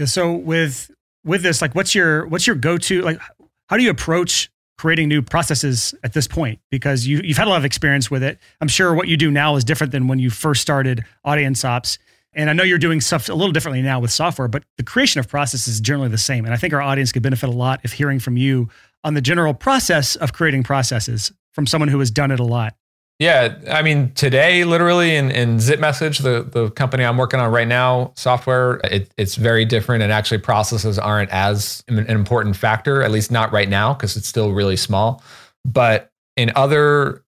So 0.06 0.32
with 0.32 0.90
with 1.26 1.44
this, 1.44 1.62
like, 1.62 1.76
what's 1.76 1.94
your 1.94 2.26
what's 2.28 2.48
your 2.48 2.56
go 2.56 2.78
to 2.78 3.02
like? 3.02 3.20
How 3.70 3.78
do 3.78 3.84
you 3.84 3.90
approach 3.90 4.50
creating 4.78 5.10
new 5.10 5.22
processes 5.22 5.94
at 6.04 6.14
this 6.14 6.28
point? 6.28 6.60
Because 6.72 7.06
you 7.06 7.22
you've 7.24 7.38
had 7.38 7.48
a 7.48 7.50
lot 7.50 7.58
of 7.58 7.66
experience 7.66 8.10
with 8.10 8.24
it. 8.24 8.40
I'm 8.62 8.70
sure 8.70 8.96
what 8.96 9.08
you 9.08 9.18
do 9.18 9.30
now 9.30 9.56
is 9.58 9.64
different 9.64 9.92
than 9.92 10.08
when 10.08 10.20
you 10.20 10.30
first 10.30 10.62
started 10.62 11.04
Audience 11.26 11.64
Ops. 11.66 11.98
And 12.34 12.52
I 12.52 12.54
know 12.54 12.62
you're 12.62 12.78
doing 12.78 13.02
stuff 13.02 13.30
a 13.30 13.34
little 13.34 13.52
differently 13.52 13.82
now 13.82 14.00
with 14.00 14.12
software, 14.12 14.48
but 14.48 14.64
the 14.78 14.84
creation 14.84 15.20
of 15.20 15.28
processes 15.28 15.76
is 15.76 15.82
generally 15.82 16.10
the 16.10 16.20
same. 16.20 16.46
And 16.46 16.54
I 16.54 16.58
think 16.58 16.72
our 16.72 16.82
audience 16.82 17.12
could 17.12 17.24
benefit 17.24 17.50
a 17.50 17.52
lot 17.52 17.80
if 17.84 17.94
hearing 17.94 18.20
from 18.20 18.38
you 18.38 18.70
on 19.08 19.14
the 19.14 19.22
general 19.22 19.54
process 19.54 20.18
of 20.18 20.34
creating 20.34 20.64
processes 20.64 21.32
from 21.54 21.66
someone 21.66 21.88
who 21.88 21.98
has 22.00 22.12
done 22.12 22.30
it 22.30 22.42
a 22.42 22.44
lot. 22.44 22.76
Yeah, 23.20 23.56
I 23.72 23.82
mean, 23.82 24.12
today, 24.12 24.66
literally 24.66 25.16
in, 25.16 25.32
in 25.32 25.62
Zip 25.62 25.80
Message, 25.80 26.20
the, 26.20 26.44
the 26.44 26.70
company 26.72 27.06
I'm 27.06 27.18
working 27.18 27.40
on 27.40 27.50
right 27.50 27.68
now, 27.68 28.12
software, 28.18 28.82
it, 28.84 29.10
it's 29.18 29.36
very 29.36 29.64
different. 29.64 30.04
And 30.04 30.12
actually, 30.12 30.40
processes 30.40 31.00
aren't 31.00 31.32
as 31.32 31.84
an 31.88 32.06
important 32.08 32.58
factor, 32.58 33.02
at 33.02 33.10
least 33.10 33.32
not 33.32 33.54
right 33.54 33.70
now, 33.70 33.94
because 33.94 34.18
it's 34.18 34.28
still 34.28 34.52
really 34.52 34.76
small. 34.76 35.24
But 35.64 36.12
in 36.36 36.52
other 36.56 37.24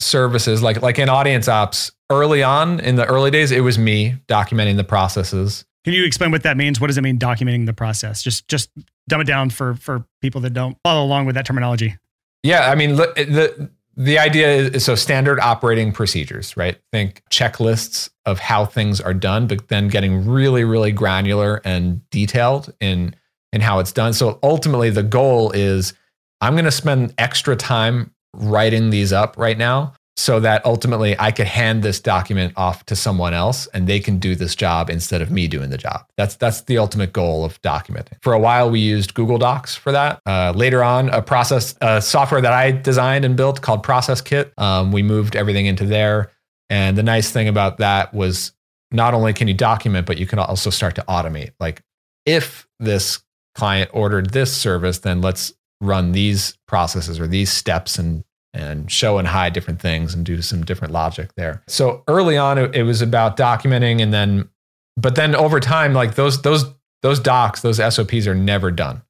services, 0.00 0.60
like 0.60 0.82
like 0.82 0.98
in 0.98 1.08
Audience 1.08 1.48
Ops, 1.48 1.92
early 2.10 2.42
on 2.42 2.80
in 2.80 2.96
the 2.96 3.06
early 3.06 3.30
days, 3.30 3.52
it 3.52 3.60
was 3.60 3.78
me 3.78 4.16
documenting 4.26 4.76
the 4.76 4.84
processes. 4.84 5.64
Can 5.84 5.94
you 5.94 6.04
explain 6.04 6.30
what 6.30 6.44
that 6.44 6.56
means? 6.56 6.80
What 6.80 6.86
does 6.86 6.98
it 6.98 7.02
mean 7.02 7.18
documenting 7.18 7.66
the 7.66 7.72
process? 7.72 8.22
Just 8.22 8.48
just 8.48 8.70
dumb 9.08 9.20
it 9.20 9.26
down 9.26 9.50
for 9.50 9.74
for 9.74 10.04
people 10.20 10.40
that 10.42 10.50
don't 10.50 10.76
follow 10.84 11.04
along 11.04 11.26
with 11.26 11.34
that 11.34 11.44
terminology. 11.44 11.96
Yeah, 12.42 12.70
I 12.70 12.74
mean 12.74 12.96
the 12.96 13.70
the 13.96 14.18
idea 14.18 14.48
is 14.48 14.84
so 14.84 14.94
standard 14.94 15.38
operating 15.40 15.92
procedures, 15.92 16.56
right? 16.56 16.78
Think 16.92 17.22
checklists 17.30 18.10
of 18.24 18.38
how 18.38 18.64
things 18.64 19.00
are 19.00 19.12
done, 19.12 19.46
but 19.46 19.68
then 19.68 19.88
getting 19.88 20.26
really 20.26 20.64
really 20.64 20.92
granular 20.92 21.60
and 21.64 22.08
detailed 22.10 22.72
in 22.80 23.14
in 23.52 23.60
how 23.60 23.80
it's 23.80 23.92
done. 23.92 24.12
So 24.12 24.38
ultimately 24.42 24.90
the 24.90 25.02
goal 25.02 25.50
is 25.50 25.94
I'm 26.40 26.54
going 26.54 26.64
to 26.64 26.70
spend 26.70 27.14
extra 27.18 27.54
time 27.54 28.12
writing 28.34 28.90
these 28.90 29.12
up 29.12 29.36
right 29.36 29.58
now 29.58 29.92
so 30.16 30.40
that 30.40 30.64
ultimately 30.66 31.18
I 31.18 31.32
could 31.32 31.46
hand 31.46 31.82
this 31.82 31.98
document 31.98 32.52
off 32.56 32.84
to 32.86 32.96
someone 32.96 33.32
else 33.32 33.66
and 33.68 33.86
they 33.86 33.98
can 33.98 34.18
do 34.18 34.34
this 34.34 34.54
job 34.54 34.90
instead 34.90 35.22
of 35.22 35.30
me 35.30 35.48
doing 35.48 35.70
the 35.70 35.78
job. 35.78 36.04
That's 36.16 36.36
that's 36.36 36.62
the 36.62 36.78
ultimate 36.78 37.12
goal 37.12 37.44
of 37.44 37.60
documenting. 37.62 38.22
For 38.22 38.32
a 38.32 38.38
while, 38.38 38.70
we 38.70 38.80
used 38.80 39.14
Google 39.14 39.38
Docs 39.38 39.74
for 39.74 39.90
that. 39.92 40.20
Uh, 40.26 40.52
later 40.54 40.84
on, 40.84 41.08
a 41.08 41.22
process 41.22 41.74
a 41.80 42.02
software 42.02 42.40
that 42.40 42.52
I 42.52 42.72
designed 42.72 43.24
and 43.24 43.36
built 43.36 43.62
called 43.62 43.82
Process 43.82 44.20
Kit. 44.20 44.52
Um, 44.58 44.92
we 44.92 45.02
moved 45.02 45.34
everything 45.34 45.66
into 45.66 45.86
there. 45.86 46.30
And 46.68 46.96
the 46.96 47.02
nice 47.02 47.30
thing 47.30 47.48
about 47.48 47.78
that 47.78 48.14
was 48.14 48.52
not 48.90 49.14
only 49.14 49.32
can 49.32 49.48
you 49.48 49.54
document, 49.54 50.06
but 50.06 50.18
you 50.18 50.26
can 50.26 50.38
also 50.38 50.70
start 50.70 50.94
to 50.96 51.04
automate. 51.08 51.52
Like 51.58 51.82
if 52.26 52.66
this 52.78 53.22
client 53.54 53.90
ordered 53.92 54.30
this 54.30 54.54
service, 54.54 54.98
then 55.00 55.20
let's 55.20 55.52
run 55.80 56.12
these 56.12 56.56
processes 56.66 57.18
or 57.18 57.26
these 57.26 57.50
steps 57.50 57.98
and 57.98 58.24
and 58.54 58.90
show 58.90 59.18
and 59.18 59.28
hide 59.28 59.52
different 59.52 59.80
things 59.80 60.14
and 60.14 60.24
do 60.26 60.42
some 60.42 60.64
different 60.64 60.92
logic 60.92 61.34
there. 61.36 61.62
So 61.68 62.02
early 62.06 62.36
on, 62.36 62.58
it, 62.58 62.82
was 62.82 63.00
about 63.00 63.36
documenting, 63.36 64.02
and 64.02 64.12
then, 64.12 64.48
but 64.96 65.14
then 65.14 65.34
over 65.34 65.60
time, 65.60 65.94
like 65.94 66.14
those 66.14 66.42
those 66.42 66.66
those 67.02 67.18
docs, 67.18 67.62
those 67.62 67.76
SOPs 67.78 68.26
are 68.26 68.34
never 68.34 68.70
done. 68.70 69.02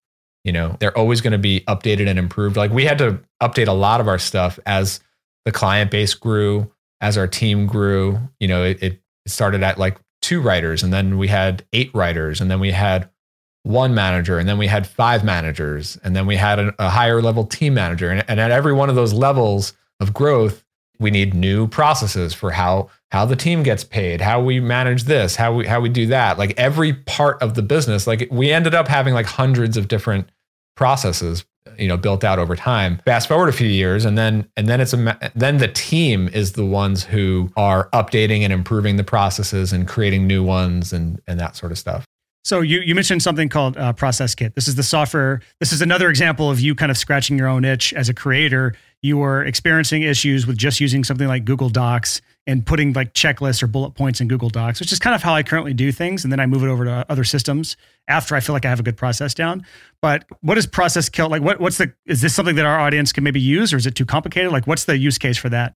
You 0.44 0.52
know, 0.52 0.76
they're 0.80 0.96
always 0.96 1.20
going 1.20 1.32
to 1.32 1.38
be 1.38 1.60
updated 1.68 2.08
and 2.08 2.18
improved. 2.18 2.56
Like 2.56 2.72
we 2.72 2.84
had 2.84 2.98
to 2.98 3.20
update 3.42 3.68
a 3.68 3.72
lot 3.72 4.00
of 4.00 4.08
our 4.08 4.18
stuff 4.18 4.58
as 4.66 5.00
the 5.44 5.52
client 5.52 5.90
base 5.90 6.14
grew, 6.14 6.70
as 7.00 7.18
our 7.18 7.28
team 7.28 7.66
grew. 7.66 8.18
You 8.40 8.48
know, 8.48 8.64
it, 8.64 8.82
it 8.82 9.02
started 9.26 9.62
at 9.62 9.78
like 9.78 9.98
two 10.20 10.40
writers, 10.40 10.82
and 10.82 10.92
then 10.92 11.18
we 11.18 11.28
had 11.28 11.64
eight 11.72 11.94
writers, 11.94 12.40
and 12.40 12.50
then 12.50 12.60
we 12.60 12.72
had 12.72 13.08
one 13.64 13.94
manager, 13.94 14.38
and 14.38 14.48
then 14.48 14.58
we 14.58 14.66
had 14.66 14.86
five 14.86 15.24
managers, 15.24 15.98
and 16.02 16.16
then 16.16 16.26
we 16.26 16.36
had 16.36 16.58
a, 16.58 16.74
a 16.78 16.90
higher 16.90 17.22
level 17.22 17.44
team 17.44 17.74
manager. 17.74 18.10
And, 18.10 18.24
and 18.28 18.40
at 18.40 18.50
every 18.50 18.72
one 18.72 18.88
of 18.88 18.96
those 18.96 19.12
levels 19.12 19.72
of 20.00 20.12
growth, 20.12 20.64
we 20.98 21.10
need 21.10 21.34
new 21.34 21.66
processes 21.68 22.34
for 22.34 22.50
how 22.50 22.90
how 23.10 23.26
the 23.26 23.36
team 23.36 23.62
gets 23.62 23.84
paid, 23.84 24.20
how 24.20 24.40
we 24.40 24.58
manage 24.58 25.04
this, 25.04 25.36
how 25.36 25.54
we 25.54 25.66
how 25.66 25.80
we 25.80 25.88
do 25.88 26.06
that. 26.06 26.38
Like 26.38 26.54
every 26.56 26.94
part 26.94 27.40
of 27.42 27.54
the 27.54 27.62
business, 27.62 28.06
like 28.06 28.28
we 28.30 28.50
ended 28.50 28.74
up 28.74 28.88
having 28.88 29.14
like 29.14 29.26
hundreds 29.26 29.76
of 29.76 29.88
different 29.88 30.28
processes 30.76 31.44
you 31.78 31.88
know 31.88 31.96
built 31.96 32.24
out 32.24 32.38
over 32.38 32.56
time 32.56 32.98
fast 33.04 33.28
forward 33.28 33.48
a 33.48 33.52
few 33.52 33.68
years 33.68 34.04
and 34.04 34.18
then 34.18 34.46
and 34.56 34.68
then 34.68 34.80
it's 34.80 34.92
a 34.92 35.32
then 35.34 35.58
the 35.58 35.68
team 35.68 36.28
is 36.28 36.52
the 36.52 36.64
ones 36.64 37.04
who 37.04 37.50
are 37.56 37.88
updating 37.90 38.42
and 38.42 38.52
improving 38.52 38.96
the 38.96 39.04
processes 39.04 39.72
and 39.72 39.88
creating 39.88 40.26
new 40.26 40.42
ones 40.42 40.92
and 40.92 41.20
and 41.26 41.38
that 41.38 41.56
sort 41.56 41.72
of 41.72 41.78
stuff 41.78 42.04
so 42.42 42.60
you, 42.60 42.80
you 42.80 42.94
mentioned 42.94 43.22
something 43.22 43.48
called 43.48 43.76
uh, 43.76 43.92
Process 43.92 44.34
Kit. 44.34 44.54
This 44.54 44.66
is 44.66 44.74
the 44.74 44.82
software. 44.82 45.40
This 45.60 45.72
is 45.72 45.80
another 45.80 46.10
example 46.10 46.50
of 46.50 46.58
you 46.58 46.74
kind 46.74 46.90
of 46.90 46.98
scratching 46.98 47.38
your 47.38 47.46
own 47.46 47.64
itch 47.64 47.92
as 47.92 48.08
a 48.08 48.14
creator. 48.14 48.74
You 49.00 49.18
were 49.18 49.44
experiencing 49.44 50.02
issues 50.02 50.46
with 50.46 50.56
just 50.56 50.80
using 50.80 51.04
something 51.04 51.28
like 51.28 51.44
Google 51.44 51.68
Docs 51.68 52.20
and 52.46 52.66
putting 52.66 52.92
like 52.92 53.14
checklists 53.14 53.62
or 53.62 53.68
bullet 53.68 53.92
points 53.92 54.20
in 54.20 54.26
Google 54.26 54.48
Docs, 54.48 54.80
which 54.80 54.90
is 54.90 54.98
kind 54.98 55.14
of 55.14 55.22
how 55.22 55.34
I 55.34 55.44
currently 55.44 55.74
do 55.74 55.92
things. 55.92 56.24
And 56.24 56.32
then 56.32 56.40
I 56.40 56.46
move 56.46 56.64
it 56.64 56.68
over 56.68 56.84
to 56.84 57.06
other 57.08 57.24
systems 57.24 57.76
after 58.08 58.34
I 58.34 58.40
feel 58.40 58.54
like 58.54 58.64
I 58.64 58.68
have 58.68 58.80
a 58.80 58.84
good 58.84 58.96
process 58.96 59.34
down. 59.34 59.64
But 60.00 60.24
what 60.40 60.58
is 60.58 60.66
Process 60.66 61.08
Kit? 61.08 61.30
Like, 61.30 61.42
what, 61.42 61.60
what's 61.60 61.78
the, 61.78 61.92
is 62.06 62.20
this 62.20 62.34
something 62.34 62.56
that 62.56 62.66
our 62.66 62.80
audience 62.80 63.12
can 63.12 63.22
maybe 63.22 63.40
use 63.40 63.72
or 63.72 63.76
is 63.76 63.86
it 63.86 63.94
too 63.94 64.06
complicated? 64.06 64.50
Like, 64.50 64.66
what's 64.66 64.84
the 64.84 64.96
use 64.96 65.18
case 65.18 65.38
for 65.38 65.48
that? 65.50 65.74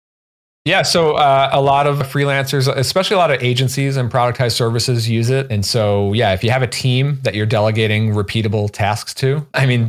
Yeah, 0.67 0.83
so 0.83 1.13
uh, 1.13 1.49
a 1.53 1.61
lot 1.61 1.87
of 1.87 1.99
freelancers, 1.99 2.67
especially 2.67 3.15
a 3.15 3.19
lot 3.19 3.31
of 3.31 3.41
agencies 3.41 3.97
and 3.97 4.11
productized 4.11 4.57
services 4.57 5.09
use 5.09 5.31
it. 5.31 5.47
And 5.49 5.65
so, 5.65 6.13
yeah, 6.13 6.33
if 6.33 6.43
you 6.43 6.51
have 6.51 6.63
a 6.63 6.67
team 6.67 7.21
that 7.23 7.37
you're 7.37 7.47
delegating 7.47 8.11
repeatable 8.11 8.69
tasks 8.73 9.15
to, 9.15 9.47
I 9.55 9.65
mean, 9.67 9.87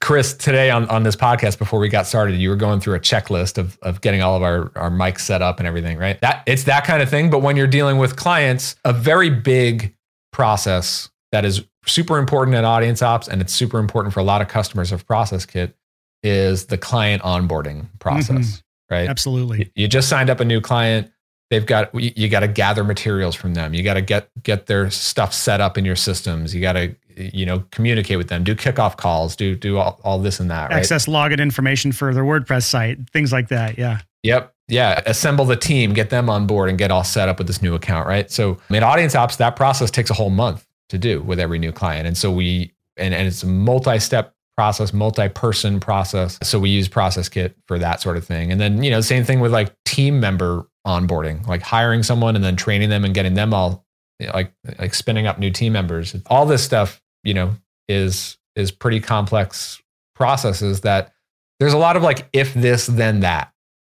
Chris, 0.00 0.32
today 0.34 0.70
on, 0.70 0.88
on 0.88 1.02
this 1.02 1.16
podcast, 1.16 1.58
before 1.58 1.80
we 1.80 1.88
got 1.88 2.06
started, 2.06 2.36
you 2.36 2.48
were 2.48 2.54
going 2.54 2.78
through 2.78 2.94
a 2.94 3.00
checklist 3.00 3.58
of, 3.58 3.76
of 3.82 4.02
getting 4.02 4.22
all 4.22 4.36
of 4.36 4.44
our, 4.44 4.70
our 4.76 4.88
mics 4.88 5.22
set 5.22 5.42
up 5.42 5.58
and 5.58 5.66
everything, 5.66 5.98
right? 5.98 6.20
That 6.20 6.44
It's 6.46 6.62
that 6.62 6.84
kind 6.84 7.02
of 7.02 7.10
thing. 7.10 7.28
But 7.28 7.40
when 7.40 7.56
you're 7.56 7.66
dealing 7.66 7.98
with 7.98 8.14
clients, 8.14 8.76
a 8.84 8.92
very 8.92 9.30
big 9.30 9.96
process 10.32 11.10
that 11.32 11.44
is 11.44 11.64
super 11.86 12.18
important 12.18 12.56
in 12.56 12.64
audience 12.64 13.02
ops 13.02 13.26
and 13.26 13.40
it's 13.40 13.52
super 13.52 13.80
important 13.80 14.14
for 14.14 14.20
a 14.20 14.24
lot 14.24 14.42
of 14.42 14.46
customers 14.46 14.92
of 14.92 15.04
Process 15.08 15.44
Kit 15.44 15.74
is 16.22 16.66
the 16.66 16.78
client 16.78 17.20
onboarding 17.22 17.88
process. 17.98 18.46
Mm-hmm 18.46 18.60
right? 18.90 19.08
Absolutely. 19.08 19.70
You 19.74 19.88
just 19.88 20.08
signed 20.08 20.30
up 20.30 20.40
a 20.40 20.44
new 20.44 20.60
client. 20.60 21.10
They've 21.50 21.66
got 21.66 21.92
you 21.94 22.28
got 22.28 22.40
to 22.40 22.48
gather 22.48 22.84
materials 22.84 23.34
from 23.34 23.54
them. 23.54 23.74
You 23.74 23.82
got 23.82 23.94
to 23.94 24.02
get 24.02 24.30
get 24.42 24.66
their 24.66 24.90
stuff 24.90 25.34
set 25.34 25.60
up 25.60 25.76
in 25.76 25.84
your 25.84 25.96
systems. 25.96 26.54
You 26.54 26.60
got 26.60 26.74
to 26.74 26.94
you 27.16 27.44
know 27.44 27.64
communicate 27.70 28.18
with 28.18 28.28
them, 28.28 28.44
do 28.44 28.54
kickoff 28.54 28.96
calls, 28.96 29.34
do 29.34 29.56
do 29.56 29.78
all, 29.78 30.00
all 30.04 30.18
this 30.18 30.38
and 30.38 30.50
that. 30.50 30.70
Right? 30.70 30.78
Access 30.78 31.06
login 31.06 31.40
information 31.40 31.92
for 31.92 32.14
their 32.14 32.24
WordPress 32.24 32.64
site, 32.64 32.98
things 33.10 33.32
like 33.32 33.48
that. 33.48 33.78
Yeah. 33.78 34.00
Yep. 34.22 34.54
Yeah. 34.68 35.02
Assemble 35.06 35.44
the 35.44 35.56
team, 35.56 35.92
get 35.92 36.10
them 36.10 36.30
on 36.30 36.46
board, 36.46 36.68
and 36.68 36.78
get 36.78 36.92
all 36.92 37.04
set 37.04 37.28
up 37.28 37.38
with 37.38 37.48
this 37.48 37.60
new 37.60 37.74
account. 37.74 38.06
Right. 38.06 38.30
So 38.30 38.58
in 38.70 38.82
audience 38.82 39.14
ops, 39.14 39.36
that 39.36 39.56
process 39.56 39.90
takes 39.90 40.10
a 40.10 40.14
whole 40.14 40.30
month 40.30 40.66
to 40.90 40.98
do 40.98 41.20
with 41.22 41.40
every 41.40 41.58
new 41.58 41.72
client, 41.72 42.06
and 42.06 42.16
so 42.16 42.30
we 42.30 42.72
and 42.96 43.12
and 43.12 43.26
it's 43.26 43.42
a 43.42 43.46
multi-step 43.46 44.34
process, 44.60 44.92
multi-person 44.92 45.80
process. 45.80 46.38
So 46.42 46.58
we 46.58 46.68
use 46.68 46.86
Process 46.86 47.30
Kit 47.30 47.56
for 47.66 47.78
that 47.78 48.02
sort 48.02 48.18
of 48.18 48.26
thing. 48.26 48.52
And 48.52 48.60
then, 48.60 48.82
you 48.82 48.90
know, 48.90 49.00
same 49.00 49.24
thing 49.24 49.40
with 49.40 49.54
like 49.54 49.74
team 49.86 50.20
member 50.20 50.66
onboarding, 50.86 51.46
like 51.46 51.62
hiring 51.62 52.02
someone 52.02 52.36
and 52.36 52.44
then 52.44 52.56
training 52.56 52.90
them 52.90 53.02
and 53.02 53.14
getting 53.14 53.32
them 53.32 53.54
all 53.54 53.86
you 54.18 54.26
know, 54.26 54.34
like 54.34 54.52
like 54.78 54.92
spinning 54.92 55.26
up 55.26 55.38
new 55.38 55.50
team 55.50 55.72
members. 55.72 56.14
All 56.26 56.44
this 56.44 56.62
stuff, 56.62 57.00
you 57.24 57.32
know, 57.32 57.52
is 57.88 58.36
is 58.54 58.70
pretty 58.70 59.00
complex 59.00 59.80
processes 60.14 60.82
that 60.82 61.14
there's 61.58 61.72
a 61.72 61.78
lot 61.78 61.96
of 61.96 62.02
like 62.02 62.28
if 62.34 62.52
this 62.52 62.86
then 62.86 63.20
that, 63.20 63.54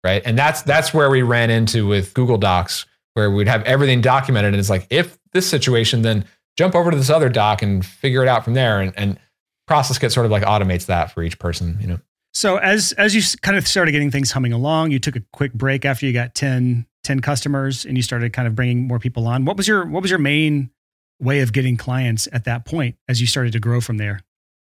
right? 0.05 0.21
And 0.25 0.37
that's 0.37 0.61
that's 0.61 0.93
where 0.93 1.09
we 1.09 1.23
ran 1.23 1.49
into 1.49 1.87
with 1.87 2.13
Google 2.13 2.37
Docs 2.37 2.85
where 3.15 3.31
we'd 3.31 3.47
have 3.47 3.63
everything 3.63 3.99
documented 3.99 4.53
and 4.53 4.59
it's 4.59 4.69
like 4.69 4.85
if 4.91 5.17
this 5.33 5.49
situation 5.49 6.03
then 6.03 6.23
jump 6.55 6.75
over 6.75 6.91
to 6.91 6.97
this 6.97 7.09
other 7.09 7.29
doc 7.29 7.63
and 7.63 7.83
figure 7.83 8.21
it 8.21 8.27
out 8.27 8.43
from 8.43 8.53
there 8.53 8.79
and 8.79 8.93
and 8.95 9.17
process 9.71 9.97
kit 9.97 10.11
sort 10.11 10.25
of 10.25 10.31
like 10.31 10.43
automates 10.43 10.87
that 10.87 11.11
for 11.13 11.23
each 11.23 11.39
person, 11.39 11.77
you 11.79 11.87
know. 11.87 11.97
So 12.33 12.57
as 12.57 12.91
as 12.93 13.15
you 13.15 13.21
kind 13.41 13.57
of 13.57 13.67
started 13.67 13.91
getting 13.91 14.11
things 14.11 14.31
humming 14.31 14.53
along, 14.53 14.91
you 14.91 14.99
took 14.99 15.15
a 15.15 15.23
quick 15.31 15.53
break 15.53 15.85
after 15.85 16.05
you 16.05 16.13
got 16.13 16.35
10, 16.35 16.85
10 17.03 17.19
customers 17.21 17.85
and 17.85 17.97
you 17.97 18.03
started 18.03 18.33
kind 18.33 18.47
of 18.47 18.55
bringing 18.55 18.87
more 18.87 18.99
people 18.99 19.27
on. 19.27 19.45
What 19.45 19.57
was 19.57 19.67
your 19.67 19.85
what 19.85 20.01
was 20.01 20.11
your 20.11 20.19
main 20.19 20.71
way 21.19 21.39
of 21.39 21.53
getting 21.53 21.77
clients 21.77 22.27
at 22.33 22.45
that 22.45 22.65
point 22.65 22.95
as 23.07 23.21
you 23.21 23.27
started 23.27 23.53
to 23.53 23.59
grow 23.59 23.79
from 23.79 23.97
there? 23.97 24.21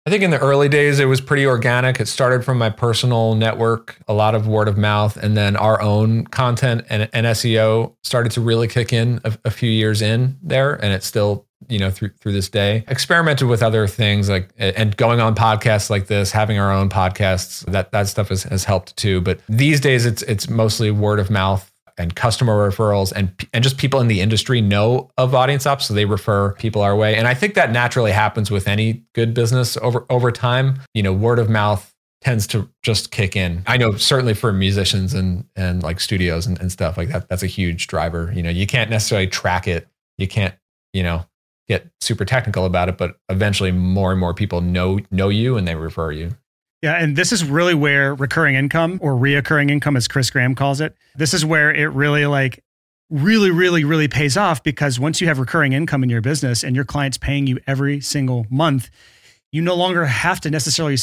I 0.06 0.10
think 0.10 0.24
in 0.24 0.32
the 0.32 0.40
early 0.40 0.68
days 0.68 1.00
it 1.00 1.06
was 1.06 1.22
pretty 1.22 1.46
organic. 1.46 2.00
It 2.00 2.08
started 2.08 2.44
from 2.44 2.58
my 2.58 2.72
personal 2.72 3.36
network, 3.36 3.98
a 4.08 4.14
lot 4.14 4.34
of 4.34 4.48
word 4.48 4.68
of 4.68 4.76
mouth, 4.76 5.16
and 5.16 5.38
then 5.38 5.56
our 5.56 5.80
own 5.80 6.26
content 6.26 6.86
and, 6.90 7.08
and 7.14 7.28
SEO 7.28 7.94
started 8.02 8.32
to 8.32 8.42
really 8.42 8.68
kick 8.68 8.94
in 8.94 9.22
a, 9.24 9.38
a 9.46 9.52
few 9.52 9.70
years 9.70 10.02
in 10.02 10.38
there, 10.42 10.74
and 10.74 10.92
it 10.92 11.04
still 11.04 11.46
you 11.70 11.78
know 11.78 11.92
through 11.92 12.10
through 12.20 12.32
this 12.32 12.50
day 12.50 12.84
experimented 12.88 13.48
with 13.48 13.62
other 13.62 13.86
things 13.86 14.30
like 14.30 14.50
and 14.58 14.98
going 14.98 15.20
on 15.20 15.36
podcasts 15.36 15.92
like 15.92 16.08
this 16.08 16.32
having 16.32 16.58
our 16.58 16.72
own 16.72 16.90
podcasts 16.90 17.64
that 17.72 17.92
that 17.92 18.08
stuff 18.08 18.30
has, 18.30 18.44
has 18.44 18.64
helped 18.64 18.98
too 18.98 19.22
but 19.22 19.40
these 19.48 19.80
days 19.80 20.08
it's 20.08 20.24
it's 20.24 20.50
mostly 20.50 20.90
word 20.90 21.20
of 21.20 21.30
mouth 21.30 21.71
and 21.98 22.16
customer 22.16 22.70
referrals 22.70 23.12
and 23.14 23.32
and 23.54 23.64
just 23.64 23.78
people 23.78 24.00
in 24.00 24.08
the 24.08 24.22
industry 24.22 24.62
know 24.62 25.10
of 25.18 25.36
audience 25.36 25.66
ops 25.66 25.88
so 25.88 25.94
they 25.94 26.06
refer 26.06 26.54
people 26.54 26.82
our 26.82 26.96
way 26.96 27.16
and 27.16 27.28
i 27.28 27.34
think 27.34 27.54
that 27.54 27.72
naturally 27.72 28.12
happens 28.12 28.50
with 28.50 28.68
any 28.68 29.04
good 29.14 29.34
business 29.34 29.78
over 29.78 30.06
over 30.10 30.32
time 30.32 30.80
you 30.94 31.04
know 31.04 31.14
word 31.14 31.40
of 31.40 31.50
mouth 31.50 31.92
tends 32.22 32.46
to 32.48 32.70
just 32.84 33.12
kick 33.12 33.36
in. 33.36 33.64
I 33.68 33.78
know 33.78 33.96
certainly 33.96 34.34
for 34.34 34.54
musicians 34.54 35.14
and 35.14 35.46
and 35.56 35.84
like 35.84 36.00
studios 36.00 36.46
and, 36.46 36.60
and 36.60 36.72
stuff 36.72 36.98
like 36.98 37.10
that, 37.10 37.28
that's 37.28 37.44
a 37.44 37.48
huge 37.48 37.88
driver. 37.88 38.32
You 38.34 38.44
know, 38.44 38.50
you 38.50 38.68
can't 38.68 38.90
necessarily 38.90 39.28
track 39.28 39.68
it. 39.68 39.88
You 40.18 40.28
can't, 40.28 40.56
you 40.94 41.04
know, 41.04 41.26
get 41.68 41.90
super 42.00 42.26
technical 42.26 42.66
about 42.66 42.90
it, 42.90 42.98
but 42.98 43.18
eventually 43.30 43.72
more 43.72 44.12
and 44.12 44.20
more 44.20 44.34
people 44.34 44.62
know 44.62 45.00
know 45.10 45.30
you 45.30 45.58
and 45.58 45.68
they 45.68 45.76
refer 45.76 46.12
you. 46.12 46.36
Yeah, 46.82 46.96
and 46.96 47.16
this 47.16 47.32
is 47.32 47.44
really 47.44 47.76
where 47.76 48.16
recurring 48.16 48.56
income 48.56 48.98
or 49.02 49.14
reoccurring 49.14 49.70
income, 49.70 49.96
as 49.96 50.08
Chris 50.08 50.32
Graham 50.32 50.56
calls 50.56 50.82
it, 50.82 50.96
this 51.16 51.34
is 51.34 51.46
where 51.46 51.72
it 51.72 51.88
really 51.88 52.26
like 52.26 52.64
really, 53.12 53.52
really, 53.52 53.84
really 53.84 54.08
pays 54.08 54.38
off 54.38 54.64
because 54.64 55.00
once 55.00 55.22
you 55.22 55.28
have 55.28 55.38
recurring 55.38 55.74
income 55.74 56.02
in 56.02 56.10
your 56.10 56.22
business 56.22 56.64
and 56.64 56.76
your 56.76 56.86
client's 56.86 57.18
paying 57.18 57.46
you 57.46 57.60
every 57.68 58.00
single 58.00 58.48
month, 58.50 58.90
you 59.52 59.62
no 59.62 59.76
longer 59.76 60.06
have 60.06 60.40
to 60.42 60.50
necessarily 60.50 60.98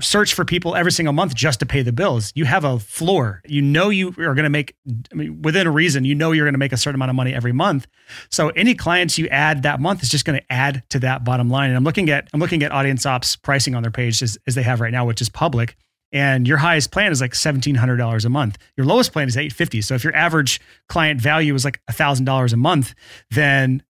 search 0.00 0.32
for 0.34 0.44
people 0.44 0.74
every 0.74 0.92
single 0.92 1.12
month 1.12 1.34
just 1.34 1.60
to 1.60 1.66
pay 1.66 1.82
the 1.82 1.92
bills. 1.92 2.32
You 2.34 2.44
have 2.46 2.64
a 2.64 2.78
floor. 2.78 3.42
You 3.46 3.60
know 3.60 3.90
you 3.90 4.08
are 4.18 4.34
going 4.34 4.44
to 4.44 4.50
make 4.50 4.74
I 5.12 5.14
mean, 5.14 5.42
within 5.42 5.66
a 5.66 5.70
reason. 5.70 6.04
You 6.04 6.14
know 6.14 6.32
you're 6.32 6.46
going 6.46 6.54
to 6.54 6.58
make 6.58 6.72
a 6.72 6.76
certain 6.76 6.94
amount 6.94 7.10
of 7.10 7.16
money 7.16 7.34
every 7.34 7.52
month. 7.52 7.86
So 8.30 8.48
any 8.50 8.74
clients 8.74 9.18
you 9.18 9.28
add 9.28 9.64
that 9.64 9.80
month 9.80 10.02
is 10.02 10.08
just 10.08 10.24
going 10.24 10.40
to 10.40 10.52
add 10.52 10.82
to 10.90 10.98
that 11.00 11.24
bottom 11.24 11.50
line. 11.50 11.70
And 11.70 11.76
I'm 11.76 11.84
looking 11.84 12.08
at 12.10 12.28
I'm 12.32 12.40
looking 12.40 12.62
at 12.62 12.72
Audience 12.72 13.04
Ops 13.04 13.36
pricing 13.36 13.74
on 13.74 13.82
their 13.82 13.92
page 13.92 14.22
as, 14.22 14.38
as 14.46 14.54
they 14.54 14.62
have 14.62 14.80
right 14.80 14.92
now, 14.92 15.04
which 15.04 15.20
is 15.20 15.28
public. 15.28 15.76
And 16.14 16.46
your 16.46 16.58
highest 16.58 16.90
plan 16.90 17.10
is 17.10 17.20
like 17.20 17.34
seventeen 17.34 17.74
hundred 17.74 17.96
dollars 17.96 18.24
a 18.24 18.30
month. 18.30 18.58
Your 18.76 18.86
lowest 18.86 19.12
plan 19.12 19.28
is 19.28 19.36
eight 19.36 19.52
fifty. 19.52 19.82
So 19.82 19.94
if 19.94 20.04
your 20.04 20.14
average 20.14 20.60
client 20.88 21.20
value 21.20 21.54
is 21.54 21.64
like 21.64 21.80
thousand 21.90 22.24
dollars 22.24 22.52
a 22.52 22.58
month, 22.58 22.94
then 23.30 23.82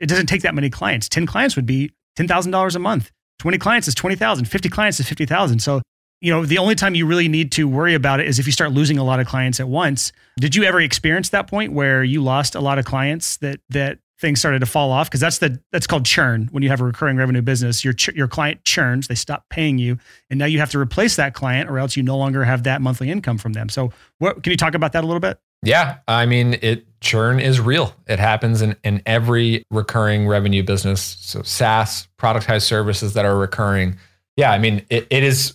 it 0.00 0.06
doesn't 0.06 0.26
take 0.26 0.42
that 0.42 0.54
many 0.54 0.70
clients. 0.70 1.08
Ten 1.08 1.26
clients 1.26 1.56
would 1.56 1.66
be 1.66 1.90
ten 2.16 2.28
thousand 2.28 2.52
dollars 2.52 2.76
a 2.76 2.78
month. 2.78 3.10
20 3.38 3.58
clients 3.58 3.88
is 3.88 3.94
20,000, 3.94 4.46
50 4.46 4.68
clients 4.68 5.00
is 5.00 5.08
50,000. 5.08 5.58
So, 5.60 5.82
you 6.20 6.30
know, 6.30 6.46
the 6.46 6.58
only 6.58 6.74
time 6.74 6.94
you 6.94 7.06
really 7.06 7.28
need 7.28 7.52
to 7.52 7.68
worry 7.68 7.94
about 7.94 8.20
it 8.20 8.26
is 8.26 8.38
if 8.38 8.46
you 8.46 8.52
start 8.52 8.72
losing 8.72 8.98
a 8.98 9.04
lot 9.04 9.20
of 9.20 9.26
clients 9.26 9.60
at 9.60 9.68
once. 9.68 10.12
Did 10.38 10.54
you 10.54 10.64
ever 10.64 10.80
experience 10.80 11.28
that 11.30 11.46
point 11.48 11.72
where 11.72 12.02
you 12.02 12.22
lost 12.22 12.54
a 12.54 12.60
lot 12.60 12.78
of 12.78 12.84
clients 12.84 13.36
that 13.38 13.60
that 13.70 13.98
things 14.20 14.38
started 14.38 14.60
to 14.60 14.66
fall 14.66 14.90
off? 14.90 15.10
Because 15.10 15.20
that's 15.20 15.38
the 15.38 15.60
that's 15.70 15.86
called 15.86 16.06
churn. 16.06 16.48
When 16.50 16.62
you 16.62 16.70
have 16.70 16.80
a 16.80 16.84
recurring 16.84 17.18
revenue 17.18 17.42
business 17.42 17.84
your 17.84 17.92
ch- 17.92 18.14
your 18.14 18.28
client 18.28 18.64
churns 18.64 19.08
they 19.08 19.14
stop 19.14 19.44
paying 19.50 19.76
you 19.76 19.98
and 20.30 20.38
now 20.38 20.46
you 20.46 20.60
have 20.60 20.70
to 20.70 20.78
replace 20.78 21.16
that 21.16 21.34
client 21.34 21.68
or 21.68 21.78
else 21.78 21.96
you 21.96 22.02
no 22.02 22.16
longer 22.16 22.44
have 22.44 22.62
that 22.62 22.80
monthly 22.80 23.10
income 23.10 23.36
from 23.36 23.52
them. 23.52 23.68
So 23.68 23.92
what 24.18 24.42
can 24.42 24.50
you 24.50 24.56
talk 24.56 24.74
about 24.74 24.92
that 24.92 25.04
a 25.04 25.06
little 25.06 25.20
bit 25.20 25.38
yeah 25.64 25.98
i 26.08 26.26
mean 26.26 26.58
it 26.62 26.86
churn 27.00 27.38
is 27.38 27.60
real. 27.60 27.94
It 28.06 28.18
happens 28.18 28.62
in, 28.62 28.76
in 28.82 29.02
every 29.04 29.62
recurring 29.70 30.26
revenue 30.26 30.62
business. 30.62 31.18
So 31.20 31.42
saas 31.42 32.08
productized 32.18 32.62
services 32.62 33.12
that 33.12 33.24
are 33.24 33.36
recurring. 33.36 33.98
Yeah 34.36 34.52
i 34.52 34.58
mean 34.58 34.84
it, 34.90 35.06
it 35.10 35.22
is 35.22 35.54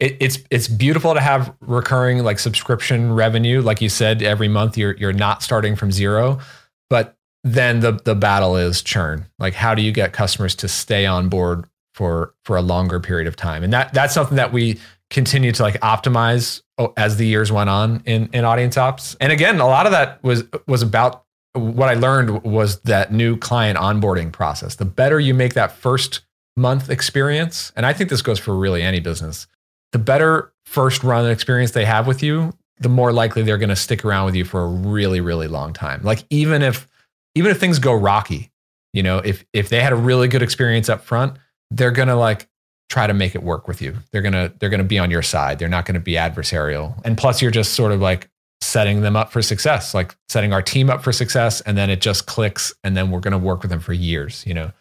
it, 0.00 0.16
it's 0.20 0.38
it's 0.50 0.68
beautiful 0.68 1.14
to 1.14 1.20
have 1.20 1.54
recurring 1.60 2.24
like 2.24 2.38
subscription 2.38 3.12
revenue. 3.12 3.62
Like 3.62 3.80
you 3.80 3.88
said 3.88 4.22
every 4.22 4.48
month 4.48 4.76
you're 4.76 4.96
you're 4.96 5.12
not 5.12 5.42
starting 5.42 5.76
from 5.76 5.92
zero. 5.92 6.40
But 6.88 7.16
then 7.44 7.80
the 7.80 7.92
the 7.92 8.14
battle 8.14 8.56
is 8.56 8.82
churn. 8.82 9.26
Like 9.38 9.54
how 9.54 9.74
do 9.74 9.82
you 9.82 9.92
get 9.92 10.12
customers 10.12 10.54
to 10.56 10.68
stay 10.68 11.06
on 11.06 11.28
board 11.28 11.66
for 11.94 12.34
for 12.44 12.56
a 12.56 12.62
longer 12.62 12.98
period 12.98 13.28
of 13.28 13.36
time. 13.36 13.62
And 13.62 13.72
that 13.72 13.92
that's 13.92 14.14
something 14.14 14.36
that 14.36 14.52
we 14.52 14.80
continue 15.10 15.52
to 15.52 15.62
like 15.62 15.74
optimize 15.80 16.62
Oh, 16.80 16.94
as 16.96 17.18
the 17.18 17.26
years 17.26 17.52
went 17.52 17.68
on 17.68 18.02
in 18.06 18.30
in 18.32 18.46
audience 18.46 18.78
ops. 18.78 19.14
And 19.20 19.30
again, 19.30 19.60
a 19.60 19.66
lot 19.66 19.84
of 19.84 19.92
that 19.92 20.22
was 20.24 20.44
was 20.66 20.80
about 20.80 21.26
what 21.52 21.90
I 21.90 21.94
learned 21.94 22.42
was 22.42 22.80
that 22.80 23.12
new 23.12 23.36
client 23.36 23.78
onboarding 23.78 24.32
process. 24.32 24.76
The 24.76 24.86
better 24.86 25.20
you 25.20 25.34
make 25.34 25.52
that 25.54 25.72
first 25.72 26.22
month 26.56 26.88
experience, 26.88 27.70
and 27.76 27.84
I 27.84 27.92
think 27.92 28.08
this 28.08 28.22
goes 28.22 28.38
for 28.38 28.56
really 28.56 28.80
any 28.80 28.98
business, 28.98 29.46
the 29.92 29.98
better 29.98 30.54
first 30.64 31.04
run 31.04 31.28
experience 31.30 31.72
they 31.72 31.84
have 31.84 32.06
with 32.06 32.22
you, 32.22 32.54
the 32.78 32.88
more 32.88 33.12
likely 33.12 33.42
they're 33.42 33.58
going 33.58 33.68
to 33.68 33.76
stick 33.76 34.02
around 34.02 34.24
with 34.24 34.34
you 34.34 34.46
for 34.46 34.62
a 34.62 34.66
really 34.66 35.20
really 35.20 35.48
long 35.48 35.74
time. 35.74 36.00
Like 36.02 36.24
even 36.30 36.62
if 36.62 36.88
even 37.34 37.50
if 37.50 37.60
things 37.60 37.78
go 37.78 37.92
rocky, 37.92 38.50
you 38.94 39.02
know, 39.02 39.18
if 39.18 39.44
if 39.52 39.68
they 39.68 39.82
had 39.82 39.92
a 39.92 39.96
really 39.96 40.28
good 40.28 40.42
experience 40.42 40.88
up 40.88 41.04
front, 41.04 41.36
they're 41.70 41.90
going 41.90 42.08
to 42.08 42.16
like 42.16 42.48
try 42.90 43.06
to 43.06 43.14
make 43.14 43.34
it 43.34 43.42
work 43.42 43.68
with 43.68 43.80
you. 43.80 43.96
They're 44.10 44.20
going 44.20 44.34
to 44.34 44.52
they're 44.58 44.68
going 44.68 44.78
to 44.78 44.84
be 44.84 44.98
on 44.98 45.10
your 45.10 45.22
side. 45.22 45.58
They're 45.58 45.68
not 45.68 45.86
going 45.86 45.94
to 45.94 46.00
be 46.00 46.14
adversarial. 46.14 47.00
And 47.04 47.16
plus 47.16 47.40
you're 47.40 47.50
just 47.50 47.74
sort 47.74 47.92
of 47.92 48.00
like 48.00 48.28
setting 48.60 49.00
them 49.00 49.16
up 49.16 49.32
for 49.32 49.40
success, 49.40 49.94
like 49.94 50.14
setting 50.28 50.52
our 50.52 50.60
team 50.60 50.90
up 50.90 51.02
for 51.02 51.12
success 51.12 51.60
and 51.62 51.78
then 51.78 51.88
it 51.88 52.00
just 52.00 52.26
clicks 52.26 52.74
and 52.84 52.96
then 52.96 53.10
we're 53.10 53.20
going 53.20 53.32
to 53.32 53.38
work 53.38 53.62
with 53.62 53.70
them 53.70 53.80
for 53.80 53.94
years, 53.94 54.44
you 54.46 54.52
know. 54.52 54.72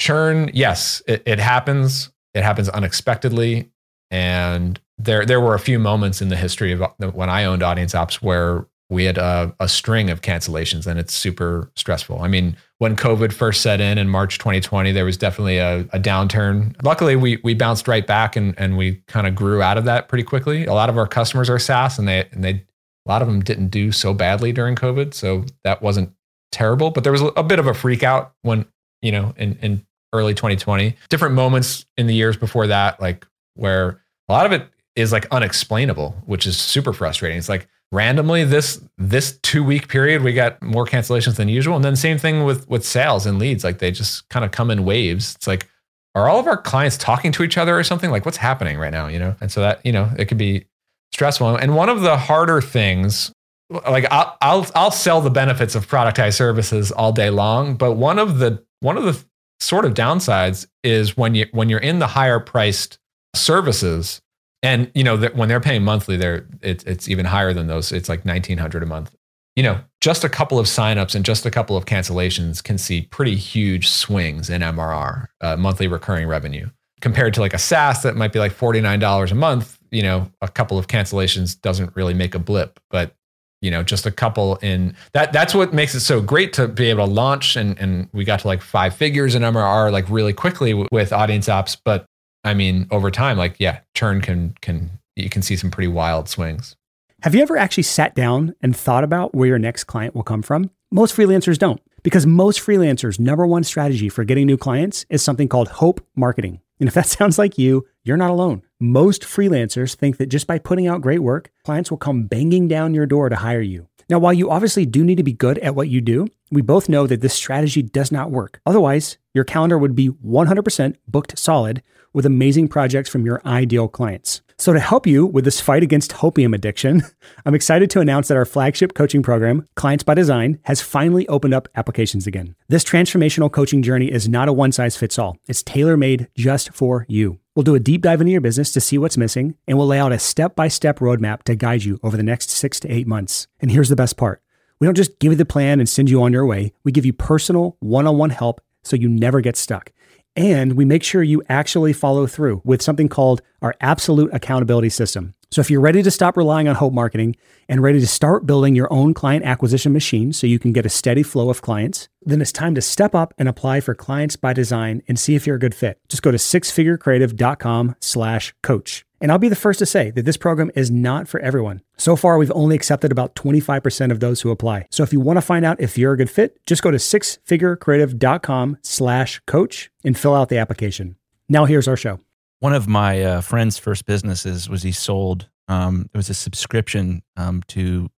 Churn, 0.00 0.50
yes, 0.54 1.02
it, 1.06 1.22
it 1.26 1.38
happens. 1.38 2.10
It 2.34 2.42
happens 2.42 2.68
unexpectedly 2.68 3.70
and 4.10 4.80
there 4.96 5.26
there 5.26 5.40
were 5.40 5.54
a 5.54 5.60
few 5.60 5.78
moments 5.78 6.22
in 6.22 6.28
the 6.28 6.36
history 6.36 6.72
of 6.72 6.82
when 7.12 7.28
I 7.28 7.44
owned 7.44 7.62
Audience 7.62 7.94
Ops 7.94 8.22
where 8.22 8.66
we 8.90 9.04
had 9.04 9.18
a, 9.18 9.54
a, 9.60 9.68
string 9.68 10.08
of 10.08 10.22
cancellations 10.22 10.86
and 10.86 10.98
it's 10.98 11.12
super 11.12 11.70
stressful. 11.76 12.20
I 12.20 12.28
mean, 12.28 12.56
when 12.78 12.96
COVID 12.96 13.32
first 13.32 13.60
set 13.60 13.80
in 13.80 13.98
in 13.98 14.08
March 14.08 14.38
2020, 14.38 14.92
there 14.92 15.04
was 15.04 15.18
definitely 15.18 15.58
a, 15.58 15.80
a 15.92 16.00
downturn. 16.00 16.74
Luckily, 16.82 17.14
we 17.14 17.38
we 17.44 17.54
bounced 17.54 17.86
right 17.86 18.06
back 18.06 18.34
and 18.34 18.54
and 18.58 18.78
we 18.78 19.02
kind 19.06 19.26
of 19.26 19.34
grew 19.34 19.60
out 19.60 19.76
of 19.76 19.84
that 19.84 20.08
pretty 20.08 20.24
quickly. 20.24 20.64
A 20.64 20.72
lot 20.72 20.88
of 20.88 20.96
our 20.96 21.06
customers 21.06 21.50
are 21.50 21.58
SaaS 21.58 21.98
and 21.98 22.08
they 22.08 22.28
and 22.32 22.42
they 22.42 22.50
a 22.50 23.08
lot 23.08 23.22
of 23.22 23.28
them 23.28 23.40
didn't 23.40 23.68
do 23.68 23.92
so 23.92 24.14
badly 24.14 24.52
during 24.52 24.74
COVID, 24.74 25.14
so 25.14 25.44
that 25.64 25.82
wasn't 25.82 26.12
terrible. 26.52 26.90
But 26.90 27.04
there 27.04 27.12
was 27.12 27.22
a 27.36 27.42
bit 27.42 27.58
of 27.58 27.66
a 27.66 27.74
freak 27.74 28.02
out 28.02 28.32
when 28.42 28.66
you 29.02 29.12
know 29.12 29.34
in 29.36 29.58
in 29.60 29.86
early 30.12 30.34
2020. 30.34 30.96
Different 31.10 31.34
moments 31.34 31.84
in 31.96 32.06
the 32.06 32.14
years 32.14 32.36
before 32.36 32.66
that, 32.68 33.00
like 33.00 33.26
where 33.54 34.00
a 34.28 34.32
lot 34.32 34.46
of 34.46 34.52
it 34.52 34.66
is 34.96 35.12
like 35.12 35.26
unexplainable, 35.30 36.16
which 36.26 36.46
is 36.46 36.58
super 36.58 36.92
frustrating. 36.92 37.38
It's 37.38 37.48
like 37.48 37.68
randomly 37.90 38.44
this 38.44 38.82
this 38.98 39.38
two 39.42 39.64
week 39.64 39.88
period 39.88 40.22
we 40.22 40.32
got 40.32 40.60
more 40.62 40.84
cancellations 40.84 41.36
than 41.36 41.48
usual. 41.48 41.76
And 41.76 41.84
then 41.84 41.96
same 41.96 42.18
thing 42.18 42.44
with 42.44 42.68
with 42.68 42.84
sales 42.84 43.26
and 43.26 43.38
leads. 43.38 43.64
Like 43.64 43.78
they 43.78 43.90
just 43.90 44.28
kind 44.28 44.44
of 44.44 44.50
come 44.50 44.70
in 44.70 44.84
waves. 44.84 45.34
It's 45.36 45.46
like 45.46 45.68
are 46.14 46.28
all 46.28 46.40
of 46.40 46.46
our 46.46 46.56
clients 46.56 46.96
talking 46.96 47.32
to 47.32 47.42
each 47.42 47.56
other 47.56 47.78
or 47.78 47.84
something? 47.84 48.10
Like 48.10 48.24
what's 48.24 48.38
happening 48.38 48.78
right 48.78 48.92
now 48.92 49.08
you 49.08 49.18
know? 49.18 49.36
And 49.40 49.50
so 49.50 49.60
that 49.60 49.84
you 49.84 49.92
know 49.92 50.10
it 50.18 50.26
could 50.26 50.38
be 50.38 50.66
stressful. 51.12 51.56
And 51.56 51.74
one 51.74 51.88
of 51.88 52.02
the 52.02 52.16
harder 52.16 52.60
things 52.60 53.32
like 53.70 54.06
I'll, 54.10 54.36
I'll 54.40 54.66
i'll 54.74 54.90
sell 54.90 55.20
the 55.20 55.30
benefits 55.30 55.74
of 55.74 55.86
productized 55.86 56.34
services 56.34 56.90
all 56.90 57.12
day 57.12 57.30
long 57.30 57.74
but 57.74 57.94
one 57.94 58.18
of 58.18 58.38
the 58.38 58.64
one 58.80 58.96
of 58.96 59.04
the 59.04 59.22
sort 59.60 59.84
of 59.84 59.94
downsides 59.94 60.66
is 60.82 61.16
when 61.16 61.34
you 61.34 61.46
when 61.52 61.68
you're 61.68 61.80
in 61.80 61.98
the 61.98 62.06
higher 62.06 62.40
priced 62.40 62.98
services 63.34 64.20
and 64.62 64.90
you 64.94 65.04
know 65.04 65.16
that 65.16 65.36
when 65.36 65.48
they're 65.48 65.60
paying 65.60 65.84
monthly 65.84 66.16
they're 66.16 66.46
it, 66.60 66.84
it's 66.86 67.08
even 67.08 67.26
higher 67.26 67.52
than 67.52 67.66
those. 67.66 67.92
It's 67.92 68.08
like 68.08 68.24
1900 68.24 68.82
a 68.82 68.86
month. 68.86 69.14
You 69.56 69.62
know 69.62 69.80
just 70.00 70.24
a 70.24 70.28
couple 70.28 70.58
of 70.58 70.66
signups 70.66 71.14
and 71.14 71.24
just 71.24 71.44
a 71.44 71.50
couple 71.50 71.76
of 71.76 71.84
cancellations 71.84 72.62
can 72.62 72.78
see 72.78 73.02
pretty 73.02 73.34
huge 73.34 73.88
swings 73.88 74.48
in 74.48 74.62
mrr 74.62 75.26
uh, 75.40 75.56
monthly 75.56 75.88
recurring 75.88 76.28
revenue. 76.28 76.68
Compared 77.00 77.34
to 77.34 77.40
like 77.40 77.54
a 77.54 77.58
saas 77.58 78.02
that 78.02 78.16
might 78.16 78.32
be 78.32 78.38
like 78.38 78.52
$49 78.52 79.30
a 79.30 79.34
month 79.34 79.78
you 79.90 80.02
know 80.02 80.30
a 80.42 80.48
couple 80.48 80.78
of 80.78 80.86
cancellations 80.86 81.60
doesn't 81.60 81.94
really 81.96 82.14
make 82.14 82.34
a 82.34 82.38
blip. 82.38 82.80
But 82.90 83.14
you 83.60 83.70
know 83.70 83.82
just 83.82 84.06
a 84.06 84.10
couple 84.10 84.56
in 84.56 84.94
that 85.12 85.32
that's 85.32 85.54
what 85.54 85.74
makes 85.74 85.94
it 85.94 86.00
so 86.00 86.20
great 86.20 86.52
to 86.54 86.68
be 86.68 86.90
able 86.90 87.06
to 87.06 87.12
launch. 87.12 87.56
And 87.56 87.78
and 87.78 88.08
we 88.12 88.24
got 88.24 88.40
to 88.40 88.46
like 88.46 88.62
five 88.62 88.94
figures 88.94 89.34
in 89.34 89.42
mrr 89.42 89.90
like 89.92 90.08
really 90.08 90.32
quickly 90.32 90.74
with 90.74 91.12
audience 91.12 91.48
ops. 91.48 91.76
But 91.76 92.06
I 92.44 92.54
mean, 92.54 92.86
over 92.90 93.10
time, 93.10 93.36
like 93.36 93.56
yeah, 93.58 93.80
churn 93.94 94.20
can 94.20 94.54
can 94.60 94.90
you 95.16 95.28
can 95.28 95.42
see 95.42 95.56
some 95.56 95.70
pretty 95.70 95.88
wild 95.88 96.28
swings. 96.28 96.76
Have 97.22 97.34
you 97.34 97.42
ever 97.42 97.56
actually 97.56 97.82
sat 97.82 98.14
down 98.14 98.54
and 98.62 98.76
thought 98.76 99.02
about 99.02 99.34
where 99.34 99.48
your 99.48 99.58
next 99.58 99.84
client 99.84 100.14
will 100.14 100.22
come 100.22 100.42
from? 100.42 100.70
Most 100.92 101.16
freelancers 101.16 101.58
don't, 101.58 101.80
because 102.04 102.26
most 102.26 102.60
freelancers' 102.60 103.18
number 103.18 103.44
one 103.46 103.64
strategy 103.64 104.08
for 104.08 104.22
getting 104.22 104.46
new 104.46 104.56
clients 104.56 105.04
is 105.10 105.22
something 105.22 105.48
called 105.48 105.68
hope 105.68 106.00
marketing. 106.14 106.60
And 106.78 106.88
if 106.88 106.94
that 106.94 107.06
sounds 107.18 107.38
like 107.38 107.58
you, 107.58 107.86
you're 108.04 108.16
not 108.16 108.30
alone. 108.30 108.62
Most 108.78 109.22
freelancers 109.22 109.96
think 109.96 110.18
that 110.18 110.28
just 110.28 110.46
by 110.46 110.58
putting 110.58 110.86
out 110.86 111.00
great 111.00 111.18
work, 111.18 111.50
clients 111.64 111.90
will 111.90 111.98
come 111.98 112.24
banging 112.24 112.68
down 112.68 112.94
your 112.94 113.06
door 113.06 113.28
to 113.28 113.36
hire 113.36 113.60
you. 113.60 113.88
Now, 114.08 114.18
while 114.18 114.32
you 114.32 114.50
obviously 114.50 114.86
do 114.86 115.04
need 115.04 115.16
to 115.16 115.22
be 115.22 115.34
good 115.34 115.58
at 115.58 115.74
what 115.74 115.88
you 115.88 116.00
do, 116.00 116.28
we 116.50 116.62
both 116.62 116.88
know 116.88 117.06
that 117.06 117.20
this 117.20 117.34
strategy 117.34 117.82
does 117.82 118.10
not 118.10 118.30
work. 118.30 118.60
Otherwise, 118.64 119.18
your 119.38 119.44
calendar 119.44 119.78
would 119.78 119.94
be 119.94 120.08
100% 120.08 120.96
booked 121.06 121.38
solid 121.38 121.80
with 122.12 122.26
amazing 122.26 122.66
projects 122.66 123.08
from 123.08 123.24
your 123.24 123.40
ideal 123.46 123.86
clients. 123.86 124.42
So, 124.60 124.72
to 124.72 124.80
help 124.80 125.06
you 125.06 125.24
with 125.24 125.44
this 125.44 125.60
fight 125.60 125.84
against 125.84 126.10
hopium 126.10 126.52
addiction, 126.52 127.02
I'm 127.46 127.54
excited 127.54 127.88
to 127.90 128.00
announce 128.00 128.26
that 128.26 128.36
our 128.36 128.44
flagship 128.44 128.94
coaching 128.94 129.22
program, 129.22 129.64
Clients 129.76 130.02
by 130.02 130.14
Design, 130.14 130.58
has 130.64 130.80
finally 130.80 131.28
opened 131.28 131.54
up 131.54 131.68
applications 131.76 132.26
again. 132.26 132.56
This 132.68 132.82
transformational 132.82 133.52
coaching 133.52 133.80
journey 133.80 134.10
is 134.10 134.28
not 134.28 134.48
a 134.48 134.52
one 134.52 134.72
size 134.72 134.96
fits 134.96 135.20
all, 135.20 135.36
it's 135.46 135.62
tailor 135.62 135.96
made 135.96 136.26
just 136.34 136.74
for 136.74 137.06
you. 137.08 137.38
We'll 137.54 137.62
do 137.62 137.76
a 137.76 137.80
deep 137.80 138.02
dive 138.02 138.20
into 138.20 138.32
your 138.32 138.40
business 138.40 138.72
to 138.72 138.80
see 138.80 138.98
what's 138.98 139.16
missing, 139.16 139.54
and 139.68 139.78
we'll 139.78 139.86
lay 139.86 140.00
out 140.00 140.10
a 140.10 140.18
step 140.18 140.56
by 140.56 140.66
step 140.66 140.98
roadmap 140.98 141.44
to 141.44 141.54
guide 141.54 141.84
you 141.84 142.00
over 142.02 142.16
the 142.16 142.24
next 142.24 142.50
six 142.50 142.80
to 142.80 142.90
eight 142.90 143.06
months. 143.06 143.46
And 143.60 143.70
here's 143.70 143.90
the 143.90 143.94
best 143.94 144.16
part 144.16 144.42
we 144.80 144.88
don't 144.88 144.96
just 144.96 145.20
give 145.20 145.30
you 145.30 145.36
the 145.36 145.44
plan 145.44 145.78
and 145.78 145.88
send 145.88 146.10
you 146.10 146.20
on 146.20 146.32
your 146.32 146.46
way, 146.46 146.72
we 146.82 146.90
give 146.90 147.06
you 147.06 147.12
personal 147.12 147.76
one 147.78 148.08
on 148.08 148.18
one 148.18 148.30
help 148.30 148.60
so 148.88 148.96
you 148.96 149.08
never 149.08 149.40
get 149.40 149.56
stuck. 149.56 149.92
And 150.36 150.74
we 150.74 150.84
make 150.84 151.02
sure 151.02 151.22
you 151.22 151.42
actually 151.48 151.92
follow 151.92 152.26
through 152.26 152.62
with 152.64 152.80
something 152.80 153.08
called 153.08 153.42
our 153.60 153.74
absolute 153.80 154.32
accountability 154.32 154.88
system. 154.88 155.34
So 155.50 155.60
if 155.60 155.70
you're 155.70 155.80
ready 155.80 156.02
to 156.02 156.10
stop 156.10 156.36
relying 156.36 156.68
on 156.68 156.76
hope 156.76 156.92
marketing 156.92 157.34
and 157.68 157.82
ready 157.82 158.00
to 158.00 158.06
start 158.06 158.46
building 158.46 158.74
your 158.74 158.92
own 158.92 159.14
client 159.14 159.44
acquisition 159.44 159.92
machine 159.92 160.32
so 160.32 160.46
you 160.46 160.58
can 160.58 160.72
get 160.72 160.84
a 160.84 160.90
steady 160.90 161.22
flow 161.22 161.48
of 161.48 161.62
clients, 161.62 162.08
then 162.22 162.42
it's 162.42 162.52
time 162.52 162.74
to 162.74 162.82
step 162.82 163.14
up 163.14 163.32
and 163.38 163.48
apply 163.48 163.80
for 163.80 163.94
clients 163.94 164.36
by 164.36 164.52
design 164.52 165.02
and 165.08 165.18
see 165.18 165.34
if 165.34 165.46
you're 165.46 165.56
a 165.56 165.60
good 165.60 165.74
fit. 165.74 165.98
Just 166.08 166.22
go 166.22 166.30
to 166.30 166.38
sixfigurecreative.com 166.38 167.96
slash 168.00 168.54
coach. 168.62 169.06
And 169.20 169.32
I'll 169.32 169.38
be 169.38 169.48
the 169.48 169.56
first 169.56 169.78
to 169.80 169.86
say 169.86 170.10
that 170.12 170.24
this 170.24 170.36
program 170.36 170.70
is 170.74 170.90
not 170.90 171.26
for 171.26 171.40
everyone. 171.40 171.82
So 171.96 172.14
far, 172.14 172.38
we've 172.38 172.52
only 172.52 172.76
accepted 172.76 173.10
about 173.10 173.34
25% 173.34 174.12
of 174.12 174.20
those 174.20 174.42
who 174.42 174.50
apply. 174.50 174.86
So 174.90 175.02
if 175.02 175.12
you 175.12 175.20
want 175.20 175.38
to 175.38 175.42
find 175.42 175.64
out 175.64 175.80
if 175.80 175.98
you're 175.98 176.12
a 176.12 176.16
good 176.16 176.30
fit, 176.30 176.58
just 176.66 176.82
go 176.82 176.90
to 176.90 176.98
sixfigurecreative.com 176.98 178.78
slash 178.82 179.40
coach 179.46 179.90
and 180.04 180.16
fill 180.16 180.34
out 180.34 180.48
the 180.48 180.58
application. 180.58 181.16
Now 181.48 181.64
here's 181.64 181.88
our 181.88 181.96
show. 181.96 182.20
One 182.60 182.74
of 182.74 182.88
my 182.88 183.22
uh, 183.22 183.40
friend's 183.40 183.78
first 183.78 184.04
businesses 184.04 184.68
was 184.68 184.82
he 184.82 184.92
sold, 184.92 185.48
um, 185.68 186.08
it 186.12 186.16
was 186.16 186.30
a 186.30 186.34
subscription 186.34 187.22
um, 187.36 187.62
to 187.68 188.10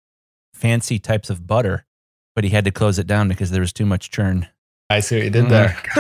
fancy 0.54 0.98
types 0.98 1.30
of 1.30 1.46
butter, 1.46 1.86
but 2.34 2.44
he 2.44 2.50
had 2.50 2.64
to 2.64 2.70
close 2.70 2.98
it 2.98 3.06
down 3.06 3.28
because 3.28 3.50
there 3.50 3.60
was 3.60 3.72
too 3.72 3.86
much 3.86 4.10
churn. 4.10 4.48
I 4.88 5.00
see 5.00 5.16
what 5.16 5.24
you 5.24 5.30
did 5.30 5.48
there. 5.48 5.76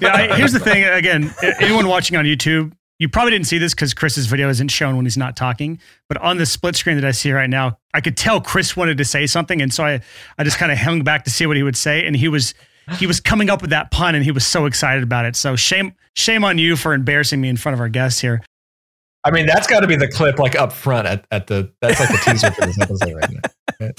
yeah, 0.00 0.14
I, 0.14 0.36
here's 0.36 0.52
the 0.52 0.60
thing. 0.60 0.84
Again, 0.84 1.32
anyone 1.60 1.86
watching 1.86 2.16
on 2.16 2.24
YouTube, 2.24 2.72
you 2.98 3.08
probably 3.08 3.32
didn't 3.32 3.46
see 3.46 3.58
this 3.58 3.74
because 3.74 3.92
Chris's 3.92 4.26
video 4.26 4.48
isn't 4.48 4.68
shown 4.68 4.96
when 4.96 5.04
he's 5.04 5.16
not 5.16 5.36
talking. 5.36 5.78
But 6.08 6.18
on 6.18 6.38
the 6.38 6.46
split 6.46 6.76
screen 6.76 6.96
that 6.96 7.04
I 7.04 7.10
see 7.10 7.32
right 7.32 7.50
now, 7.50 7.78
I 7.92 8.00
could 8.00 8.16
tell 8.16 8.40
Chris 8.40 8.76
wanted 8.76 8.98
to 8.98 9.04
say 9.04 9.26
something, 9.26 9.60
and 9.60 9.72
so 9.72 9.84
I, 9.84 10.00
I 10.38 10.44
just 10.44 10.58
kind 10.58 10.72
of 10.72 10.78
hung 10.78 11.02
back 11.02 11.24
to 11.24 11.30
see 11.30 11.46
what 11.46 11.56
he 11.56 11.62
would 11.62 11.76
say, 11.76 12.06
and 12.06 12.16
he 12.16 12.28
was 12.28 12.54
he 12.98 13.06
was 13.06 13.20
coming 13.20 13.50
up 13.50 13.60
with 13.60 13.70
that 13.70 13.90
pun, 13.90 14.14
and 14.14 14.24
he 14.24 14.30
was 14.30 14.46
so 14.46 14.66
excited 14.66 15.02
about 15.02 15.24
it. 15.24 15.36
So 15.36 15.56
shame 15.56 15.94
shame 16.14 16.44
on 16.44 16.58
you 16.58 16.76
for 16.76 16.94
embarrassing 16.94 17.40
me 17.40 17.48
in 17.48 17.56
front 17.56 17.74
of 17.74 17.80
our 17.80 17.88
guests 17.88 18.20
here. 18.20 18.42
I 19.24 19.30
mean, 19.32 19.46
that's 19.46 19.66
got 19.66 19.80
to 19.80 19.88
be 19.88 19.96
the 19.96 20.08
clip 20.08 20.38
like 20.38 20.54
up 20.54 20.72
front 20.72 21.06
at, 21.06 21.26
at 21.30 21.48
the 21.48 21.72
that's 21.80 21.98
like 21.98 22.08
the 22.08 22.30
teaser 22.30 22.50
for 22.52 22.64
this 22.64 22.80
episode 22.80 23.12
right 23.12 23.30
now. 23.30 23.90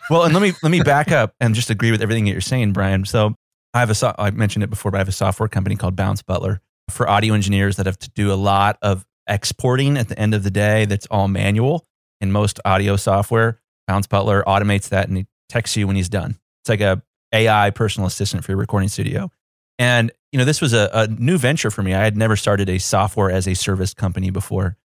well, 0.10 0.22
and 0.22 0.32
let 0.32 0.42
me 0.42 0.52
let 0.62 0.70
me 0.70 0.80
back 0.80 1.10
up 1.10 1.34
and 1.40 1.54
just 1.54 1.68
agree 1.68 1.90
with 1.90 2.00
everything 2.00 2.24
that 2.24 2.30
you're 2.30 2.40
saying, 2.40 2.72
Brian. 2.72 3.04
So 3.04 3.34
I 3.74 3.80
have 3.80 3.90
a 3.90 3.94
so- 3.94 4.14
I 4.16 4.30
mentioned 4.30 4.62
it 4.62 4.70
before, 4.70 4.90
but 4.92 4.98
I 4.98 5.00
have 5.00 5.08
a 5.08 5.12
software 5.12 5.48
company 5.48 5.76
called 5.76 5.96
Bounce 5.96 6.22
Butler 6.22 6.62
for 6.92 7.08
audio 7.08 7.34
engineers 7.34 7.76
that 7.76 7.86
have 7.86 7.98
to 7.98 8.10
do 8.10 8.32
a 8.32 8.34
lot 8.34 8.78
of 8.82 9.04
exporting 9.28 9.96
at 9.96 10.08
the 10.08 10.18
end 10.18 10.34
of 10.34 10.42
the 10.42 10.50
day 10.50 10.84
that's 10.84 11.06
all 11.06 11.28
manual 11.28 11.86
in 12.20 12.32
most 12.32 12.60
audio 12.64 12.96
software. 12.96 13.60
Bounce 13.86 14.06
Butler 14.06 14.42
automates 14.46 14.88
that 14.90 15.08
and 15.08 15.16
he 15.16 15.26
texts 15.48 15.76
you 15.76 15.86
when 15.86 15.96
he's 15.96 16.08
done. 16.08 16.38
It's 16.62 16.68
like 16.68 16.80
a 16.80 17.02
AI 17.32 17.70
personal 17.70 18.06
assistant 18.06 18.44
for 18.44 18.52
your 18.52 18.58
recording 18.58 18.88
studio. 18.88 19.30
And 19.78 20.12
you 20.32 20.38
know, 20.38 20.44
this 20.44 20.60
was 20.60 20.72
a, 20.72 20.88
a 20.92 21.06
new 21.08 21.36
venture 21.36 21.70
for 21.70 21.82
me. 21.82 21.94
I 21.94 22.02
had 22.02 22.16
never 22.16 22.36
started 22.36 22.68
a 22.70 22.78
software 22.78 23.30
as 23.30 23.46
a 23.46 23.54
service 23.54 23.92
company 23.92 24.30
before. 24.30 24.76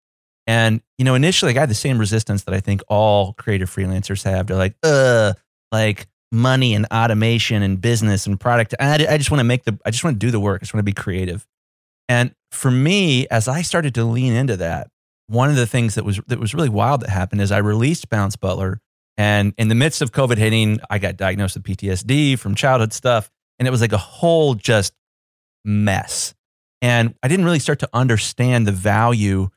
And, 0.48 0.80
you 0.98 1.04
know, 1.04 1.14
initially 1.14 1.56
I 1.56 1.60
had 1.60 1.70
the 1.70 1.74
same 1.74 1.98
resistance 1.98 2.44
that 2.44 2.54
I 2.54 2.60
think 2.60 2.82
all 2.88 3.32
creative 3.34 3.70
freelancers 3.70 4.24
have. 4.24 4.46
They're 4.46 4.56
like, 4.56 4.76
uh, 4.82 5.34
like 5.72 6.06
money 6.32 6.74
and 6.74 6.86
automation 6.92 7.62
and 7.62 7.80
business 7.80 8.26
and 8.26 8.38
product. 8.38 8.74
I, 8.78 9.06
I 9.08 9.18
just 9.18 9.30
want 9.30 9.40
to 9.40 9.44
make 9.44 9.64
the, 9.64 9.78
I 9.84 9.90
just 9.90 10.04
want 10.04 10.20
to 10.20 10.26
do 10.26 10.30
the 10.30 10.40
work. 10.40 10.60
I 10.60 10.64
just 10.64 10.74
want 10.74 10.80
to 10.80 10.90
be 10.90 10.92
creative. 10.92 11.46
And 12.08 12.34
for 12.50 12.70
me, 12.70 13.26
as 13.28 13.48
I 13.48 13.62
started 13.62 13.94
to 13.94 14.04
lean 14.04 14.32
into 14.32 14.56
that, 14.58 14.88
one 15.28 15.50
of 15.50 15.56
the 15.56 15.66
things 15.66 15.96
that 15.96 16.04
was 16.04 16.20
that 16.28 16.38
was 16.38 16.54
really 16.54 16.68
wild 16.68 17.00
that 17.00 17.10
happened 17.10 17.40
is 17.40 17.50
I 17.50 17.58
released 17.58 18.08
Bounce 18.08 18.36
Butler, 18.36 18.80
and 19.16 19.54
in 19.58 19.68
the 19.68 19.74
midst 19.74 20.02
of 20.02 20.12
COVID 20.12 20.36
hitting, 20.36 20.78
I 20.88 20.98
got 20.98 21.16
diagnosed 21.16 21.56
with 21.56 21.64
PTSD 21.64 22.38
from 22.38 22.54
childhood 22.54 22.92
stuff, 22.92 23.30
and 23.58 23.66
it 23.66 23.70
was 23.70 23.80
like 23.80 23.92
a 23.92 23.98
whole 23.98 24.54
just 24.54 24.92
mess. 25.64 26.34
And 26.82 27.14
I 27.22 27.28
didn't 27.28 27.44
really 27.44 27.58
start 27.58 27.80
to 27.80 27.88
understand 27.92 28.66
the 28.66 28.72
value 28.72 29.48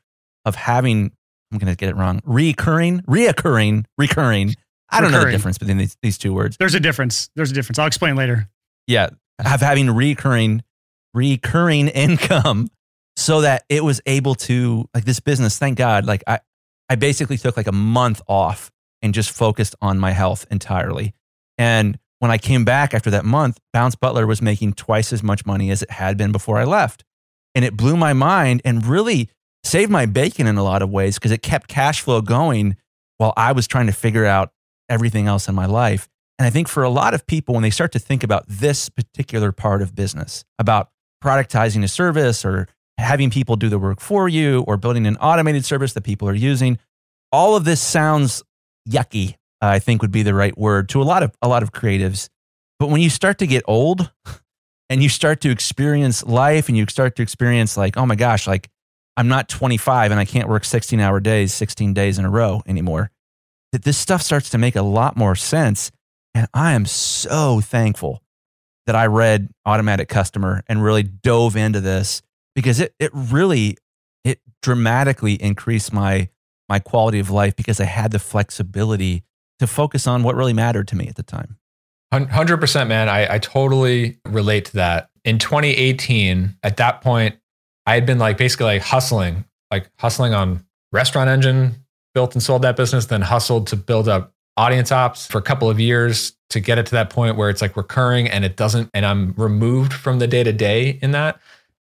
of 0.44 0.54
having. 0.56 1.12
I'm 1.52 1.58
going 1.58 1.72
to 1.72 1.76
get 1.76 1.88
it 1.88 1.96
wrong. 1.96 2.20
Recurring, 2.24 3.00
reoccurring, 3.02 3.84
recurring. 3.98 4.54
I 4.88 5.00
don't 5.00 5.12
know 5.12 5.24
the 5.24 5.30
difference 5.30 5.58
between 5.58 5.78
these, 5.78 5.96
these 6.02 6.18
two 6.18 6.32
words. 6.32 6.56
There's 6.58 6.74
a 6.74 6.80
difference. 6.80 7.28
There's 7.36 7.50
a 7.50 7.54
difference. 7.54 7.78
I'll 7.78 7.86
explain 7.86 8.16
later. 8.16 8.48
Yeah, 8.86 9.10
have 9.38 9.60
having 9.60 9.90
recurring, 9.90 10.62
recurring 11.14 11.88
income, 12.06 12.68
so 13.16 13.42
that 13.42 13.64
it 13.68 13.84
was 13.84 14.00
able 14.06 14.34
to 14.34 14.88
like 14.94 15.04
this 15.04 15.20
business. 15.20 15.58
Thank 15.58 15.78
God, 15.78 16.06
like 16.06 16.22
I, 16.26 16.40
I 16.88 16.96
basically 16.96 17.36
took 17.36 17.56
like 17.56 17.66
a 17.66 17.72
month 17.72 18.22
off 18.26 18.70
and 19.02 19.14
just 19.14 19.30
focused 19.30 19.74
on 19.80 19.98
my 19.98 20.12
health 20.12 20.46
entirely. 20.50 21.14
And 21.58 21.98
when 22.18 22.30
I 22.30 22.38
came 22.38 22.64
back 22.64 22.94
after 22.94 23.10
that 23.10 23.24
month, 23.24 23.58
Bounce 23.72 23.94
Butler 23.94 24.26
was 24.26 24.42
making 24.42 24.74
twice 24.74 25.12
as 25.12 25.22
much 25.22 25.46
money 25.46 25.70
as 25.70 25.82
it 25.82 25.90
had 25.90 26.16
been 26.16 26.32
before 26.32 26.58
I 26.58 26.64
left. 26.64 27.04
And 27.54 27.64
it 27.64 27.76
blew 27.76 27.96
my 27.96 28.12
mind 28.12 28.62
and 28.64 28.84
really 28.84 29.30
saved 29.64 29.90
my 29.90 30.06
bacon 30.06 30.46
in 30.46 30.56
a 30.56 30.62
lot 30.62 30.82
of 30.82 30.90
ways 30.90 31.16
because 31.16 31.32
it 31.32 31.42
kept 31.42 31.68
cash 31.68 32.00
flow 32.00 32.20
going 32.20 32.76
while 33.16 33.32
I 33.36 33.52
was 33.52 33.66
trying 33.66 33.86
to 33.86 33.92
figure 33.92 34.26
out 34.26 34.52
everything 34.88 35.26
else 35.26 35.48
in 35.48 35.54
my 35.54 35.66
life. 35.66 36.08
And 36.38 36.46
I 36.46 36.50
think 36.50 36.68
for 36.68 36.82
a 36.82 36.90
lot 36.90 37.12
of 37.14 37.26
people, 37.26 37.54
when 37.54 37.62
they 37.62 37.70
start 37.70 37.92
to 37.92 37.98
think 37.98 38.22
about 38.22 38.44
this 38.48 38.88
particular 38.88 39.52
part 39.52 39.82
of 39.82 39.94
business, 39.94 40.44
about 40.58 40.90
productizing 41.22 41.84
a 41.84 41.88
service 41.88 42.44
or 42.44 42.68
having 42.98 43.30
people 43.30 43.56
do 43.56 43.68
the 43.68 43.78
work 43.78 44.00
for 44.00 44.28
you 44.28 44.62
or 44.66 44.76
building 44.76 45.06
an 45.06 45.16
automated 45.16 45.64
service 45.64 45.92
that 45.94 46.02
people 46.02 46.28
are 46.28 46.34
using, 46.34 46.78
all 47.32 47.56
of 47.56 47.64
this 47.64 47.80
sounds 47.80 48.42
yucky, 48.88 49.36
I 49.60 49.78
think 49.78 50.02
would 50.02 50.10
be 50.10 50.22
the 50.22 50.34
right 50.34 50.56
word 50.56 50.88
to 50.90 51.02
a 51.02 51.04
lot 51.04 51.22
of 51.22 51.32
a 51.42 51.48
lot 51.48 51.62
of 51.62 51.72
creatives. 51.72 52.28
But 52.78 52.88
when 52.88 53.00
you 53.00 53.10
start 53.10 53.38
to 53.38 53.46
get 53.46 53.62
old 53.66 54.10
and 54.88 55.02
you 55.02 55.08
start 55.08 55.40
to 55.42 55.50
experience 55.50 56.24
life 56.24 56.68
and 56.68 56.76
you 56.76 56.86
start 56.88 57.16
to 57.16 57.22
experience 57.22 57.76
like, 57.76 57.96
oh 57.96 58.06
my 58.06 58.16
gosh, 58.16 58.46
like 58.46 58.68
I'm 59.16 59.28
not 59.28 59.48
25 59.48 60.10
and 60.10 60.20
I 60.20 60.24
can't 60.24 60.48
work 60.48 60.64
16 60.64 60.98
hour 61.00 61.20
days, 61.20 61.52
16 61.52 61.92
days 61.94 62.18
in 62.18 62.24
a 62.24 62.30
row 62.30 62.62
anymore. 62.66 63.10
That 63.72 63.84
this 63.84 63.98
stuff 63.98 64.22
starts 64.22 64.50
to 64.50 64.58
make 64.58 64.76
a 64.76 64.82
lot 64.82 65.16
more 65.16 65.36
sense. 65.36 65.92
And 66.34 66.48
I 66.54 66.72
am 66.72 66.86
so 66.86 67.60
thankful 67.60 68.22
that 68.86 68.96
I 68.96 69.06
read 69.06 69.48
Automatic 69.66 70.08
Customer 70.08 70.62
and 70.68 70.82
really 70.82 71.02
dove 71.02 71.56
into 71.56 71.80
this 71.80 72.22
because 72.54 72.80
it 72.80 72.94
it 72.98 73.10
really 73.14 73.76
it 74.24 74.40
dramatically 74.62 75.34
increased 75.34 75.92
my 75.92 76.28
my 76.68 76.78
quality 76.78 77.18
of 77.18 77.30
life 77.30 77.56
because 77.56 77.80
I 77.80 77.84
had 77.84 78.12
the 78.12 78.18
flexibility 78.18 79.24
to 79.58 79.66
focus 79.66 80.06
on 80.06 80.22
what 80.22 80.36
really 80.36 80.52
mattered 80.52 80.88
to 80.88 80.96
me 80.96 81.08
at 81.08 81.16
the 81.16 81.22
time. 81.22 81.58
Hundred 82.12 82.56
percent, 82.58 82.88
man. 82.88 83.08
I, 83.08 83.34
I 83.34 83.38
totally 83.38 84.18
relate 84.26 84.64
to 84.66 84.72
that. 84.74 85.10
In 85.24 85.38
2018, 85.38 86.56
at 86.62 86.78
that 86.78 87.02
point, 87.02 87.36
I 87.86 87.94
had 87.94 88.06
been 88.06 88.18
like 88.18 88.36
basically 88.36 88.66
like 88.66 88.82
hustling, 88.82 89.44
like 89.70 89.88
hustling 89.98 90.34
on 90.34 90.64
Restaurant 90.92 91.30
Engine, 91.30 91.84
built 92.14 92.34
and 92.34 92.42
sold 92.42 92.62
that 92.62 92.76
business, 92.76 93.06
then 93.06 93.22
hustled 93.22 93.68
to 93.68 93.76
build 93.76 94.08
up 94.08 94.32
audience 94.56 94.92
ops 94.92 95.26
for 95.26 95.38
a 95.38 95.42
couple 95.42 95.70
of 95.70 95.80
years 95.80 96.34
to 96.50 96.60
get 96.60 96.78
it 96.78 96.86
to 96.86 96.92
that 96.92 97.10
point 97.10 97.36
where 97.36 97.48
it's 97.48 97.62
like 97.62 97.76
recurring 97.76 98.28
and 98.28 98.44
it 98.44 98.56
doesn't, 98.56 98.90
and 98.92 99.06
I'm 99.06 99.32
removed 99.36 99.92
from 99.92 100.18
the 100.18 100.26
day 100.26 100.42
to 100.42 100.52
day 100.52 100.98
in 101.02 101.12
that. 101.12 101.40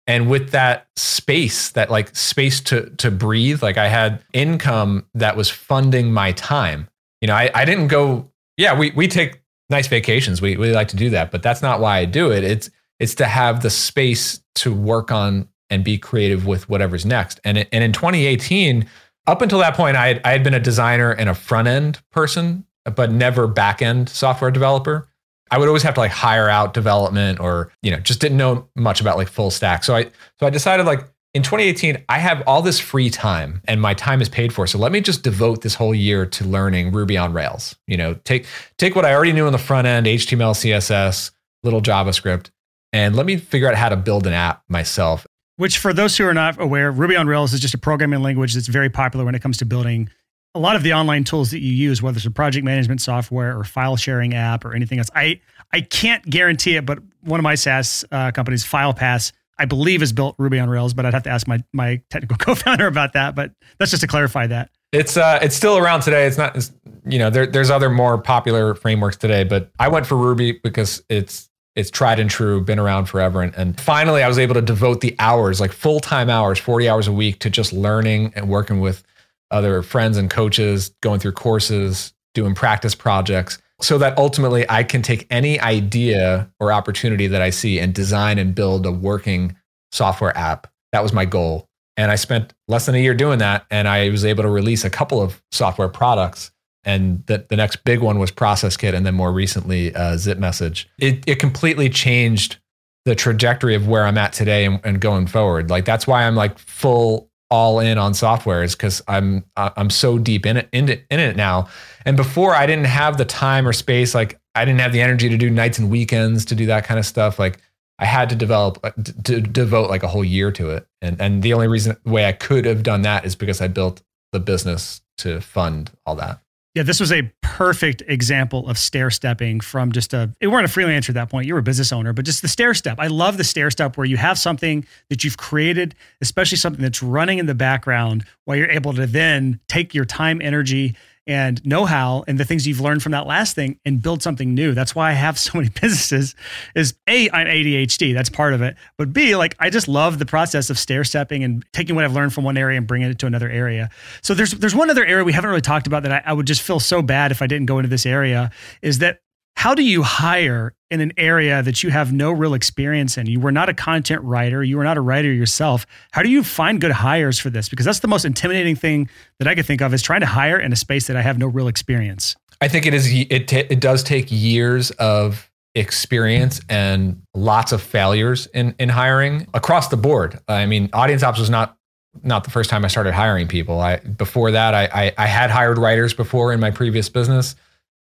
And 0.08 0.30
with 0.30 0.52
that 0.52 0.88
space, 0.96 1.72
that 1.72 1.90
like 1.90 2.14
space 2.16 2.60
to 2.62 2.90
to 2.98 3.10
breathe, 3.10 3.64
like 3.64 3.78
I 3.78 3.88
had 3.88 4.22
income 4.34 5.06
that 5.14 5.38
was 5.38 5.50
funding 5.50 6.12
my 6.12 6.34
time. 6.34 6.90
You 7.22 7.28
know, 7.28 7.36
I, 7.36 7.50
I 7.56 7.64
didn't 7.64 7.88
go, 7.88 8.30
yeah, 8.58 8.78
we 8.78 8.92
we 8.92 9.08
take 9.08 9.42
nice 9.70 9.88
vacations. 9.88 10.42
We 10.42 10.58
we 10.58 10.74
like 10.74 10.90
to 10.90 10.98
do 10.98 11.10
that, 11.12 11.32
but 11.32 11.42
that's 11.42 11.62
not 11.62 11.80
why 11.80 12.00
I 12.00 12.06
do 12.06 12.32
it. 12.32 12.44
It's 12.44 12.70
it's 13.00 13.16
to 13.16 13.26
have 13.26 13.64
the 13.64 13.70
space 13.70 14.42
to 14.56 14.74
work 14.74 15.12
on 15.12 15.48
and 15.70 15.84
be 15.84 15.98
creative 15.98 16.46
with 16.46 16.68
whatever's 16.68 17.06
next. 17.06 17.40
And 17.46 17.58
and 17.58 17.84
in 17.84 17.94
2018, 17.94 18.88
up 19.28 19.42
until 19.42 19.60
that 19.60 19.76
point, 19.76 19.96
I 19.96 20.08
had, 20.08 20.22
I 20.26 20.32
had 20.32 20.44
been 20.44 20.54
a 20.54 20.60
designer 20.60 21.12
and 21.12 21.30
a 21.30 21.34
front 21.34 21.68
end 21.68 22.02
person, 22.12 22.66
but 22.96 23.12
never 23.12 23.48
back 23.48 23.82
end 23.82 24.10
software 24.10 24.52
developer. 24.52 25.08
I 25.52 25.58
would 25.60 25.68
always 25.68 25.84
have 25.84 25.94
to 25.96 26.00
like 26.00 26.12
hire 26.12 26.50
out 26.50 26.74
development 26.74 27.40
or 27.40 27.72
you 27.84 27.92
know 27.92 28.00
just 28.00 28.20
didn't 28.20 28.38
know 28.38 28.68
much 28.76 29.02
about 29.02 29.18
like 29.18 29.28
full 29.28 29.52
stack. 29.52 29.84
So 29.84 29.96
I 29.96 30.06
so 30.40 30.48
I 30.48 30.50
decided 30.50 30.88
like 30.88 31.08
in 31.36 31.44
2018 31.44 32.04
I 32.10 32.18
have 32.18 32.42
all 32.48 32.64
this 32.64 32.80
free 32.80 33.12
time 33.12 33.62
and 33.66 33.80
my 33.80 33.94
time 33.94 34.20
is 34.20 34.30
paid 34.30 34.52
for. 34.52 34.66
So 34.66 34.80
let 34.80 34.92
me 34.92 35.00
just 35.00 35.22
devote 35.22 35.62
this 35.62 35.76
whole 35.76 35.94
year 35.94 36.26
to 36.26 36.44
learning 36.44 36.92
Ruby 36.92 37.18
on 37.18 37.34
Rails. 37.34 37.76
You 37.86 37.98
know, 37.98 38.16
take 38.24 38.48
take 38.80 38.96
what 38.96 39.06
I 39.06 39.14
already 39.14 39.32
knew 39.32 39.46
on 39.46 39.52
the 39.52 39.60
front 39.60 39.86
end, 39.86 40.08
HTML, 40.08 40.56
CSS, 40.56 41.32
little 41.62 41.82
JavaScript, 41.82 42.50
and 42.92 43.16
let 43.16 43.28
me 43.28 43.38
figure 43.38 43.70
out 43.70 43.76
how 43.76 43.90
to 43.90 43.96
build 43.96 44.26
an 44.26 44.34
app 44.34 44.64
myself. 44.70 45.28
Which, 45.58 45.78
for 45.78 45.94
those 45.94 46.18
who 46.18 46.26
are 46.26 46.34
not 46.34 46.60
aware, 46.60 46.92
Ruby 46.92 47.16
on 47.16 47.28
Rails 47.28 47.54
is 47.54 47.60
just 47.60 47.74
a 47.74 47.78
programming 47.78 48.22
language 48.22 48.56
that's 48.56 48.68
very 48.68 48.90
popular 48.90 49.24
when 49.24 49.36
it 49.36 49.42
comes 49.42 49.58
to 49.58 49.66
building 49.66 50.10
a 50.56 50.60
lot 50.60 50.76
of 50.76 50.84
the 50.84 50.94
online 50.94 51.24
tools 51.24 51.52
that 51.52 51.60
you 51.60 51.72
use, 51.72 52.02
whether 52.02 52.18
it's 52.18 52.26
a 52.26 52.32
project 52.32 52.64
management 52.64 53.02
software 53.02 53.58
or 53.58 53.64
file 53.64 53.96
sharing 53.96 54.34
app 54.34 54.66
or 54.66 54.74
anything 54.74 55.00
else. 55.00 55.10
I 55.16 55.42
I 55.72 55.82
can't 55.82 56.24
guarantee 56.24 56.76
it, 56.76 56.86
but 56.86 57.00
one 57.22 57.40
of 57.40 57.44
my 57.44 57.56
SaaS 57.56 58.06
uh, 58.12 58.32
companies, 58.32 58.64
FilePass, 58.64 59.32
I 59.58 59.66
believe 59.66 60.02
is 60.02 60.14
built 60.14 60.36
Ruby 60.38 60.60
on 60.60 60.70
Rails, 60.70 60.94
but 60.94 61.06
I'd 61.06 61.14
have 61.14 61.24
to 61.24 61.30
ask 61.30 61.48
my 61.48 61.64
my 61.74 62.02
technical 62.10 62.38
co-founder 62.40 62.88
about 62.88 63.14
that. 63.14 63.36
But 63.36 63.52
that's 63.80 63.92
just 63.92 64.02
to 64.02 64.08
clarify 64.08 64.48
that. 64.48 64.70
It's 64.92 65.18
uh 65.18 65.40
it's 65.42 65.56
still 65.56 65.78
around 65.78 66.02
today. 66.02 66.28
It's 66.28 66.38
not 66.38 66.56
it's, 66.56 66.72
you 67.06 67.20
know 67.20 67.30
there 67.30 67.48
there's 67.48 67.70
other 67.70 67.90
more 67.90 68.18
popular 68.18 68.76
frameworks 68.76 69.18
today, 69.18 69.44
but 69.44 69.72
I 69.80 69.88
went 69.88 70.06
for 70.06 70.16
Ruby 70.16 70.54
because 70.64 71.04
it's 71.10 71.50
it's 71.76 71.90
tried 71.90 72.20
and 72.20 72.30
true, 72.30 72.62
been 72.62 72.80
around 72.80 73.06
forever. 73.06 73.42
And, 73.42 73.54
and 73.56 73.80
finally, 73.80 74.22
I 74.22 74.28
was 74.28 74.38
able 74.38 74.54
to 74.56 74.62
devote 74.62 75.02
the 75.02 75.16
hours, 75.20 75.60
like 75.60 75.72
full 75.72 76.00
time 76.00 76.30
hours, 76.30 76.60
40 76.60 76.88
hours 76.88 77.08
a 77.08 77.12
week, 77.12 77.40
to 77.40 77.50
just 77.50 77.74
learning 77.74 78.34
and 78.36 78.48
working 78.48 78.80
with 78.80 79.04
other 79.52 79.82
friends 79.82 80.18
and 80.18 80.30
coaches, 80.30 80.94
going 81.02 81.20
through 81.20 81.34
courses, 81.34 82.14
doing 82.34 82.56
practice 82.56 82.96
projects, 82.96 83.60
so 83.82 83.98
that 83.98 84.18
ultimately 84.18 84.66
I 84.70 84.84
can 84.84 85.02
take 85.02 85.28
any 85.30 85.60
idea 85.60 86.50
or 86.60 86.72
opportunity 86.72 87.28
that 87.28 87.42
I 87.42 87.50
see 87.50 87.80
and 87.80 87.94
design 87.94 88.40
and 88.40 88.56
build 88.56 88.86
a 88.86 88.92
working 88.92 89.56
software 89.92 90.36
app. 90.38 90.68
That 90.92 91.04
was 91.04 91.14
my 91.14 91.26
goal. 91.26 91.68
And 91.98 92.10
I 92.10 92.16
spent 92.16 92.54
less 92.68 92.86
than 92.86 92.96
a 92.96 93.00
year 93.00 93.14
doing 93.14 93.40
that. 93.40 93.66
And 93.70 93.88
I 93.88 94.10
was 94.10 94.26
able 94.26 94.44
to 94.44 94.50
release 94.50 94.84
a 94.84 94.90
couple 94.90 95.22
of 95.22 95.44
software 95.52 95.90
products 95.90 96.52
and 96.86 97.26
the, 97.28 97.46
the 97.50 97.56
next 97.56 97.84
big 97.84 98.00
one 98.00 98.20
was 98.20 98.32
process 98.32 98.78
kit 98.78 98.94
and 98.94 99.06
then 99.06 99.16
more 99.16 99.32
recently 99.32 99.96
uh, 99.96 100.18
zip 100.18 100.38
message. 100.38 100.90
It, 101.00 101.24
it 101.28 101.40
completely 101.40 101.90
changed 101.90 102.58
the 103.06 103.16
trajectory 103.16 103.76
of 103.76 103.88
where 103.88 104.06
i'm 104.06 104.18
at 104.18 104.34
today 104.34 104.66
and, 104.66 104.80
and 104.84 105.00
going 105.00 105.28
forward. 105.28 105.70
Like 105.70 105.86
that's 105.86 106.08
why 106.08 106.24
i'm 106.24 106.36
like 106.36 106.58
full 106.58 107.30
all 107.50 107.80
in 107.80 107.98
on 107.98 108.14
software 108.14 108.64
is 108.64 108.76
because 108.76 109.02
i'm 109.08 109.44
i'm 109.58 109.90
so 109.90 110.18
deep 110.18 110.46
in 110.46 110.58
it, 110.58 110.70
in 110.72 110.90
it 110.90 111.06
in 111.10 111.20
it 111.20 111.36
now. 111.36 111.68
And 112.06 112.18
before 112.18 112.56
i 112.56 112.66
didn't 112.66 112.86
have 112.86 113.18
the 113.18 113.26
time 113.26 113.68
or 113.68 113.74
space 113.74 114.16
like 114.16 114.40
i 114.56 114.66
didn't 114.66 114.80
have 114.80 114.94
the 114.94 115.02
energy 115.02 115.30
to 115.30 115.38
do 115.38 115.50
nights 115.50 115.80
and 115.80 115.90
weekends 115.90 116.46
to 116.46 116.56
do 116.56 116.66
that 116.68 116.86
kind 116.86 117.00
of 117.00 117.06
stuff. 117.06 117.40
Like 117.40 117.60
i 118.00 118.06
had 118.06 118.30
to 118.30 118.36
develop 118.36 118.80
uh, 118.84 118.92
to 119.24 119.42
devote 119.42 119.90
like 119.90 120.04
a 120.04 120.08
whole 120.08 120.24
year 120.26 120.52
to 120.54 120.72
it. 120.72 120.88
And 121.02 121.20
and 121.20 121.44
the 121.44 121.54
only 121.54 121.68
reason 121.68 121.98
way 122.06 122.26
i 122.26 122.32
could 122.32 122.66
have 122.66 122.84
done 122.84 123.02
that 123.04 123.26
is 123.26 123.36
because 123.36 123.62
i 123.62 123.68
built 123.68 124.02
the 124.32 124.40
business 124.40 125.02
to 125.20 125.42
fund 125.42 125.92
all 126.06 126.16
that 126.16 126.40
Yeah, 126.76 126.82
this 126.82 127.00
was 127.00 127.12
a 127.12 127.32
perfect 127.42 128.02
example 128.08 128.68
of 128.68 128.80
stair 128.80 129.12
stepping 129.12 129.60
from 129.60 129.92
just 129.92 130.12
a, 130.12 130.34
you 130.42 130.50
weren't 130.50 130.66
a 130.66 130.80
freelancer 130.80 131.10
at 131.10 131.16
that 131.16 131.30
point, 131.30 131.46
you 131.46 131.54
were 131.54 131.60
a 131.60 131.64
business 131.64 131.94
owner, 131.94 132.14
but 132.14 132.26
just 132.26 132.42
the 132.42 132.48
stair 132.48 132.74
step. 132.74 132.98
I 133.00 133.08
love 133.08 133.38
the 133.38 133.44
stair 133.44 133.70
step 133.70 133.96
where 133.96 134.06
you 134.06 134.18
have 134.18 134.40
something 134.40 134.84
that 135.10 135.24
you've 135.24 135.38
created, 135.38 135.94
especially 136.20 136.58
something 136.58 136.82
that's 136.82 137.04
running 137.04 137.38
in 137.38 137.46
the 137.46 137.54
background 137.54 138.26
while 138.46 138.58
you're 138.58 138.72
able 138.72 138.92
to 138.94 139.06
then 139.06 139.60
take 139.68 139.94
your 139.94 140.06
time, 140.06 140.42
energy, 140.42 140.96
and 141.26 141.66
know 141.66 141.86
how 141.86 142.24
and 142.28 142.38
the 142.38 142.46
things 142.46 142.68
you've 142.68 142.82
learned 142.82 143.02
from 143.02 143.14
that 143.14 143.26
last 143.26 143.56
thing 143.56 143.80
and 143.86 144.02
build 144.02 144.22
something 144.22 144.54
new. 144.54 144.74
That's 144.74 144.94
why 144.94 145.10
I 145.10 145.14
have 145.14 145.40
so 145.44 145.58
many 145.58 145.70
businesses 145.70 146.36
is 146.76 146.96
A, 147.08 147.30
I'm 147.32 147.48
ADHD. 147.48 148.14
That's 148.14 148.30
part 148.30 148.54
of 148.54 148.62
it. 148.62 148.76
But 148.98 149.14
B, 149.14 149.36
like 149.36 149.56
I 149.60 149.70
just 149.70 149.88
love 149.88 150.20
the 150.20 150.26
process 150.26 150.70
of 150.70 150.78
stair 150.78 151.04
stepping 151.04 151.44
and 151.44 151.66
taking 151.74 151.96
what 151.96 152.06
I've 152.06 152.14
learned 152.14 152.34
from 152.34 152.44
one 152.44 152.58
area 152.58 152.78
and 152.78 152.88
bringing 152.88 153.10
it 153.10 153.20
to 153.20 153.26
another 153.26 153.50
area. 153.50 153.90
So 154.22 154.34
there's 154.34 154.52
there's 154.52 154.76
one 154.76 154.90
other 154.90 155.06
area 155.06 155.24
we 155.24 155.34
haven't 155.34 155.50
really 155.50 155.62
talked 155.62 155.88
about 155.88 156.04
that 156.04 156.12
I, 156.12 156.32
I 156.32 156.34
would 156.34 156.48
just 156.48 156.62
feel 156.62 156.80
so 156.80 157.02
bad 157.02 157.32
if 157.32 157.42
I 157.42 157.48
didn't 157.48 157.68
go 157.68 157.80
into 157.80 157.90
this 157.90 158.06
area 158.06 158.52
is 158.82 159.00
that 159.00 159.20
how 159.56 159.74
do 159.74 159.84
you 159.84 160.04
hire 160.04 160.74
in 160.92 161.00
an 161.00 161.14
area 161.18 161.64
that 161.64 161.84
you 161.84 161.90
have 161.90 162.12
no 162.12 162.32
real 162.32 162.54
experience 162.54 163.18
in? 163.18 163.28
You 163.28 163.40
were 163.40 163.52
not 163.52 163.70
a 163.70 163.74
content 163.74 164.22
writer, 164.24 164.64
you 164.64 164.78
were 164.78 164.84
not 164.84 164.98
a 164.98 165.02
writer 165.02 165.32
yourself. 165.32 165.86
How 166.12 166.22
do 166.22 166.30
you 166.30 166.44
find 166.44 166.82
good 166.82 166.92
hires 166.92 167.40
for 167.40 167.50
this? 167.50 167.70
Because 167.70 167.86
that's 167.86 168.00
the 168.00 168.08
most 168.08 168.26
intimidating 168.26 168.76
thing 168.76 169.10
that 169.40 169.48
I 169.48 169.56
could 169.56 169.66
think 169.66 169.82
of 169.82 169.94
is 169.94 170.02
trying 170.02 170.22
to 170.22 170.26
hire 170.26 170.60
in 170.60 170.74
a 170.74 170.76
space 170.76 171.08
that 171.08 171.16
I 171.16 171.22
have 171.22 171.38
no 171.38 171.48
real 171.48 171.68
experience. 171.68 172.36
I 172.62 172.68
think 172.68 172.86
it 172.86 172.94
is. 172.94 173.08
It 173.12 173.48
ta 173.48 173.58
it 173.70 173.80
does 173.80 174.04
take 174.04 174.28
years 174.30 174.92
of 174.92 175.50
experience 175.76 176.62
and 176.70 177.22
lots 177.34 177.72
of 177.72 177.82
failures 177.82 178.48
in 178.54 178.76
in 178.80 178.90
hiring 178.90 179.48
across 179.54 179.88
the 179.90 179.98
board. 179.98 180.40
I 180.48 180.66
mean, 180.66 180.90
audience 180.94 181.24
ops 181.24 181.40
was 181.40 181.50
not 181.50 181.78
not 182.22 182.44
the 182.44 182.52
first 182.52 182.70
time 182.70 182.86
I 182.86 182.88
started 182.88 183.14
hiring 183.14 183.48
people. 183.48 183.80
I 183.80 183.98
before 183.98 184.52
that 184.52 184.74
I, 184.74 184.90
I, 184.94 185.14
I 185.18 185.26
had 185.26 185.50
hired 185.50 185.78
writers 185.78 186.14
before 186.14 186.54
in 186.54 186.60
my 186.60 186.72
previous 186.72 187.10
business. 187.10 187.56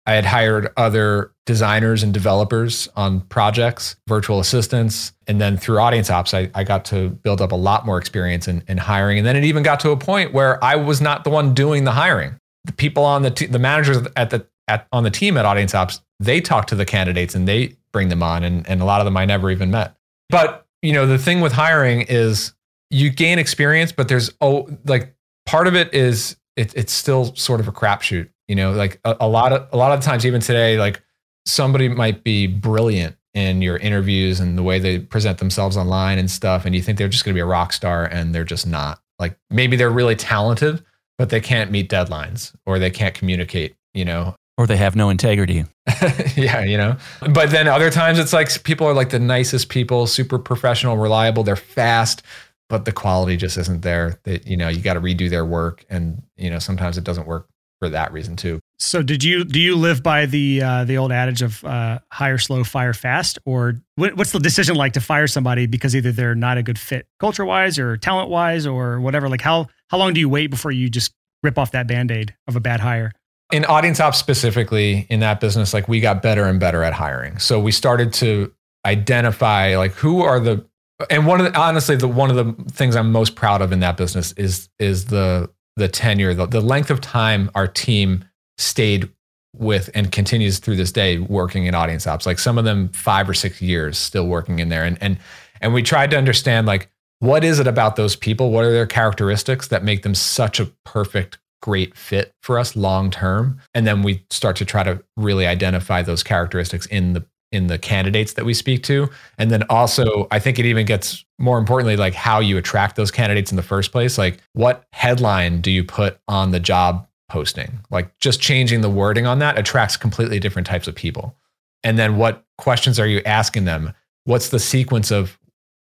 I 0.06 0.14
had 0.14 0.24
hired 0.24 0.72
other 0.76 1.32
designers 1.46 2.02
and 2.02 2.14
developers 2.14 2.88
on 2.96 3.20
projects, 3.22 3.96
virtual 4.06 4.38
assistants. 4.38 5.12
And 5.26 5.40
then 5.40 5.56
through 5.56 5.78
audience 5.78 6.10
ops, 6.10 6.32
I, 6.32 6.50
I 6.54 6.62
got 6.64 6.84
to 6.86 7.10
build 7.10 7.40
up 7.40 7.50
a 7.50 7.56
lot 7.56 7.84
more 7.84 7.98
experience 7.98 8.46
in, 8.46 8.62
in 8.68 8.78
hiring. 8.78 9.18
And 9.18 9.26
then 9.26 9.36
it 9.36 9.44
even 9.44 9.62
got 9.62 9.80
to 9.80 9.90
a 9.90 9.96
point 9.96 10.32
where 10.32 10.62
I 10.62 10.76
was 10.76 11.00
not 11.00 11.24
the 11.24 11.30
one 11.30 11.54
doing 11.54 11.84
the 11.84 11.92
hiring. 11.92 12.38
The 12.64 12.72
people 12.72 13.04
on 13.04 13.22
the, 13.22 13.30
t- 13.30 13.46
the 13.46 13.58
managers 13.58 13.98
at 14.16 14.30
the, 14.30 14.46
at, 14.68 14.86
on 14.92 15.02
the 15.02 15.10
team 15.10 15.36
at 15.36 15.44
audience 15.44 15.74
ops, 15.74 16.00
they 16.20 16.40
talk 16.40 16.66
to 16.68 16.74
the 16.74 16.84
candidates 16.84 17.34
and 17.34 17.46
they 17.46 17.76
bring 17.92 18.08
them 18.08 18.22
on. 18.22 18.44
And, 18.44 18.68
and 18.68 18.80
a 18.80 18.84
lot 18.84 19.00
of 19.00 19.04
them 19.04 19.16
I 19.16 19.24
never 19.24 19.50
even 19.50 19.70
met. 19.70 19.96
But, 20.28 20.66
you 20.82 20.92
know, 20.92 21.06
the 21.06 21.18
thing 21.18 21.40
with 21.40 21.52
hiring 21.52 22.02
is 22.02 22.52
you 22.90 23.10
gain 23.10 23.38
experience, 23.38 23.90
but 23.90 24.08
there's, 24.08 24.30
oh, 24.40 24.68
like 24.84 25.14
part 25.46 25.66
of 25.66 25.74
it 25.74 25.92
is 25.92 26.36
it, 26.56 26.74
it's 26.76 26.92
still 26.92 27.34
sort 27.34 27.60
of 27.60 27.68
a 27.68 27.72
crapshoot 27.72 28.28
you 28.48 28.54
know, 28.54 28.72
like 28.72 29.00
a, 29.04 29.16
a 29.20 29.28
lot 29.28 29.52
of 29.52 29.68
a 29.72 29.76
lot 29.76 29.92
of 29.92 30.02
times, 30.04 30.24
even 30.24 30.40
today, 30.40 30.78
like 30.78 31.02
somebody 31.44 31.88
might 31.88 32.24
be 32.24 32.46
brilliant 32.46 33.16
in 33.34 33.60
your 33.60 33.76
interviews 33.76 34.40
and 34.40 34.56
the 34.56 34.62
way 34.62 34.78
they 34.78 34.98
present 34.98 35.38
themselves 35.38 35.76
online 35.76 36.18
and 36.18 36.30
stuff, 36.30 36.64
and 36.64 36.74
you 36.74 36.82
think 36.82 36.98
they're 36.98 37.08
just 37.08 37.24
going 37.24 37.34
to 37.34 37.36
be 37.36 37.42
a 37.42 37.46
rock 37.46 37.72
star, 37.72 38.04
and 38.04 38.34
they're 38.34 38.44
just 38.44 38.66
not. 38.66 39.00
Like 39.18 39.38
maybe 39.50 39.76
they're 39.76 39.90
really 39.90 40.16
talented, 40.16 40.84
but 41.18 41.30
they 41.30 41.40
can't 41.40 41.70
meet 41.70 41.90
deadlines 41.90 42.54
or 42.66 42.78
they 42.78 42.90
can't 42.90 43.14
communicate. 43.14 43.76
You 43.94 44.04
know, 44.04 44.36
or 44.58 44.66
they 44.66 44.76
have 44.76 44.96
no 44.96 45.10
integrity. 45.10 45.64
yeah, 46.36 46.62
you 46.62 46.76
know. 46.76 46.96
But 47.30 47.50
then 47.50 47.68
other 47.68 47.90
times 47.90 48.18
it's 48.18 48.32
like 48.32 48.62
people 48.62 48.86
are 48.86 48.94
like 48.94 49.10
the 49.10 49.18
nicest 49.18 49.68
people, 49.68 50.06
super 50.06 50.38
professional, 50.38 50.96
reliable, 50.96 51.42
they're 51.42 51.56
fast, 51.56 52.22
but 52.68 52.84
the 52.84 52.92
quality 52.92 53.36
just 53.36 53.58
isn't 53.58 53.82
there. 53.82 54.18
That 54.24 54.46
you 54.46 54.56
know, 54.56 54.68
you 54.68 54.80
got 54.80 54.94
to 54.94 55.00
redo 55.00 55.28
their 55.28 55.44
work 55.44 55.84
and 55.90 56.22
you 56.36 56.50
know, 56.50 56.58
sometimes 56.58 56.96
it 56.96 57.04
doesn't 57.04 57.26
work 57.26 57.48
for 57.78 57.88
that 57.88 58.12
reason 58.12 58.36
too. 58.36 58.60
So 58.78 59.02
did 59.02 59.24
you 59.24 59.44
do 59.44 59.58
you 59.58 59.76
live 59.76 60.02
by 60.02 60.26
the 60.26 60.62
uh, 60.62 60.84
the 60.84 60.98
old 60.98 61.12
adage 61.12 61.42
of 61.42 61.64
uh, 61.64 62.00
hire 62.12 62.38
slow, 62.38 62.64
fire 62.64 62.92
fast, 62.92 63.38
or 63.44 63.80
what's 63.96 64.32
the 64.32 64.38
decision 64.38 64.76
like 64.76 64.92
to 64.94 65.00
fire 65.00 65.26
somebody 65.26 65.66
because 65.66 65.96
either 65.96 66.12
they're 66.12 66.34
not 66.34 66.58
a 66.58 66.62
good 66.62 66.78
fit 66.78 67.06
culture 67.18 67.44
wise 67.44 67.78
or 67.78 67.96
talent 67.96 68.28
wise 68.28 68.66
or 68.66 69.00
whatever? 69.00 69.28
Like 69.28 69.40
how 69.40 69.68
how 69.88 69.98
long 69.98 70.12
do 70.12 70.20
you 70.20 70.28
wait 70.28 70.48
before 70.48 70.72
you 70.72 70.90
just 70.90 71.14
rip 71.42 71.58
off 71.58 71.72
that 71.72 71.86
band 71.86 72.10
aid 72.10 72.34
of 72.46 72.56
a 72.56 72.60
bad 72.60 72.80
hire? 72.80 73.12
In 73.52 73.64
audience 73.64 74.00
ops 74.00 74.18
specifically 74.18 75.06
in 75.08 75.20
that 75.20 75.40
business, 75.40 75.72
like 75.72 75.88
we 75.88 76.00
got 76.00 76.20
better 76.20 76.44
and 76.44 76.58
better 76.58 76.82
at 76.82 76.92
hiring. 76.92 77.38
So 77.38 77.60
we 77.60 77.72
started 77.72 78.12
to 78.14 78.52
identify 78.84 79.76
like 79.76 79.92
who 79.92 80.22
are 80.22 80.40
the 80.40 80.66
and 81.10 81.26
one 81.26 81.40
of 81.40 81.52
the 81.52 81.58
honestly 81.58 81.96
the 81.96 82.08
one 82.08 82.30
of 82.30 82.36
the 82.36 82.70
things 82.72 82.96
I'm 82.96 83.12
most 83.12 83.36
proud 83.36 83.62
of 83.62 83.72
in 83.72 83.80
that 83.80 83.96
business 83.96 84.32
is 84.32 84.68
is 84.78 85.06
the 85.06 85.50
the 85.76 85.88
tenure, 85.88 86.34
the, 86.34 86.46
the 86.46 86.60
length 86.60 86.90
of 86.90 87.00
time 87.00 87.50
our 87.54 87.68
team 87.68 88.24
stayed 88.58 89.10
with 89.54 89.90
and 89.94 90.12
continues 90.12 90.58
through 90.58 90.76
this 90.76 90.92
day 90.92 91.18
working 91.18 91.66
in 91.66 91.74
audience 91.74 92.06
ops. 92.06 92.26
Like 92.26 92.38
some 92.38 92.58
of 92.58 92.64
them 92.64 92.88
five 92.90 93.28
or 93.28 93.34
six 93.34 93.62
years 93.62 93.98
still 93.98 94.26
working 94.26 94.58
in 94.58 94.68
there. 94.68 94.84
And 94.84 94.98
and 95.00 95.18
and 95.60 95.72
we 95.72 95.82
tried 95.82 96.10
to 96.10 96.18
understand 96.18 96.66
like 96.66 96.90
what 97.20 97.44
is 97.44 97.58
it 97.58 97.66
about 97.66 97.96
those 97.96 98.14
people? 98.14 98.50
What 98.50 98.64
are 98.64 98.72
their 98.72 98.86
characteristics 98.86 99.68
that 99.68 99.82
make 99.82 100.02
them 100.02 100.14
such 100.14 100.60
a 100.60 100.66
perfect, 100.84 101.38
great 101.62 101.96
fit 101.96 102.32
for 102.42 102.58
us 102.58 102.76
long 102.76 103.10
term? 103.10 103.60
And 103.74 103.86
then 103.86 104.02
we 104.02 104.24
start 104.30 104.56
to 104.56 104.64
try 104.64 104.82
to 104.82 105.02
really 105.16 105.46
identify 105.46 106.02
those 106.02 106.22
characteristics 106.22 106.86
in 106.86 107.14
the 107.14 107.24
in 107.56 107.66
the 107.66 107.78
candidates 107.78 108.34
that 108.34 108.44
we 108.44 108.54
speak 108.54 108.82
to. 108.84 109.08
And 109.38 109.50
then 109.50 109.64
also, 109.64 110.28
I 110.30 110.38
think 110.38 110.58
it 110.58 110.66
even 110.66 110.86
gets 110.86 111.24
more 111.38 111.58
importantly, 111.58 111.96
like 111.96 112.14
how 112.14 112.38
you 112.38 112.58
attract 112.58 112.96
those 112.96 113.10
candidates 113.10 113.50
in 113.50 113.56
the 113.56 113.62
first 113.62 113.90
place. 113.90 114.18
Like, 114.18 114.38
what 114.52 114.84
headline 114.92 115.60
do 115.60 115.70
you 115.70 115.82
put 115.82 116.18
on 116.28 116.50
the 116.50 116.60
job 116.60 117.08
posting? 117.28 117.80
Like, 117.90 118.16
just 118.18 118.40
changing 118.40 118.82
the 118.82 118.90
wording 118.90 119.26
on 119.26 119.40
that 119.40 119.58
attracts 119.58 119.96
completely 119.96 120.38
different 120.38 120.66
types 120.66 120.86
of 120.86 120.94
people. 120.94 121.34
And 121.82 121.98
then, 121.98 122.16
what 122.16 122.44
questions 122.58 123.00
are 123.00 123.06
you 123.06 123.22
asking 123.24 123.64
them? 123.64 123.92
What's 124.24 124.50
the 124.50 124.60
sequence 124.60 125.10
of 125.10 125.38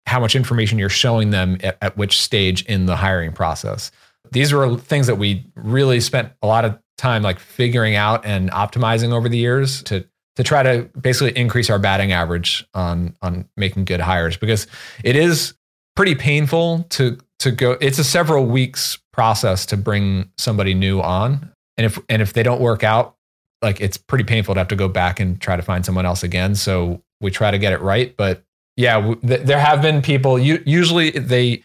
how 0.05 0.19
much 0.19 0.35
information 0.35 0.79
you're 0.79 0.89
showing 0.89 1.31
them 1.31 1.57
at, 1.61 1.77
at 1.81 1.97
which 1.97 2.19
stage 2.19 2.63
in 2.65 2.85
the 2.85 2.95
hiring 2.95 3.33
process? 3.33 3.91
These 4.31 4.53
were 4.53 4.77
things 4.77 5.07
that 5.07 5.15
we 5.15 5.45
really 5.55 5.99
spent 5.99 6.31
a 6.41 6.47
lot 6.47 6.65
of 6.65 6.79
time 6.97 7.21
like 7.21 7.39
figuring 7.39 7.95
out 7.95 8.25
and 8.25 8.49
optimizing 8.51 9.13
over 9.13 9.29
the 9.29 9.37
years 9.37 9.83
to 9.83 10.05
to 10.37 10.43
try 10.43 10.61
to 10.61 10.87
basically 10.99 11.35
increase 11.35 11.69
our 11.69 11.79
batting 11.79 12.11
average 12.11 12.65
on 12.73 13.15
on 13.21 13.49
making 13.57 13.85
good 13.85 13.99
hires 13.99 14.37
because 14.37 14.67
it 15.03 15.15
is 15.15 15.55
pretty 15.95 16.15
painful 16.15 16.85
to 16.89 17.17
to 17.39 17.51
go 17.51 17.71
it's 17.81 17.99
a 17.99 18.03
several 18.03 18.45
weeks 18.45 18.99
process 19.11 19.65
to 19.65 19.77
bring 19.77 20.31
somebody 20.37 20.73
new 20.73 21.01
on. 21.01 21.51
And 21.75 21.85
if 21.85 21.99
and 22.07 22.21
if 22.21 22.33
they 22.33 22.43
don't 22.43 22.61
work 22.61 22.83
out 22.83 23.15
like 23.63 23.81
it's 23.81 23.97
pretty 23.97 24.23
painful 24.23 24.53
to 24.53 24.59
have 24.59 24.67
to 24.67 24.75
go 24.75 24.87
back 24.87 25.19
and 25.19 25.41
try 25.41 25.55
to 25.55 25.63
find 25.63 25.83
someone 25.83 26.05
else 26.05 26.21
again. 26.21 26.53
So 26.53 27.01
we 27.19 27.31
try 27.31 27.49
to 27.49 27.57
get 27.57 27.73
it 27.73 27.81
right. 27.81 28.15
But 28.15 28.43
yeah 28.75 29.15
th- 29.25 29.41
there 29.41 29.59
have 29.59 29.81
been 29.81 30.03
people 30.03 30.37
you, 30.37 30.61
usually 30.65 31.09
they 31.09 31.63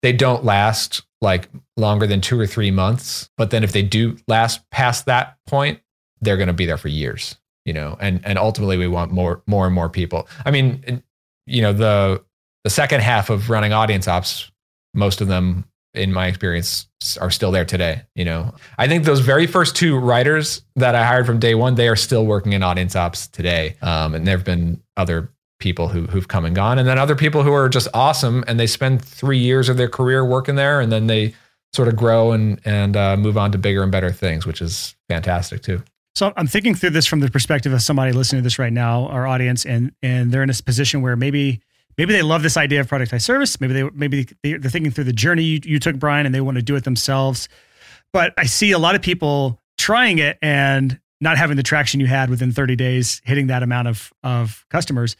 they 0.00 0.14
don't 0.14 0.44
last 0.44 1.02
like 1.20 1.48
longer 1.76 2.06
than 2.06 2.20
2 2.20 2.38
or 2.40 2.46
3 2.46 2.70
months. 2.70 3.28
But 3.36 3.50
then 3.50 3.64
if 3.64 3.72
they 3.72 3.82
do 3.82 4.16
last 4.28 4.62
past 4.70 5.04
that 5.06 5.36
point 5.46 5.80
they're 6.22 6.38
going 6.38 6.48
to 6.48 6.54
be 6.54 6.64
there 6.64 6.78
for 6.78 6.88
years 6.88 7.36
you 7.68 7.74
know, 7.74 7.98
and 8.00 8.24
and 8.24 8.38
ultimately 8.38 8.78
we 8.78 8.88
want 8.88 9.12
more 9.12 9.42
more 9.46 9.66
and 9.66 9.74
more 9.74 9.90
people. 9.90 10.26
I 10.46 10.50
mean, 10.50 11.02
you 11.44 11.60
know, 11.60 11.74
the 11.74 12.24
the 12.64 12.70
second 12.70 13.02
half 13.02 13.28
of 13.28 13.50
running 13.50 13.74
audience 13.74 14.08
ops, 14.08 14.50
most 14.94 15.20
of 15.20 15.28
them 15.28 15.66
in 15.92 16.10
my 16.10 16.28
experience 16.28 16.88
are 17.20 17.30
still 17.30 17.50
there 17.50 17.64
today 17.64 18.02
you 18.14 18.24
know 18.24 18.54
i 18.76 18.86
think 18.86 19.04
those 19.04 19.20
very 19.20 19.46
first 19.46 19.74
two 19.74 19.96
writers 19.96 20.60
that 20.76 20.94
i 20.94 21.02
hired 21.02 21.24
from 21.24 21.38
day 21.38 21.54
one 21.54 21.76
they 21.76 21.88
are 21.88 21.96
still 21.96 22.26
working 22.26 22.52
in 22.52 22.62
audience 22.62 22.94
ops 22.94 23.26
today 23.28 23.74
um, 23.80 24.14
and 24.14 24.26
there 24.26 24.36
have 24.36 24.44
been 24.44 24.80
other 24.98 25.30
people 25.58 25.88
who, 25.88 26.02
who've 26.02 26.28
come 26.28 26.44
and 26.44 26.54
gone 26.54 26.78
and 26.78 26.86
then 26.86 26.98
other 26.98 27.16
people 27.16 27.42
who 27.42 27.54
are 27.54 27.70
just 27.70 27.88
awesome 27.94 28.44
and 28.46 28.60
they 28.60 28.66
spend 28.66 29.02
three 29.02 29.38
years 29.38 29.70
of 29.70 29.78
their 29.78 29.88
career 29.88 30.24
working 30.24 30.56
there 30.56 30.78
and 30.78 30.92
then 30.92 31.06
they 31.06 31.34
sort 31.72 31.88
of 31.88 31.96
grow 31.96 32.32
and 32.32 32.60
and 32.66 32.94
uh, 32.96 33.16
move 33.16 33.38
on 33.38 33.50
to 33.50 33.56
bigger 33.56 33.82
and 33.82 33.90
better 33.90 34.12
things 34.12 34.44
which 34.44 34.60
is 34.60 34.94
fantastic 35.08 35.62
too 35.62 35.82
so 36.18 36.32
I'm 36.36 36.48
thinking 36.48 36.74
through 36.74 36.90
this 36.90 37.06
from 37.06 37.20
the 37.20 37.30
perspective 37.30 37.72
of 37.72 37.80
somebody 37.80 38.10
listening 38.10 38.40
to 38.40 38.44
this 38.44 38.58
right 38.58 38.72
now, 38.72 39.06
our 39.06 39.24
audience, 39.24 39.64
and 39.64 39.92
and 40.02 40.32
they're 40.32 40.42
in 40.42 40.50
a 40.50 40.54
position 40.54 41.00
where 41.00 41.14
maybe 41.14 41.60
maybe 41.96 42.12
they 42.12 42.22
love 42.22 42.42
this 42.42 42.56
idea 42.56 42.80
of 42.80 42.88
productized 42.88 43.22
service. 43.22 43.60
Maybe 43.60 43.72
they 43.72 43.84
maybe 43.94 44.26
they're 44.42 44.58
thinking 44.58 44.90
through 44.90 45.04
the 45.04 45.12
journey 45.12 45.44
you, 45.44 45.60
you 45.62 45.78
took, 45.78 45.96
Brian, 45.96 46.26
and 46.26 46.34
they 46.34 46.40
want 46.40 46.56
to 46.56 46.62
do 46.62 46.74
it 46.74 46.82
themselves. 46.82 47.48
But 48.12 48.34
I 48.36 48.46
see 48.46 48.72
a 48.72 48.78
lot 48.80 48.96
of 48.96 49.02
people 49.02 49.60
trying 49.78 50.18
it 50.18 50.38
and 50.42 50.98
not 51.20 51.38
having 51.38 51.56
the 51.56 51.62
traction 51.62 52.00
you 52.00 52.06
had 52.06 52.30
within 52.30 52.50
30 52.50 52.74
days, 52.74 53.22
hitting 53.24 53.46
that 53.46 53.62
amount 53.62 53.86
of 53.86 54.12
of 54.24 54.66
customers, 54.70 55.16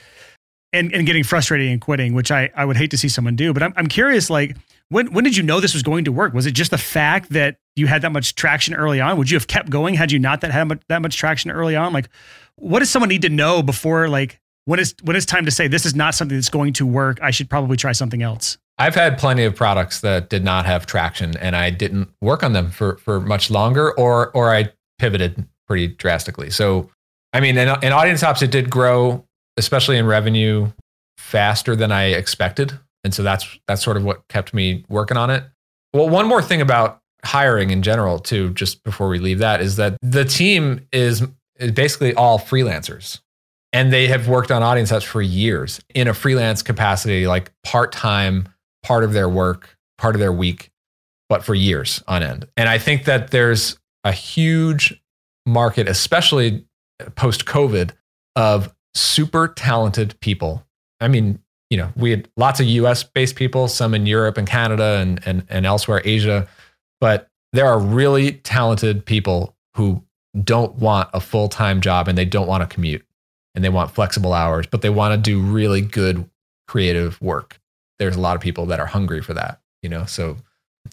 and 0.72 0.92
and 0.92 1.06
getting 1.06 1.22
frustrated 1.22 1.70
and 1.70 1.80
quitting, 1.80 2.12
which 2.12 2.32
I 2.32 2.50
I 2.56 2.64
would 2.64 2.76
hate 2.76 2.90
to 2.90 2.98
see 2.98 3.08
someone 3.08 3.36
do. 3.36 3.52
But 3.52 3.62
I'm 3.62 3.72
I'm 3.76 3.86
curious, 3.86 4.30
like 4.30 4.56
when 4.90 5.12
when 5.12 5.24
did 5.24 5.36
you 5.36 5.42
know 5.42 5.60
this 5.60 5.74
was 5.74 5.82
going 5.82 6.04
to 6.04 6.12
work? 6.12 6.32
Was 6.32 6.46
it 6.46 6.52
just 6.52 6.70
the 6.70 6.78
fact 6.78 7.30
that 7.30 7.58
you 7.76 7.86
had 7.86 8.02
that 8.02 8.12
much 8.12 8.34
traction 8.34 8.74
early 8.74 9.00
on? 9.00 9.16
Would 9.18 9.30
you 9.30 9.36
have 9.36 9.46
kept 9.46 9.70
going 9.70 9.94
had 9.94 10.10
you 10.10 10.18
not 10.18 10.40
that 10.40 10.50
had 10.50 10.82
that 10.88 11.02
much 11.02 11.16
traction 11.16 11.50
early 11.50 11.76
on? 11.76 11.92
Like, 11.92 12.08
what 12.56 12.80
does 12.80 12.90
someone 12.90 13.08
need 13.08 13.22
to 13.22 13.28
know 13.28 13.62
before 13.62 14.08
like 14.08 14.40
when 14.64 14.80
is 14.80 14.94
when 15.02 15.16
is 15.16 15.26
time 15.26 15.44
to 15.44 15.50
say 15.50 15.68
this 15.68 15.86
is 15.86 15.94
not 15.94 16.14
something 16.14 16.36
that's 16.36 16.48
going 16.48 16.72
to 16.74 16.86
work? 16.86 17.18
I 17.22 17.30
should 17.30 17.50
probably 17.50 17.76
try 17.76 17.92
something 17.92 18.22
else. 18.22 18.58
I've 18.78 18.94
had 18.94 19.18
plenty 19.18 19.44
of 19.44 19.56
products 19.56 20.00
that 20.00 20.30
did 20.30 20.44
not 20.44 20.64
have 20.64 20.86
traction, 20.86 21.36
and 21.38 21.56
I 21.56 21.70
didn't 21.70 22.08
work 22.20 22.42
on 22.42 22.52
them 22.52 22.70
for 22.70 22.96
for 22.98 23.20
much 23.20 23.50
longer, 23.50 23.92
or 23.98 24.30
or 24.30 24.54
I 24.54 24.72
pivoted 24.98 25.46
pretty 25.66 25.88
drastically. 25.88 26.50
So, 26.50 26.88
I 27.32 27.40
mean, 27.40 27.58
in 27.58 27.68
audience 27.68 28.22
ops, 28.22 28.40
it 28.40 28.50
did 28.50 28.70
grow, 28.70 29.24
especially 29.56 29.98
in 29.98 30.06
revenue, 30.06 30.70
faster 31.18 31.76
than 31.76 31.92
I 31.92 32.04
expected 32.06 32.78
and 33.04 33.14
so 33.14 33.22
that's 33.22 33.58
that's 33.66 33.82
sort 33.82 33.96
of 33.96 34.04
what 34.04 34.26
kept 34.28 34.52
me 34.52 34.84
working 34.88 35.16
on 35.16 35.30
it. 35.30 35.44
Well, 35.92 36.08
one 36.08 36.26
more 36.26 36.42
thing 36.42 36.60
about 36.60 37.00
hiring 37.24 37.70
in 37.70 37.82
general, 37.82 38.18
too, 38.18 38.52
just 38.54 38.84
before 38.84 39.08
we 39.08 39.18
leave 39.18 39.38
that, 39.38 39.60
is 39.60 39.76
that 39.76 39.96
the 40.02 40.24
team 40.24 40.86
is, 40.92 41.26
is 41.56 41.72
basically 41.72 42.14
all 42.14 42.38
freelancers. 42.38 43.20
And 43.72 43.92
they 43.92 44.06
have 44.06 44.28
worked 44.28 44.50
on 44.50 44.62
audience 44.62 44.92
ops 44.92 45.04
for 45.04 45.20
years 45.20 45.80
in 45.94 46.08
a 46.08 46.14
freelance 46.14 46.62
capacity, 46.62 47.26
like 47.26 47.52
part 47.64 47.92
time, 47.92 48.48
part 48.82 49.04
of 49.04 49.12
their 49.12 49.28
work, 49.28 49.76
part 49.98 50.14
of 50.14 50.20
their 50.20 50.32
week, 50.32 50.70
but 51.28 51.44
for 51.44 51.54
years 51.54 52.02
on 52.08 52.22
end. 52.22 52.48
And 52.56 52.68
I 52.68 52.78
think 52.78 53.04
that 53.04 53.30
there's 53.30 53.78
a 54.04 54.12
huge 54.12 55.02
market, 55.44 55.86
especially 55.86 56.64
post 57.14 57.44
COVID, 57.44 57.90
of 58.36 58.74
super 58.94 59.48
talented 59.48 60.18
people. 60.20 60.64
I 61.00 61.08
mean, 61.08 61.38
you 61.70 61.76
know, 61.76 61.92
we 61.96 62.10
had 62.10 62.28
lots 62.36 62.60
of 62.60 62.66
US 62.66 63.02
based 63.02 63.36
people, 63.36 63.68
some 63.68 63.94
in 63.94 64.06
Europe 64.06 64.38
and 64.38 64.48
Canada 64.48 64.98
and, 65.00 65.20
and, 65.26 65.44
and 65.48 65.66
elsewhere, 65.66 66.00
Asia. 66.04 66.48
But 67.00 67.28
there 67.52 67.66
are 67.66 67.78
really 67.78 68.32
talented 68.32 69.04
people 69.04 69.54
who 69.74 70.02
don't 70.42 70.74
want 70.76 71.08
a 71.12 71.20
full 71.20 71.48
time 71.48 71.80
job 71.80 72.08
and 72.08 72.16
they 72.16 72.24
don't 72.24 72.46
want 72.46 72.68
to 72.68 72.74
commute. 72.74 73.04
and 73.54 73.64
they 73.64 73.68
want 73.68 73.90
flexible 73.90 74.32
hours, 74.34 74.66
but 74.66 74.82
they 74.82 74.90
want 74.90 75.12
to 75.12 75.30
do 75.30 75.40
really 75.40 75.80
good 75.80 76.28
creative 76.68 77.20
work. 77.20 77.60
There's 77.98 78.14
a 78.14 78.20
lot 78.20 78.36
of 78.36 78.42
people 78.42 78.66
that 78.66 78.78
are 78.78 78.86
hungry 78.86 79.20
for 79.20 79.34
that, 79.34 79.60
you 79.82 79.88
know, 79.88 80.04
so 80.04 80.36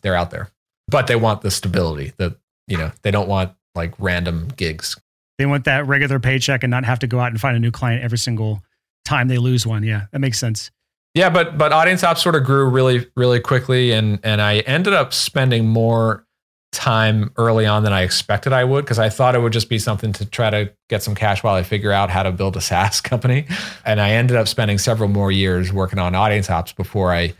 they're 0.02 0.16
out 0.16 0.32
there. 0.32 0.50
But 0.88 1.08
they 1.08 1.16
want 1.16 1.42
the 1.42 1.52
stability. 1.52 2.14
The 2.18 2.36
you 2.68 2.78
know, 2.78 2.92
they 3.04 3.12
don't 3.12 3.28
want 3.28 3.54
like 3.76 3.94
random 4.00 4.48
gigs. 4.56 4.98
They 5.38 5.46
want 5.46 5.66
that 5.66 5.86
regular 5.86 6.20
paycheck 6.20 6.64
and 6.64 6.72
not 6.72 6.86
have 6.86 7.00
to 7.00 7.08
go 7.08 7.20
out 7.20 7.32
and 7.32 7.40
find 7.40 7.56
a 7.56 7.60
new 7.60 7.72
client 7.72 8.04
every 8.04 8.18
single 8.18 8.64
time 9.06 9.28
they 9.28 9.38
lose 9.38 9.66
one. 9.66 9.84
Yeah, 9.84 10.06
that 10.12 10.20
makes 10.20 10.38
sense. 10.40 10.72
Yeah, 11.14 11.30
but 11.30 11.58
but 11.58 11.72
audience 11.72 12.04
ops 12.04 12.22
sort 12.22 12.36
of 12.36 12.44
grew 12.44 12.70
really 12.70 13.08
really 13.16 13.40
quickly, 13.40 13.92
and 13.92 14.20
and 14.24 14.42
I 14.42 14.60
ended 14.60 14.94
up 14.94 15.14
spending 15.14 15.68
more 15.68 16.26
time 16.74 17.32
early 17.38 17.66
on 17.66 17.84
than 17.84 17.94
I 17.94 18.02
expected 18.02 18.52
I 18.52 18.66
would 18.66 18.84
because 18.84 19.00
I 19.00 19.08
thought 19.08 19.34
it 19.34 19.40
would 19.40 19.54
just 19.54 19.70
be 19.70 19.80
something 19.80 20.12
to 20.12 20.26
try 20.26 20.50
to 20.50 20.74
get 20.90 21.02
some 21.02 21.16
cash 21.16 21.42
while 21.42 21.56
I 21.56 21.64
figure 21.64 21.94
out 21.94 22.10
how 22.10 22.24
to 22.24 22.34
build 22.34 22.58
a 22.58 22.62
SaaS 22.70 23.00
company, 23.00 23.48
and 23.86 24.02
I 24.02 24.12
ended 24.12 24.36
up 24.36 24.50
spending 24.50 24.78
several 24.78 25.08
more 25.08 25.32
years 25.32 25.72
working 25.72 26.00
on 26.00 26.16
audience 26.16 26.50
ops 26.50 26.74
before 26.74 27.14
I 27.14 27.34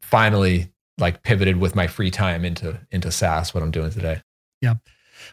finally 0.00 0.72
like 0.98 1.22
pivoted 1.22 1.58
with 1.58 1.76
my 1.76 1.86
free 1.86 2.10
time 2.10 2.44
into 2.44 2.78
into 2.90 3.12
SaaS, 3.12 3.54
what 3.54 3.62
I'm 3.62 3.70
doing 3.70 3.90
today. 3.90 4.20
Yeah. 4.60 4.70
All 4.70 4.78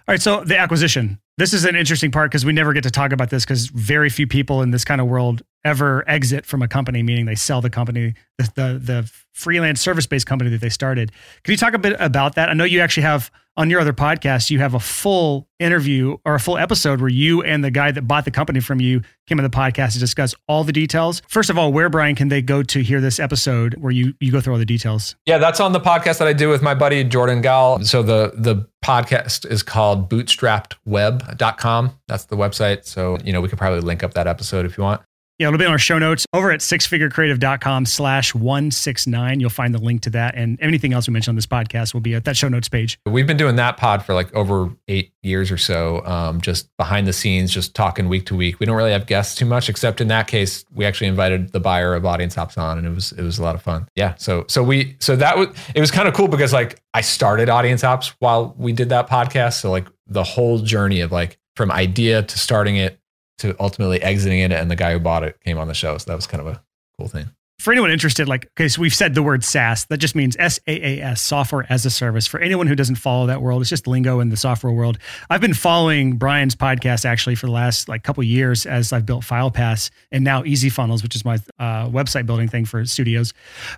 right. 0.07 0.21
So 0.21 0.43
the 0.43 0.57
acquisition. 0.57 1.19
This 1.37 1.53
is 1.53 1.65
an 1.65 1.75
interesting 1.75 2.11
part 2.11 2.29
because 2.29 2.45
we 2.45 2.53
never 2.53 2.73
get 2.73 2.83
to 2.83 2.91
talk 2.91 3.11
about 3.11 3.31
this 3.31 3.43
because 3.43 3.65
very 3.67 4.11
few 4.11 4.27
people 4.27 4.61
in 4.61 4.69
this 4.69 4.85
kind 4.85 5.01
of 5.01 5.07
world 5.07 5.41
ever 5.65 6.07
exit 6.07 6.45
from 6.45 6.61
a 6.61 6.67
company, 6.67 7.03
meaning 7.03 7.25
they 7.25 7.35
sell 7.35 7.61
the 7.61 7.69
company, 7.69 8.13
the 8.37 8.51
the, 8.55 8.79
the 8.81 9.11
freelance 9.31 9.81
service 9.81 10.05
based 10.05 10.27
company 10.27 10.49
that 10.51 10.61
they 10.61 10.69
started. 10.69 11.11
Can 11.43 11.51
you 11.51 11.57
talk 11.57 11.73
a 11.73 11.79
bit 11.79 11.95
about 11.99 12.35
that? 12.35 12.49
I 12.49 12.53
know 12.53 12.63
you 12.63 12.81
actually 12.81 13.03
have 13.03 13.31
on 13.55 13.69
your 13.69 13.79
other 13.79 13.93
podcast, 13.93 14.49
you 14.49 14.59
have 14.59 14.73
a 14.73 14.79
full 14.79 15.47
interview 15.59 16.17
or 16.25 16.33
a 16.35 16.39
full 16.39 16.57
episode 16.57 16.99
where 16.99 17.09
you 17.09 17.43
and 17.43 17.63
the 17.63 17.69
guy 17.69 17.91
that 17.91 18.07
bought 18.07 18.25
the 18.25 18.31
company 18.31 18.59
from 18.59 18.81
you 18.81 19.01
came 19.27 19.39
on 19.39 19.43
the 19.43 19.49
podcast 19.49 19.93
to 19.93 19.99
discuss 19.99 20.33
all 20.47 20.63
the 20.63 20.71
details. 20.71 21.21
First 21.27 21.49
of 21.51 21.57
all, 21.57 21.71
where 21.71 21.89
Brian 21.89 22.15
can 22.15 22.29
they 22.29 22.41
go 22.41 22.63
to 22.63 22.81
hear 22.81 22.99
this 22.99 23.19
episode 23.19 23.75
where 23.75 23.91
you 23.91 24.13
you 24.19 24.31
go 24.31 24.41
through 24.41 24.53
all 24.53 24.59
the 24.59 24.65
details? 24.65 25.15
Yeah, 25.25 25.37
that's 25.37 25.59
on 25.59 25.71
the 25.71 25.79
podcast 25.79 26.17
that 26.19 26.27
I 26.27 26.33
do 26.33 26.49
with 26.49 26.61
my 26.61 26.73
buddy 26.73 27.03
Jordan 27.03 27.41
Gal. 27.41 27.83
So 27.83 28.01
the 28.01 28.33
the 28.35 28.67
podcast 28.83 29.45
is 29.49 29.63
called 29.63 30.09
bootstrappedweb.com. 30.09 31.99
That's 32.07 32.25
the 32.25 32.35
website. 32.35 32.85
So, 32.85 33.17
you 33.23 33.31
know, 33.31 33.41
we 33.41 33.49
could 33.49 33.59
probably 33.59 33.81
link 33.81 34.03
up 34.03 34.15
that 34.15 34.27
episode 34.27 34.65
if 34.65 34.77
you 34.77 34.83
want. 34.83 35.01
Yeah, 35.39 35.47
it'll 35.47 35.57
be 35.57 35.65
in 35.65 35.71
our 35.71 35.79
show 35.79 35.97
notes 35.97 36.27
over 36.31 36.51
at 36.51 36.59
sixfigurecreative.com 36.59 37.87
slash 37.87 38.35
169. 38.35 39.39
You'll 39.39 39.49
find 39.49 39.73
the 39.73 39.79
link 39.79 40.01
to 40.03 40.11
that. 40.11 40.35
And 40.35 40.59
anything 40.61 40.93
else 40.93 41.07
we 41.07 41.13
mentioned 41.13 41.31
on 41.33 41.35
this 41.35 41.47
podcast 41.47 41.93
will 41.93 42.01
be 42.01 42.13
at 42.13 42.25
that 42.25 42.37
show 42.37 42.49
notes 42.49 42.69
page. 42.69 42.99
We've 43.07 43.25
been 43.25 43.37
doing 43.37 43.55
that 43.55 43.77
pod 43.77 44.05
for 44.05 44.13
like 44.13 44.33
over 44.35 44.69
eight 44.87 45.11
years 45.23 45.51
or 45.51 45.57
so, 45.57 46.05
um, 46.05 46.39
just 46.39 46.69
behind 46.77 47.07
the 47.07 47.13
scenes, 47.13 47.51
just 47.51 47.73
talking 47.73 48.09
week 48.09 48.27
to 48.27 48.35
week. 48.35 48.59
We 48.59 48.67
don't 48.67 48.75
really 48.75 48.91
have 48.91 49.07
guests 49.07 49.33
too 49.33 49.45
much, 49.45 49.69
except 49.69 50.01
in 50.01 50.07
that 50.09 50.27
case, 50.27 50.65
we 50.73 50.85
actually 50.85 51.07
invited 51.07 51.51
the 51.51 51.59
buyer 51.59 51.95
of 51.95 52.05
Audience 52.05 52.37
Ops 52.37 52.57
on 52.57 52.77
and 52.77 52.85
it 52.85 52.93
was 52.93 53.11
it 53.13 53.23
was 53.23 53.39
a 53.39 53.43
lot 53.43 53.55
of 53.55 53.61
fun. 53.63 53.87
Yeah. 53.95 54.13
So 54.17 54.45
so 54.47 54.61
we 54.61 54.95
so 54.99 55.15
that 55.15 55.37
was 55.37 55.47
it 55.73 55.79
was 55.79 55.89
kind 55.89 56.07
of 56.07 56.13
cool 56.13 56.27
because 56.27 56.53
like 56.53 56.81
I 56.93 57.01
started 57.01 57.49
Audience 57.49 57.83
Ops 57.83 58.13
while 58.19 58.53
we 58.57 58.71
did 58.71 58.89
that 58.89 59.09
podcast. 59.09 59.59
So 59.59 59.71
like 59.71 59.87
the 60.05 60.23
whole 60.23 60.59
journey 60.59 61.01
of 61.01 61.11
like 61.11 61.39
from 61.55 61.71
idea 61.71 62.23
to 62.23 62.39
starting 62.39 62.75
it 62.75 62.99
to 63.39 63.55
ultimately 63.59 64.01
exiting 64.01 64.39
it 64.39 64.51
and 64.51 64.69
the 64.69 64.75
guy 64.75 64.93
who 64.93 64.99
bought 64.99 65.23
it 65.23 65.39
came 65.41 65.57
on 65.57 65.67
the 65.67 65.73
show 65.73 65.97
so 65.97 66.09
that 66.09 66.15
was 66.15 66.27
kind 66.27 66.41
of 66.41 66.47
a 66.47 66.63
cool 66.97 67.07
thing. 67.07 67.29
For 67.59 67.71
anyone 67.71 67.91
interested 67.91 68.27
like 68.27 68.47
okay 68.51 68.67
so 68.67 68.81
we've 68.81 68.93
said 68.93 69.15
the 69.15 69.23
word 69.23 69.43
saas. 69.43 69.85
That 69.85 69.97
just 69.97 70.15
means 70.15 70.35
s-a-a-s 70.37 71.21
software 71.21 71.65
as 71.69 71.85
a 71.85 71.89
service. 71.89 72.27
For 72.27 72.39
anyone 72.39 72.67
who 72.67 72.75
doesn't 72.75 72.95
follow 72.95 73.27
that 73.27 73.41
world 73.41 73.61
it's 73.61 73.69
just 73.69 73.87
lingo 73.87 74.19
in 74.19 74.29
the 74.29 74.37
software 74.37 74.73
world. 74.73 74.97
I've 75.29 75.41
been 75.41 75.53
following 75.53 76.17
brian's 76.17 76.55
podcast 76.55 77.05
actually 77.05 77.35
for 77.35 77.45
the 77.45 77.53
last 77.53 77.87
like 77.87 78.03
couple 78.03 78.23
years 78.23 78.65
as 78.65 78.91
i've 78.91 79.05
built 79.05 79.23
filepass 79.23 79.89
and 80.11 80.23
now 80.23 80.43
easy 80.43 80.69
funnels 80.69 81.03
which 81.03 81.15
is 81.15 81.23
my 81.23 81.35
uh, 81.59 81.87
website 81.89 82.25
building 82.25 82.47
thing 82.47 82.65
for 82.65 82.85
studios. 82.85 83.33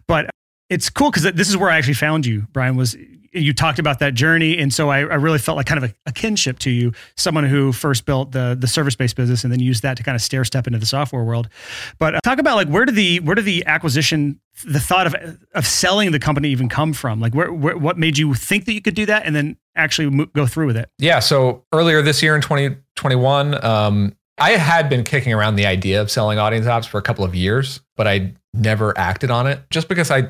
But 0.08 0.30
it's 0.70 0.90
cool 0.90 1.12
because 1.12 1.32
this 1.34 1.48
is 1.48 1.58
where 1.58 1.70
i 1.70 1.78
actually 1.78 1.94
found 1.94 2.26
you 2.26 2.48
brian 2.52 2.76
was 2.76 2.98
you 3.36 3.54
talked 3.54 3.80
about 3.80 4.00
that 4.00 4.14
journey, 4.14 4.58
and 4.58 4.74
so 4.74 4.90
I, 4.90 5.00
I 5.00 5.16
really 5.16 5.38
felt 5.38 5.58
like 5.58 5.66
kind 5.66 5.84
of 5.84 5.92
a, 5.92 5.94
a, 6.08 6.12
kinship 6.12 6.60
to 6.60 6.70
you, 6.70 6.94
someone 7.16 7.44
who 7.44 7.72
first 7.72 8.06
built 8.06 8.32
the 8.32 8.56
the 8.60 8.68
service 8.68 8.96
based 8.96 9.16
business 9.16 9.44
and 9.44 9.52
then 9.52 9.60
used 9.60 9.84
that 9.84 9.98
to 9.98 10.04
kind 10.04 10.16
of 10.16 10.22
stair 10.22 10.46
step 10.46 10.68
into 10.68 10.80
the 10.80 10.86
software 10.86 11.24
world. 11.24 11.50
But 12.00 12.16
uh, 12.16 12.20
talk 12.24 12.40
about 12.40 12.56
like 12.56 12.68
where 12.68 12.86
did 12.86 12.96
the 12.96 13.20
where 13.20 13.36
did 13.36 13.46
the 13.46 13.66
acquisition, 13.66 14.40
the 14.64 14.80
thought 14.80 15.08
of 15.08 15.38
of 15.54 15.68
selling 15.68 16.12
the 16.12 16.20
company 16.20 16.50
even 16.50 16.70
come 16.70 16.94
from? 16.94 17.20
Like 17.20 17.36
where, 17.36 17.52
where 17.52 17.78
what 17.78 17.98
made 17.98 18.18
you 18.18 18.34
think 18.34 18.66
that 18.66 18.74
you 18.74 18.82
could 18.82 18.96
do 18.96 19.06
that, 19.06 19.26
and 19.26 19.36
then 19.36 19.58
actually 19.76 20.10
mo- 20.10 20.28
go 20.28 20.48
through 20.48 20.68
with 20.68 20.78
it? 20.78 20.90
Yeah. 20.98 21.20
So 21.20 21.66
earlier 21.74 22.02
this 22.02 22.24
year 22.24 22.36
in 22.36 22.42
2021, 22.42 23.64
um, 23.64 24.16
I 24.38 24.52
had 24.52 24.90
been 24.90 25.04
kicking 25.04 25.34
around 25.34 25.56
the 25.56 25.66
idea 25.66 26.02
of 26.02 26.10
selling 26.10 26.40
audience 26.40 26.68
ops 26.68 26.88
for 26.88 26.98
a 26.98 27.02
couple 27.02 27.24
of 27.24 27.36
years, 27.36 27.82
but 27.96 28.08
I 28.08 28.34
never 28.54 28.98
acted 28.98 29.32
on 29.32 29.48
it 29.48 29.62
just 29.70 29.88
because 29.90 30.12
I 30.12 30.30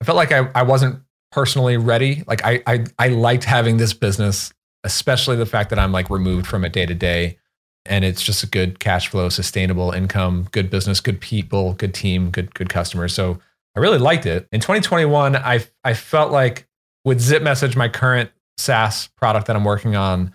I 0.00 0.04
felt 0.04 0.16
like 0.16 0.32
I, 0.32 0.50
I 0.54 0.62
wasn't 0.62 1.00
personally 1.30 1.76
ready. 1.76 2.24
Like 2.26 2.44
I, 2.44 2.62
I, 2.66 2.84
I 2.98 3.08
liked 3.08 3.44
having 3.44 3.76
this 3.76 3.92
business, 3.92 4.52
especially 4.84 5.36
the 5.36 5.46
fact 5.46 5.70
that 5.70 5.78
I'm 5.78 5.92
like 5.92 6.10
removed 6.10 6.46
from 6.46 6.64
it 6.64 6.72
day 6.72 6.86
to 6.86 6.94
day. 6.94 7.38
And 7.84 8.04
it's 8.04 8.22
just 8.22 8.42
a 8.42 8.48
good 8.48 8.80
cash 8.80 9.08
flow, 9.08 9.28
sustainable 9.28 9.92
income, 9.92 10.48
good 10.50 10.70
business, 10.70 11.00
good 11.00 11.20
people, 11.20 11.74
good 11.74 11.94
team, 11.94 12.30
good, 12.30 12.52
good 12.54 12.68
customers. 12.68 13.14
So 13.14 13.38
I 13.76 13.80
really 13.80 13.98
liked 13.98 14.26
it. 14.26 14.48
In 14.50 14.60
2021, 14.60 15.36
I, 15.36 15.64
I 15.84 15.94
felt 15.94 16.32
like 16.32 16.66
with 17.04 17.20
Zip 17.20 17.42
Message, 17.42 17.76
my 17.76 17.88
current 17.88 18.30
SaaS 18.56 19.08
product 19.16 19.46
that 19.46 19.54
I'm 19.54 19.64
working 19.64 19.94
on, 19.94 20.32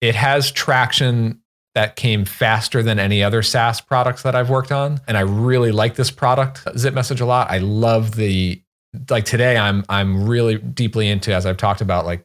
it 0.00 0.16
has 0.16 0.50
traction 0.50 1.40
that 1.74 1.96
came 1.96 2.24
faster 2.24 2.82
than 2.82 2.98
any 2.98 3.22
other 3.22 3.42
SaaS 3.42 3.80
products 3.80 4.22
that 4.22 4.34
I've 4.34 4.50
worked 4.50 4.72
on. 4.72 5.00
And 5.06 5.16
I 5.16 5.20
really 5.20 5.72
like 5.72 5.94
this 5.94 6.10
product, 6.10 6.66
Zip 6.76 6.92
Message, 6.92 7.20
a 7.20 7.26
lot. 7.26 7.50
I 7.50 7.58
love 7.58 8.16
the 8.16 8.60
like 9.08 9.24
today 9.24 9.56
I'm 9.56 9.84
I'm 9.88 10.28
really 10.28 10.58
deeply 10.58 11.08
into 11.08 11.34
as 11.34 11.46
I've 11.46 11.56
talked 11.56 11.80
about 11.80 12.04
like 12.04 12.24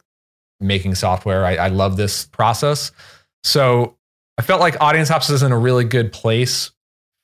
making 0.59 0.95
software. 0.95 1.45
I, 1.45 1.55
I 1.55 1.67
love 1.67 1.97
this 1.97 2.25
process. 2.25 2.91
So 3.43 3.95
I 4.37 4.41
felt 4.41 4.59
like 4.59 4.79
Audience 4.81 5.11
Ops 5.11 5.29
is 5.29 5.43
in 5.43 5.51
a 5.51 5.57
really 5.57 5.83
good 5.83 6.11
place 6.11 6.71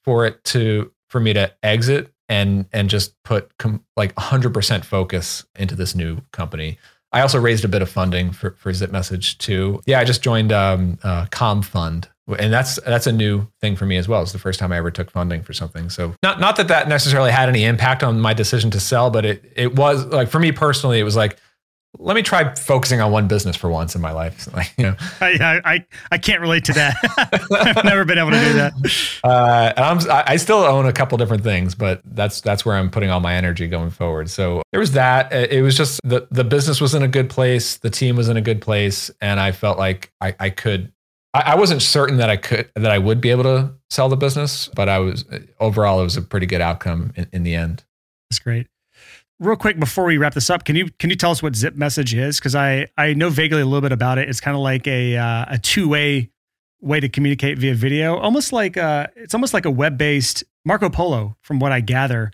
for 0.03 0.25
it 0.25 0.43
to 0.45 0.91
for 1.09 1.19
me 1.19 1.33
to 1.33 1.53
exit 1.63 2.13
and 2.29 2.65
and 2.71 2.89
just 2.89 3.21
put 3.23 3.55
com, 3.57 3.83
like 3.95 4.15
100% 4.15 4.83
focus 4.85 5.45
into 5.55 5.75
this 5.75 5.95
new 5.95 6.21
company. 6.31 6.77
I 7.11 7.21
also 7.21 7.39
raised 7.39 7.63
a 7.63 7.67
bit 7.67 7.81
of 7.81 7.89
funding 7.89 8.31
for 8.31 8.51
for 8.51 8.73
Zip 8.73 8.91
Message 8.91 9.37
too. 9.37 9.81
Yeah, 9.85 9.99
I 9.99 10.03
just 10.03 10.23
joined 10.23 10.51
um, 10.51 10.97
uh, 11.03 11.27
Calm 11.29 11.61
Fund, 11.61 12.07
and 12.27 12.53
that's 12.53 12.79
that's 12.81 13.07
a 13.07 13.11
new 13.11 13.47
thing 13.59 13.75
for 13.75 13.85
me 13.85 13.97
as 13.97 14.07
well. 14.07 14.21
It's 14.21 14.31
the 14.31 14.39
first 14.39 14.59
time 14.59 14.71
I 14.71 14.77
ever 14.77 14.91
took 14.91 15.11
funding 15.11 15.43
for 15.43 15.53
something. 15.53 15.89
So 15.89 16.15
not 16.23 16.39
not 16.39 16.55
that 16.57 16.67
that 16.69 16.87
necessarily 16.87 17.31
had 17.31 17.49
any 17.49 17.65
impact 17.65 18.03
on 18.03 18.19
my 18.19 18.33
decision 18.33 18.71
to 18.71 18.79
sell, 18.79 19.09
but 19.09 19.25
it 19.25 19.51
it 19.55 19.75
was 19.75 20.05
like 20.05 20.29
for 20.29 20.39
me 20.39 20.51
personally, 20.51 20.99
it 20.99 21.03
was 21.03 21.15
like 21.15 21.37
let 21.99 22.15
me 22.15 22.23
try 22.23 22.53
focusing 22.55 23.01
on 23.01 23.11
one 23.11 23.27
business 23.27 23.55
for 23.55 23.69
once 23.69 23.95
in 23.95 24.01
my 24.01 24.11
life. 24.11 24.47
Like, 24.53 24.73
you 24.77 24.83
know, 24.83 24.95
I, 25.19 25.61
I, 25.65 25.85
I 26.11 26.17
can't 26.19 26.39
relate 26.39 26.65
to 26.65 26.73
that. 26.73 26.95
I've 27.51 27.83
never 27.83 28.05
been 28.05 28.19
able 28.19 28.31
to 28.31 28.39
do 28.39 28.53
that. 28.53 28.73
Uh, 29.23 29.71
I'm, 29.77 29.99
I 30.09 30.35
still 30.35 30.57
own 30.57 30.85
a 30.85 30.91
couple 30.91 31.17
different 31.17 31.43
things, 31.43 31.75
but 31.75 32.01
that's, 32.03 32.41
that's 32.41 32.65
where 32.65 32.75
I'm 32.75 32.89
putting 32.91 33.09
all 33.09 33.21
my 33.21 33.35
energy 33.35 33.67
going 33.67 33.89
forward. 33.89 34.29
So 34.29 34.61
there 34.71 34.81
was 34.81 34.91
that. 34.91 35.31
It 35.31 35.61
was 35.61 35.77
just 35.77 36.01
the, 36.03 36.27
the 36.29 36.43
business 36.43 36.81
was 36.81 36.93
in 36.93 37.03
a 37.03 37.07
good 37.07 37.29
place. 37.29 37.77
The 37.77 37.89
team 37.89 38.17
was 38.17 38.27
in 38.27 38.35
a 38.35 38.41
good 38.41 38.61
place. 38.61 39.09
And 39.21 39.39
I 39.39 39.53
felt 39.53 39.77
like 39.77 40.11
I, 40.19 40.35
I 40.39 40.49
could, 40.49 40.91
I, 41.33 41.53
I 41.53 41.55
wasn't 41.55 41.81
certain 41.81 42.17
that 42.17 42.29
I 42.29 42.37
could, 42.37 42.69
that 42.75 42.91
I 42.91 42.99
would 42.99 43.21
be 43.21 43.29
able 43.29 43.43
to 43.43 43.73
sell 43.89 44.09
the 44.09 44.17
business, 44.17 44.69
but 44.75 44.89
I 44.89 44.99
was 44.99 45.25
overall, 45.59 45.99
it 46.01 46.03
was 46.03 46.17
a 46.17 46.21
pretty 46.21 46.45
good 46.45 46.61
outcome 46.61 47.13
in, 47.15 47.27
in 47.33 47.43
the 47.43 47.55
end. 47.55 47.83
That's 48.29 48.39
great 48.39 48.67
real 49.43 49.57
quick 49.57 49.79
before 49.79 50.05
we 50.05 50.17
wrap 50.17 50.33
this 50.33 50.49
up, 50.49 50.63
can 50.63 50.75
you 50.75 50.89
can 50.99 51.09
you 51.09 51.15
tell 51.15 51.31
us 51.31 51.43
what 51.43 51.55
Zip 51.55 51.75
Message 51.75 52.13
is? 52.13 52.39
Because 52.39 52.55
I 52.55 52.87
I 52.97 53.13
know 53.13 53.29
vaguely 53.29 53.61
a 53.61 53.65
little 53.65 53.81
bit 53.81 53.91
about 53.91 54.17
it. 54.17 54.29
It's 54.29 54.39
kind 54.39 54.55
of 54.55 54.61
like 54.61 54.87
a 54.87 55.17
uh, 55.17 55.45
a 55.49 55.57
two 55.57 55.89
way 55.89 56.31
way 56.81 56.99
to 56.99 57.09
communicate 57.09 57.57
via 57.57 57.73
video, 57.75 58.17
almost 58.17 58.51
like 58.51 58.77
uh, 58.77 59.07
it's 59.15 59.33
almost 59.33 59.53
like 59.53 59.65
a 59.65 59.71
web 59.71 59.97
based 59.97 60.43
Marco 60.65 60.89
Polo, 60.89 61.37
from 61.41 61.59
what 61.59 61.71
I 61.71 61.81
gather. 61.81 62.31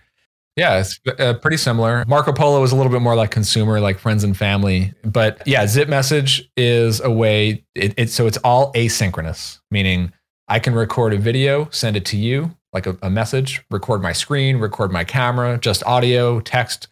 Yeah, 0.60 0.80
it's 0.80 1.00
uh, 1.18 1.32
pretty 1.40 1.56
similar. 1.56 2.04
Marco 2.06 2.34
Polo 2.34 2.62
is 2.62 2.70
a 2.70 2.76
little 2.76 2.92
bit 2.92 3.00
more 3.00 3.14
like 3.14 3.30
consumer, 3.30 3.80
like 3.80 3.98
friends 3.98 4.24
and 4.24 4.36
family. 4.36 4.92
But 5.02 5.42
yeah, 5.46 5.66
Zip 5.66 5.88
Message 5.88 6.50
is 6.54 7.00
a 7.00 7.10
way. 7.10 7.64
It, 7.74 7.94
it 7.96 8.10
so 8.10 8.26
it's 8.26 8.36
all 8.44 8.70
asynchronous, 8.74 9.58
meaning 9.70 10.12
I 10.48 10.58
can 10.58 10.74
record 10.74 11.14
a 11.14 11.16
video, 11.16 11.70
send 11.70 11.96
it 11.96 12.04
to 12.06 12.18
you, 12.18 12.54
like 12.74 12.86
a, 12.86 12.94
a, 13.00 13.08
message, 13.08 13.62
record 13.70 14.02
my 14.02 14.12
screen, 14.12 14.58
record 14.58 14.92
my 14.92 15.02
camera, 15.02 15.56
just 15.56 15.82
audio, 15.84 16.40
text, 16.40 16.88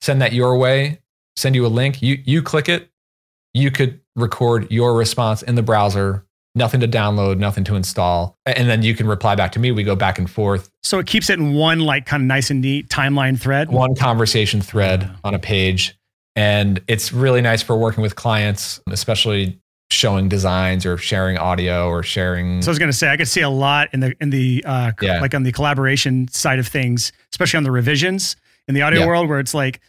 send 0.00 0.20
that 0.20 0.32
your 0.32 0.58
way, 0.58 0.98
send 1.36 1.54
you 1.54 1.64
a 1.64 1.68
link. 1.68 2.02
You 2.02 2.20
you 2.24 2.42
click 2.42 2.68
it, 2.68 2.90
you 3.54 3.70
could 3.70 4.00
record 4.16 4.68
your 4.72 4.96
response 4.96 5.42
in 5.44 5.54
the 5.54 5.62
browser. 5.62 6.26
Nothing 6.54 6.80
to 6.80 6.88
download, 6.88 7.38
nothing 7.38 7.64
to 7.64 7.76
install, 7.76 8.36
and 8.44 8.68
then 8.68 8.82
you 8.82 8.94
can 8.94 9.06
reply 9.06 9.34
back 9.34 9.52
to 9.52 9.58
me. 9.58 9.72
We 9.72 9.84
go 9.84 9.96
back 9.96 10.18
and 10.18 10.30
forth. 10.30 10.70
So 10.82 10.98
it 10.98 11.06
keeps 11.06 11.30
it 11.30 11.38
in 11.38 11.54
one 11.54 11.80
like 11.80 12.04
kind 12.04 12.22
of 12.22 12.26
nice 12.26 12.50
and 12.50 12.60
neat 12.60 12.88
timeline 12.90 13.40
thread, 13.40 13.70
one 13.70 13.94
conversation 13.94 14.60
thread 14.60 15.10
on 15.24 15.32
a 15.34 15.38
page, 15.38 15.96
and 16.36 16.78
it's 16.88 17.10
really 17.10 17.40
nice 17.40 17.62
for 17.62 17.74
working 17.78 18.02
with 18.02 18.16
clients, 18.16 18.80
especially 18.90 19.58
showing 19.90 20.28
designs 20.28 20.84
or 20.84 20.98
sharing 20.98 21.38
audio 21.38 21.88
or 21.88 22.02
sharing. 22.02 22.60
So 22.60 22.68
I 22.68 22.72
was 22.72 22.78
going 22.78 22.90
to 22.90 22.96
say 22.96 23.08
I 23.08 23.16
could 23.16 23.28
see 23.28 23.40
a 23.40 23.48
lot 23.50 23.88
in 23.94 24.00
the 24.00 24.14
in 24.20 24.28
the 24.28 24.62
uh, 24.66 24.92
Yeah. 25.00 25.20
like 25.22 25.34
on 25.34 25.44
the 25.44 25.52
collaboration 25.52 26.28
side 26.28 26.58
of 26.58 26.68
things, 26.68 27.12
especially 27.32 27.56
on 27.56 27.64
the 27.64 27.70
revisions 27.70 28.36
in 28.68 28.74
the 28.74 28.82
audio 28.82 29.00
Yeah. 29.00 29.06
world, 29.06 29.26
where 29.30 29.40
it's 29.40 29.54
like 29.54 29.80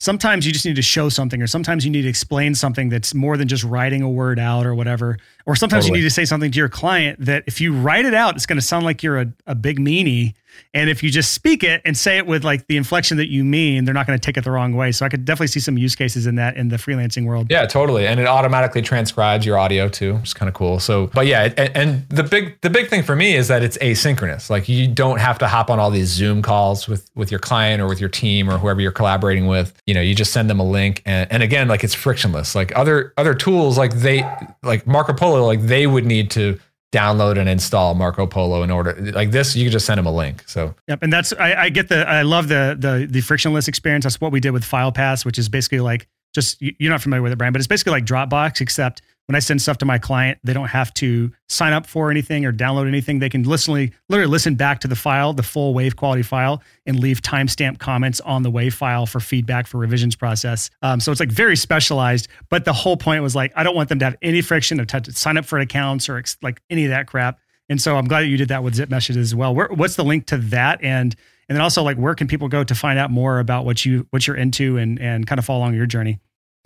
sometimes 0.00 0.46
you 0.46 0.52
just 0.52 0.64
need 0.64 0.76
to 0.76 0.82
show 0.82 1.08
something, 1.08 1.42
or 1.42 1.46
sometimes 1.48 1.84
you 1.84 1.90
need 1.90 2.02
to 2.02 2.08
explain 2.08 2.54
something 2.54 2.88
that's 2.88 3.14
more 3.14 3.36
than 3.36 3.48
just 3.48 3.64
writing 3.64 4.00
a 4.02 4.08
word 4.08 4.38
out 4.38 4.64
or 4.64 4.72
whatever, 4.74 5.16
or 5.48 5.56
sometimes 5.56 5.86
Totally. 5.86 6.00
you 6.00 6.04
need 6.04 6.08
to 6.10 6.14
say 6.14 6.26
something 6.26 6.52
to 6.52 6.58
your 6.58 6.68
client 6.68 7.24
that 7.24 7.42
if 7.46 7.58
you 7.58 7.72
write 7.72 8.04
it 8.04 8.12
out, 8.12 8.36
it's 8.36 8.44
going 8.44 8.58
to 8.58 8.64
sound 8.64 8.84
like 8.84 9.02
you're 9.02 9.18
a, 9.18 9.32
a 9.46 9.54
big 9.54 9.80
meanie. 9.80 10.34
And 10.74 10.90
if 10.90 11.02
you 11.02 11.10
just 11.10 11.32
speak 11.32 11.64
it 11.64 11.80
and 11.84 11.96
say 11.96 12.18
it 12.18 12.26
with 12.26 12.44
like 12.44 12.66
the 12.66 12.76
inflection 12.76 13.16
that 13.16 13.28
you 13.28 13.44
mean, 13.44 13.84
they're 13.84 13.94
not 13.94 14.06
going 14.06 14.18
to 14.18 14.24
take 14.24 14.36
it 14.36 14.44
the 14.44 14.50
wrong 14.50 14.74
way. 14.74 14.92
So 14.92 15.06
I 15.06 15.08
could 15.08 15.24
definitely 15.24 15.48
see 15.48 15.60
some 15.60 15.78
use 15.78 15.94
cases 15.94 16.26
in 16.26 16.34
that 16.34 16.56
in 16.56 16.68
the 16.68 16.76
freelancing 16.76 17.26
world. 17.26 17.46
Yeah, 17.50 17.66
totally, 17.66 18.06
and 18.06 18.20
it 18.20 18.26
automatically 18.26 18.82
transcribes 18.82 19.46
your 19.46 19.58
audio 19.58 19.88
too, 19.88 20.16
which 20.16 20.24
is 20.24 20.34
kind 20.34 20.48
of 20.48 20.54
cool. 20.54 20.78
So, 20.78 21.08
but 21.14 21.26
yeah, 21.26 21.52
and, 21.56 21.76
and 21.76 22.08
the 22.08 22.22
big 22.22 22.60
the 22.60 22.70
big 22.70 22.88
thing 22.88 23.02
for 23.02 23.16
me 23.16 23.34
is 23.34 23.48
that 23.48 23.62
it's 23.62 23.78
asynchronous. 23.78 24.50
Like 24.50 24.68
you 24.68 24.88
don't 24.88 25.20
have 25.20 25.38
to 25.38 25.48
hop 25.48 25.70
on 25.70 25.78
all 25.78 25.90
these 25.90 26.08
Zoom 26.08 26.42
calls 26.42 26.88
with 26.88 27.10
with 27.14 27.30
your 27.30 27.40
client 27.40 27.80
or 27.80 27.86
with 27.86 28.00
your 28.00 28.10
team 28.10 28.50
or 28.50 28.58
whoever 28.58 28.80
you're 28.80 28.92
collaborating 28.92 29.46
with. 29.46 29.80
You 29.86 29.94
know, 29.94 30.00
you 30.00 30.14
just 30.14 30.32
send 30.32 30.50
them 30.50 30.60
a 30.60 30.68
link, 30.68 31.02
and, 31.06 31.30
and 31.32 31.42
again, 31.42 31.68
like 31.68 31.84
it's 31.84 31.94
frictionless. 31.94 32.54
Like 32.54 32.76
other 32.76 33.14
other 33.16 33.34
tools, 33.34 33.78
like 33.78 33.94
they 33.94 34.28
like 34.62 34.86
Marco 34.86 35.14
Polo, 35.14 35.37
like 35.44 35.62
they 35.62 35.86
would 35.86 36.04
need 36.06 36.30
to 36.32 36.58
download 36.92 37.38
and 37.38 37.48
install 37.48 37.94
Marco 37.94 38.26
Polo 38.26 38.62
in 38.62 38.70
order. 38.70 38.94
Like 39.12 39.30
this, 39.30 39.54
you 39.54 39.64
can 39.64 39.72
just 39.72 39.84
send 39.86 39.98
them 39.98 40.06
a 40.06 40.12
link. 40.12 40.42
So 40.48 40.74
Yep, 40.88 41.02
and 41.02 41.12
that's 41.12 41.32
I, 41.34 41.54
I 41.54 41.68
get 41.68 41.88
the 41.88 42.08
I 42.08 42.22
love 42.22 42.48
the 42.48 42.76
the 42.78 43.06
the 43.10 43.20
frictionless 43.20 43.68
experience. 43.68 44.04
That's 44.04 44.20
what 44.20 44.32
we 44.32 44.40
did 44.40 44.52
with 44.52 44.64
FilePass, 44.64 45.24
which 45.24 45.38
is 45.38 45.48
basically 45.48 45.80
like 45.80 46.08
just 46.34 46.60
you- 46.62 46.74
you're 46.78 46.90
not 46.92 47.02
familiar 47.02 47.22
with 47.22 47.32
it, 47.32 47.36
Brian, 47.36 47.52
but 47.52 47.60
it's 47.60 47.66
basically 47.66 47.92
like 47.92 48.04
Dropbox, 48.06 48.60
except 48.60 49.02
when 49.28 49.36
I 49.36 49.40
send 49.40 49.60
stuff 49.60 49.76
to 49.78 49.84
my 49.84 49.98
client, 49.98 50.38
they 50.42 50.54
don't 50.54 50.68
have 50.68 50.92
to 50.94 51.30
sign 51.50 51.74
up 51.74 51.86
for 51.86 52.10
anything 52.10 52.46
or 52.46 52.52
download 52.52 52.88
anything. 52.88 53.18
They 53.18 53.28
can 53.28 53.42
literally 53.42 53.92
literally 54.08 54.30
listen 54.30 54.54
back 54.54 54.80
to 54.80 54.88
the 54.88 54.96
file, 54.96 55.34
the 55.34 55.42
full 55.42 55.74
wave 55.74 55.96
quality 55.96 56.22
file, 56.22 56.62
and 56.86 56.98
leave 56.98 57.20
timestamp 57.20 57.78
comments 57.78 58.20
on 58.20 58.42
the 58.42 58.50
wave 58.50 58.74
file 58.74 59.04
for 59.04 59.20
feedback 59.20 59.66
for 59.66 59.76
revisions 59.76 60.16
process. 60.16 60.70
Um, 60.80 60.98
so 60.98 61.12
it's 61.12 61.20
like 61.20 61.30
very 61.30 61.56
specialized. 61.56 62.28
But 62.48 62.64
the 62.64 62.72
whole 62.72 62.96
point 62.96 63.22
was 63.22 63.36
like 63.36 63.52
I 63.54 63.64
don't 63.64 63.76
want 63.76 63.90
them 63.90 63.98
to 63.98 64.06
have 64.06 64.16
any 64.22 64.40
friction 64.40 64.80
of 64.80 64.86
to 64.86 65.12
sign 65.12 65.36
up 65.36 65.44
for 65.44 65.58
accounts 65.58 66.08
or 66.08 66.16
ex- 66.16 66.38
like 66.40 66.62
any 66.70 66.86
of 66.86 66.90
that 66.90 67.06
crap. 67.06 67.38
And 67.68 67.82
so 67.82 67.98
I'm 67.98 68.08
glad 68.08 68.22
that 68.22 68.28
you 68.28 68.38
did 68.38 68.48
that 68.48 68.64
with 68.64 68.76
Zip 68.76 68.88
Messages 68.88 69.18
as 69.18 69.34
well. 69.34 69.54
Where, 69.54 69.68
what's 69.68 69.96
the 69.96 70.04
link 70.04 70.24
to 70.28 70.38
that? 70.38 70.82
And 70.82 71.14
and 71.50 71.56
then 71.56 71.60
also 71.60 71.82
like 71.82 71.98
where 71.98 72.14
can 72.14 72.28
people 72.28 72.48
go 72.48 72.64
to 72.64 72.74
find 72.74 72.98
out 72.98 73.10
more 73.10 73.40
about 73.40 73.66
what 73.66 73.84
you 73.84 74.06
what 74.08 74.26
you're 74.26 74.36
into 74.36 74.78
and 74.78 74.98
and 74.98 75.26
kind 75.26 75.38
of 75.38 75.44
follow 75.44 75.58
along 75.58 75.74
your 75.74 75.84
journey? 75.84 76.18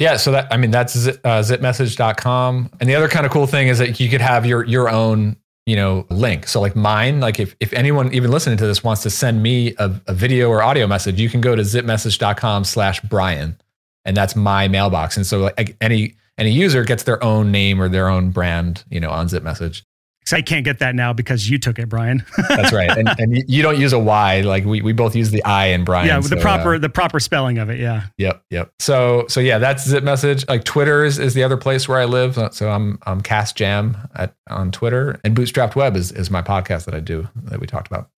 Yeah, 0.03 0.17
so 0.17 0.33
that 0.33 0.49
I 0.51 0.57
mean 0.57 0.73
that's 0.73 0.99
zi- 0.99 1.13
uh, 1.23 1.43
zipmessage.com. 1.43 2.71
And 2.81 2.91
the 2.91 2.97
other 2.97 3.07
kind 3.07 3.25
of 3.25 3.31
cool 3.31 3.47
thing 3.47 3.69
is 3.69 3.79
that 3.79 4.01
you 4.01 4.09
could 4.09 4.21
have 4.21 4.45
your 4.45 4.65
your 4.65 4.89
own, 4.91 5.37
you 5.65 5.77
know, 5.77 6.07
link. 6.11 6.49
So 6.49 6.61
like 6.61 6.75
mine, 6.75 7.21
like 7.21 7.39
if 7.39 7.55
if 7.61 7.73
anyone 7.73 8.13
even 8.13 8.33
listening 8.33 8.59
to 8.59 8.67
this 8.67 8.83
wants 8.83 9.05
to 9.05 9.11
send 9.11 9.45
me 9.45 9.77
a, 9.79 9.93
a 10.09 10.13
video 10.13 10.49
or 10.49 10.61
audio 10.61 10.89
message, 10.89 11.21
you 11.21 11.31
can 11.31 11.41
go 11.41 11.55
to 11.55 11.63
zipmessage.com 11.63 12.65
slash 12.65 13.01
Brian. 13.03 13.57
And 14.05 14.17
that's 14.17 14.35
my 14.35 14.67
mailbox. 14.67 15.17
And 15.17 15.25
so 15.25 15.39
like 15.57 15.77
any 15.81 16.17
any 16.37 16.51
user 16.51 16.83
gets 16.83 17.05
their 17.05 17.23
own 17.23 17.53
name 17.53 17.81
or 17.81 17.89
their 17.89 18.09
own 18.09 18.31
brand, 18.31 18.83
you 18.91 18.99
know, 18.99 19.11
on 19.11 19.29
ZipMessage. 19.29 19.83
Because 20.23 20.35
I 20.35 20.43
can't 20.43 20.65
get 20.65 20.79
that 20.79 20.95
now 20.95 21.13
because 21.13 21.51
you 21.51 21.59
took 21.59 21.81
it, 21.81 21.89
Brian. 21.89 22.25
That's 22.49 22.73
right. 22.73 22.97
And, 22.97 23.09
and 23.19 23.51
you- 23.51 23.63
don't 23.63 23.79
use 23.79 23.93
a 23.93 23.99
Y. 23.99 24.43
Like 24.43 24.65
we, 24.65 24.81
we 24.81 24.93
both 24.93 25.17
use 25.17 25.31
the 25.31 25.43
I 25.45 25.67
in 25.67 25.85
Brian. 25.85 26.07
yeah, 26.07 26.19
with 26.19 26.31
the 26.31 26.37
so, 26.37 26.43
proper 26.43 26.75
uh, 26.77 26.79
the 26.79 26.89
proper 26.89 27.19
spelling 27.19 27.59
of 27.59 27.71
it. 27.71 27.81
Yeah. 27.81 28.05
Yep, 28.19 28.45
yep. 28.51 28.73
So 28.79 29.27
so 29.29 29.41
yeah, 29.41 29.59
that's 29.59 29.87
Zip 29.87 30.05
Message. 30.05 30.47
Like 30.49 30.65
Twitter 30.65 31.05
is, 31.05 31.19
is 31.19 31.35
the 31.35 31.43
other 31.43 31.57
place 31.57 31.89
where 31.89 31.99
I 31.99 32.05
live. 32.05 32.39
So 32.53 32.71
I'm 32.71 32.99
I'm 33.03 33.21
CasJam 33.21 34.09
at 34.15 34.35
on 34.49 34.71
Twitter, 34.71 35.21
and 35.25 35.37
Bootstrapped 35.37 35.75
Web 35.75 35.97
is 35.97 36.13
is 36.13 36.31
my 36.31 36.43
podcast 36.43 36.85
that 36.85 36.95
I 36.95 37.01
do 37.01 37.29
that 37.45 37.61
we 37.61 37.67
talked 37.67 37.89
about. 37.89 38.09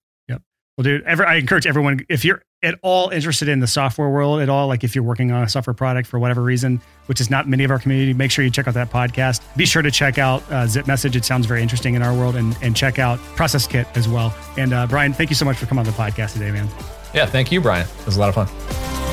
Well, 0.77 0.83
dude, 0.83 1.07
I 1.07 1.37
encourage 1.37 1.69
everyone 1.69 2.05
if 2.09 2.25
you're 2.25 2.43
at 2.65 2.77
all 2.83 3.11
interested 3.11 3.49
in 3.49 3.61
the 3.61 3.67
software 3.67 4.09
world 4.09 4.41
at 4.41 4.49
all, 4.49 4.67
like 4.67 4.83
if 4.83 4.97
you're 4.97 5.05
working 5.05 5.31
on 5.31 5.45
a 5.45 5.49
software 5.49 5.75
product 5.75 6.09
for 6.09 6.19
whatever 6.19 6.43
reason, 6.43 6.81
which 7.07 7.21
is 7.21 7.31
not 7.31 7.49
many 7.49 7.63
of 7.63 7.71
our 7.71 7.79
community, 7.79 8.13
make 8.13 8.33
sure 8.33 8.45
you 8.45 8.51
check 8.51 8.67
out 8.67 8.75
that 8.75 8.91
podcast. 8.91 9.41
Be 9.57 9.67
sure 9.67 9.83
to 9.83 9.91
check 9.93 10.19
out 10.19 10.43
uh, 10.51 10.67
Zip 10.67 10.89
Message. 10.89 11.15
It 11.15 11.25
sounds 11.25 11.47
very 11.47 11.63
interesting 11.63 11.95
in 11.95 12.03
our 12.03 12.13
world, 12.13 12.35
and 12.35 12.57
and 12.61 12.75
check 12.75 12.99
out 12.99 13.21
Process 13.37 13.69
Kit 13.69 13.87
as 13.95 14.09
well. 14.09 14.35
And 14.57 14.73
uh, 14.73 14.89
Brian, 14.89 15.13
thank 15.13 15.31
you 15.31 15.37
so 15.37 15.45
much 15.45 15.59
for 15.59 15.67
coming 15.67 15.87
on 15.87 15.87
the 15.87 15.97
podcast 15.97 16.33
today, 16.33 16.51
man. 16.51 16.69
Yeah, 17.15 17.27
thank 17.27 17.53
you, 17.53 17.61
Brian. 17.61 17.87
It 18.01 18.07
was 18.07 18.17
a 18.17 18.21
lot 18.21 18.37
of 18.37 18.49
fun. 18.49 19.04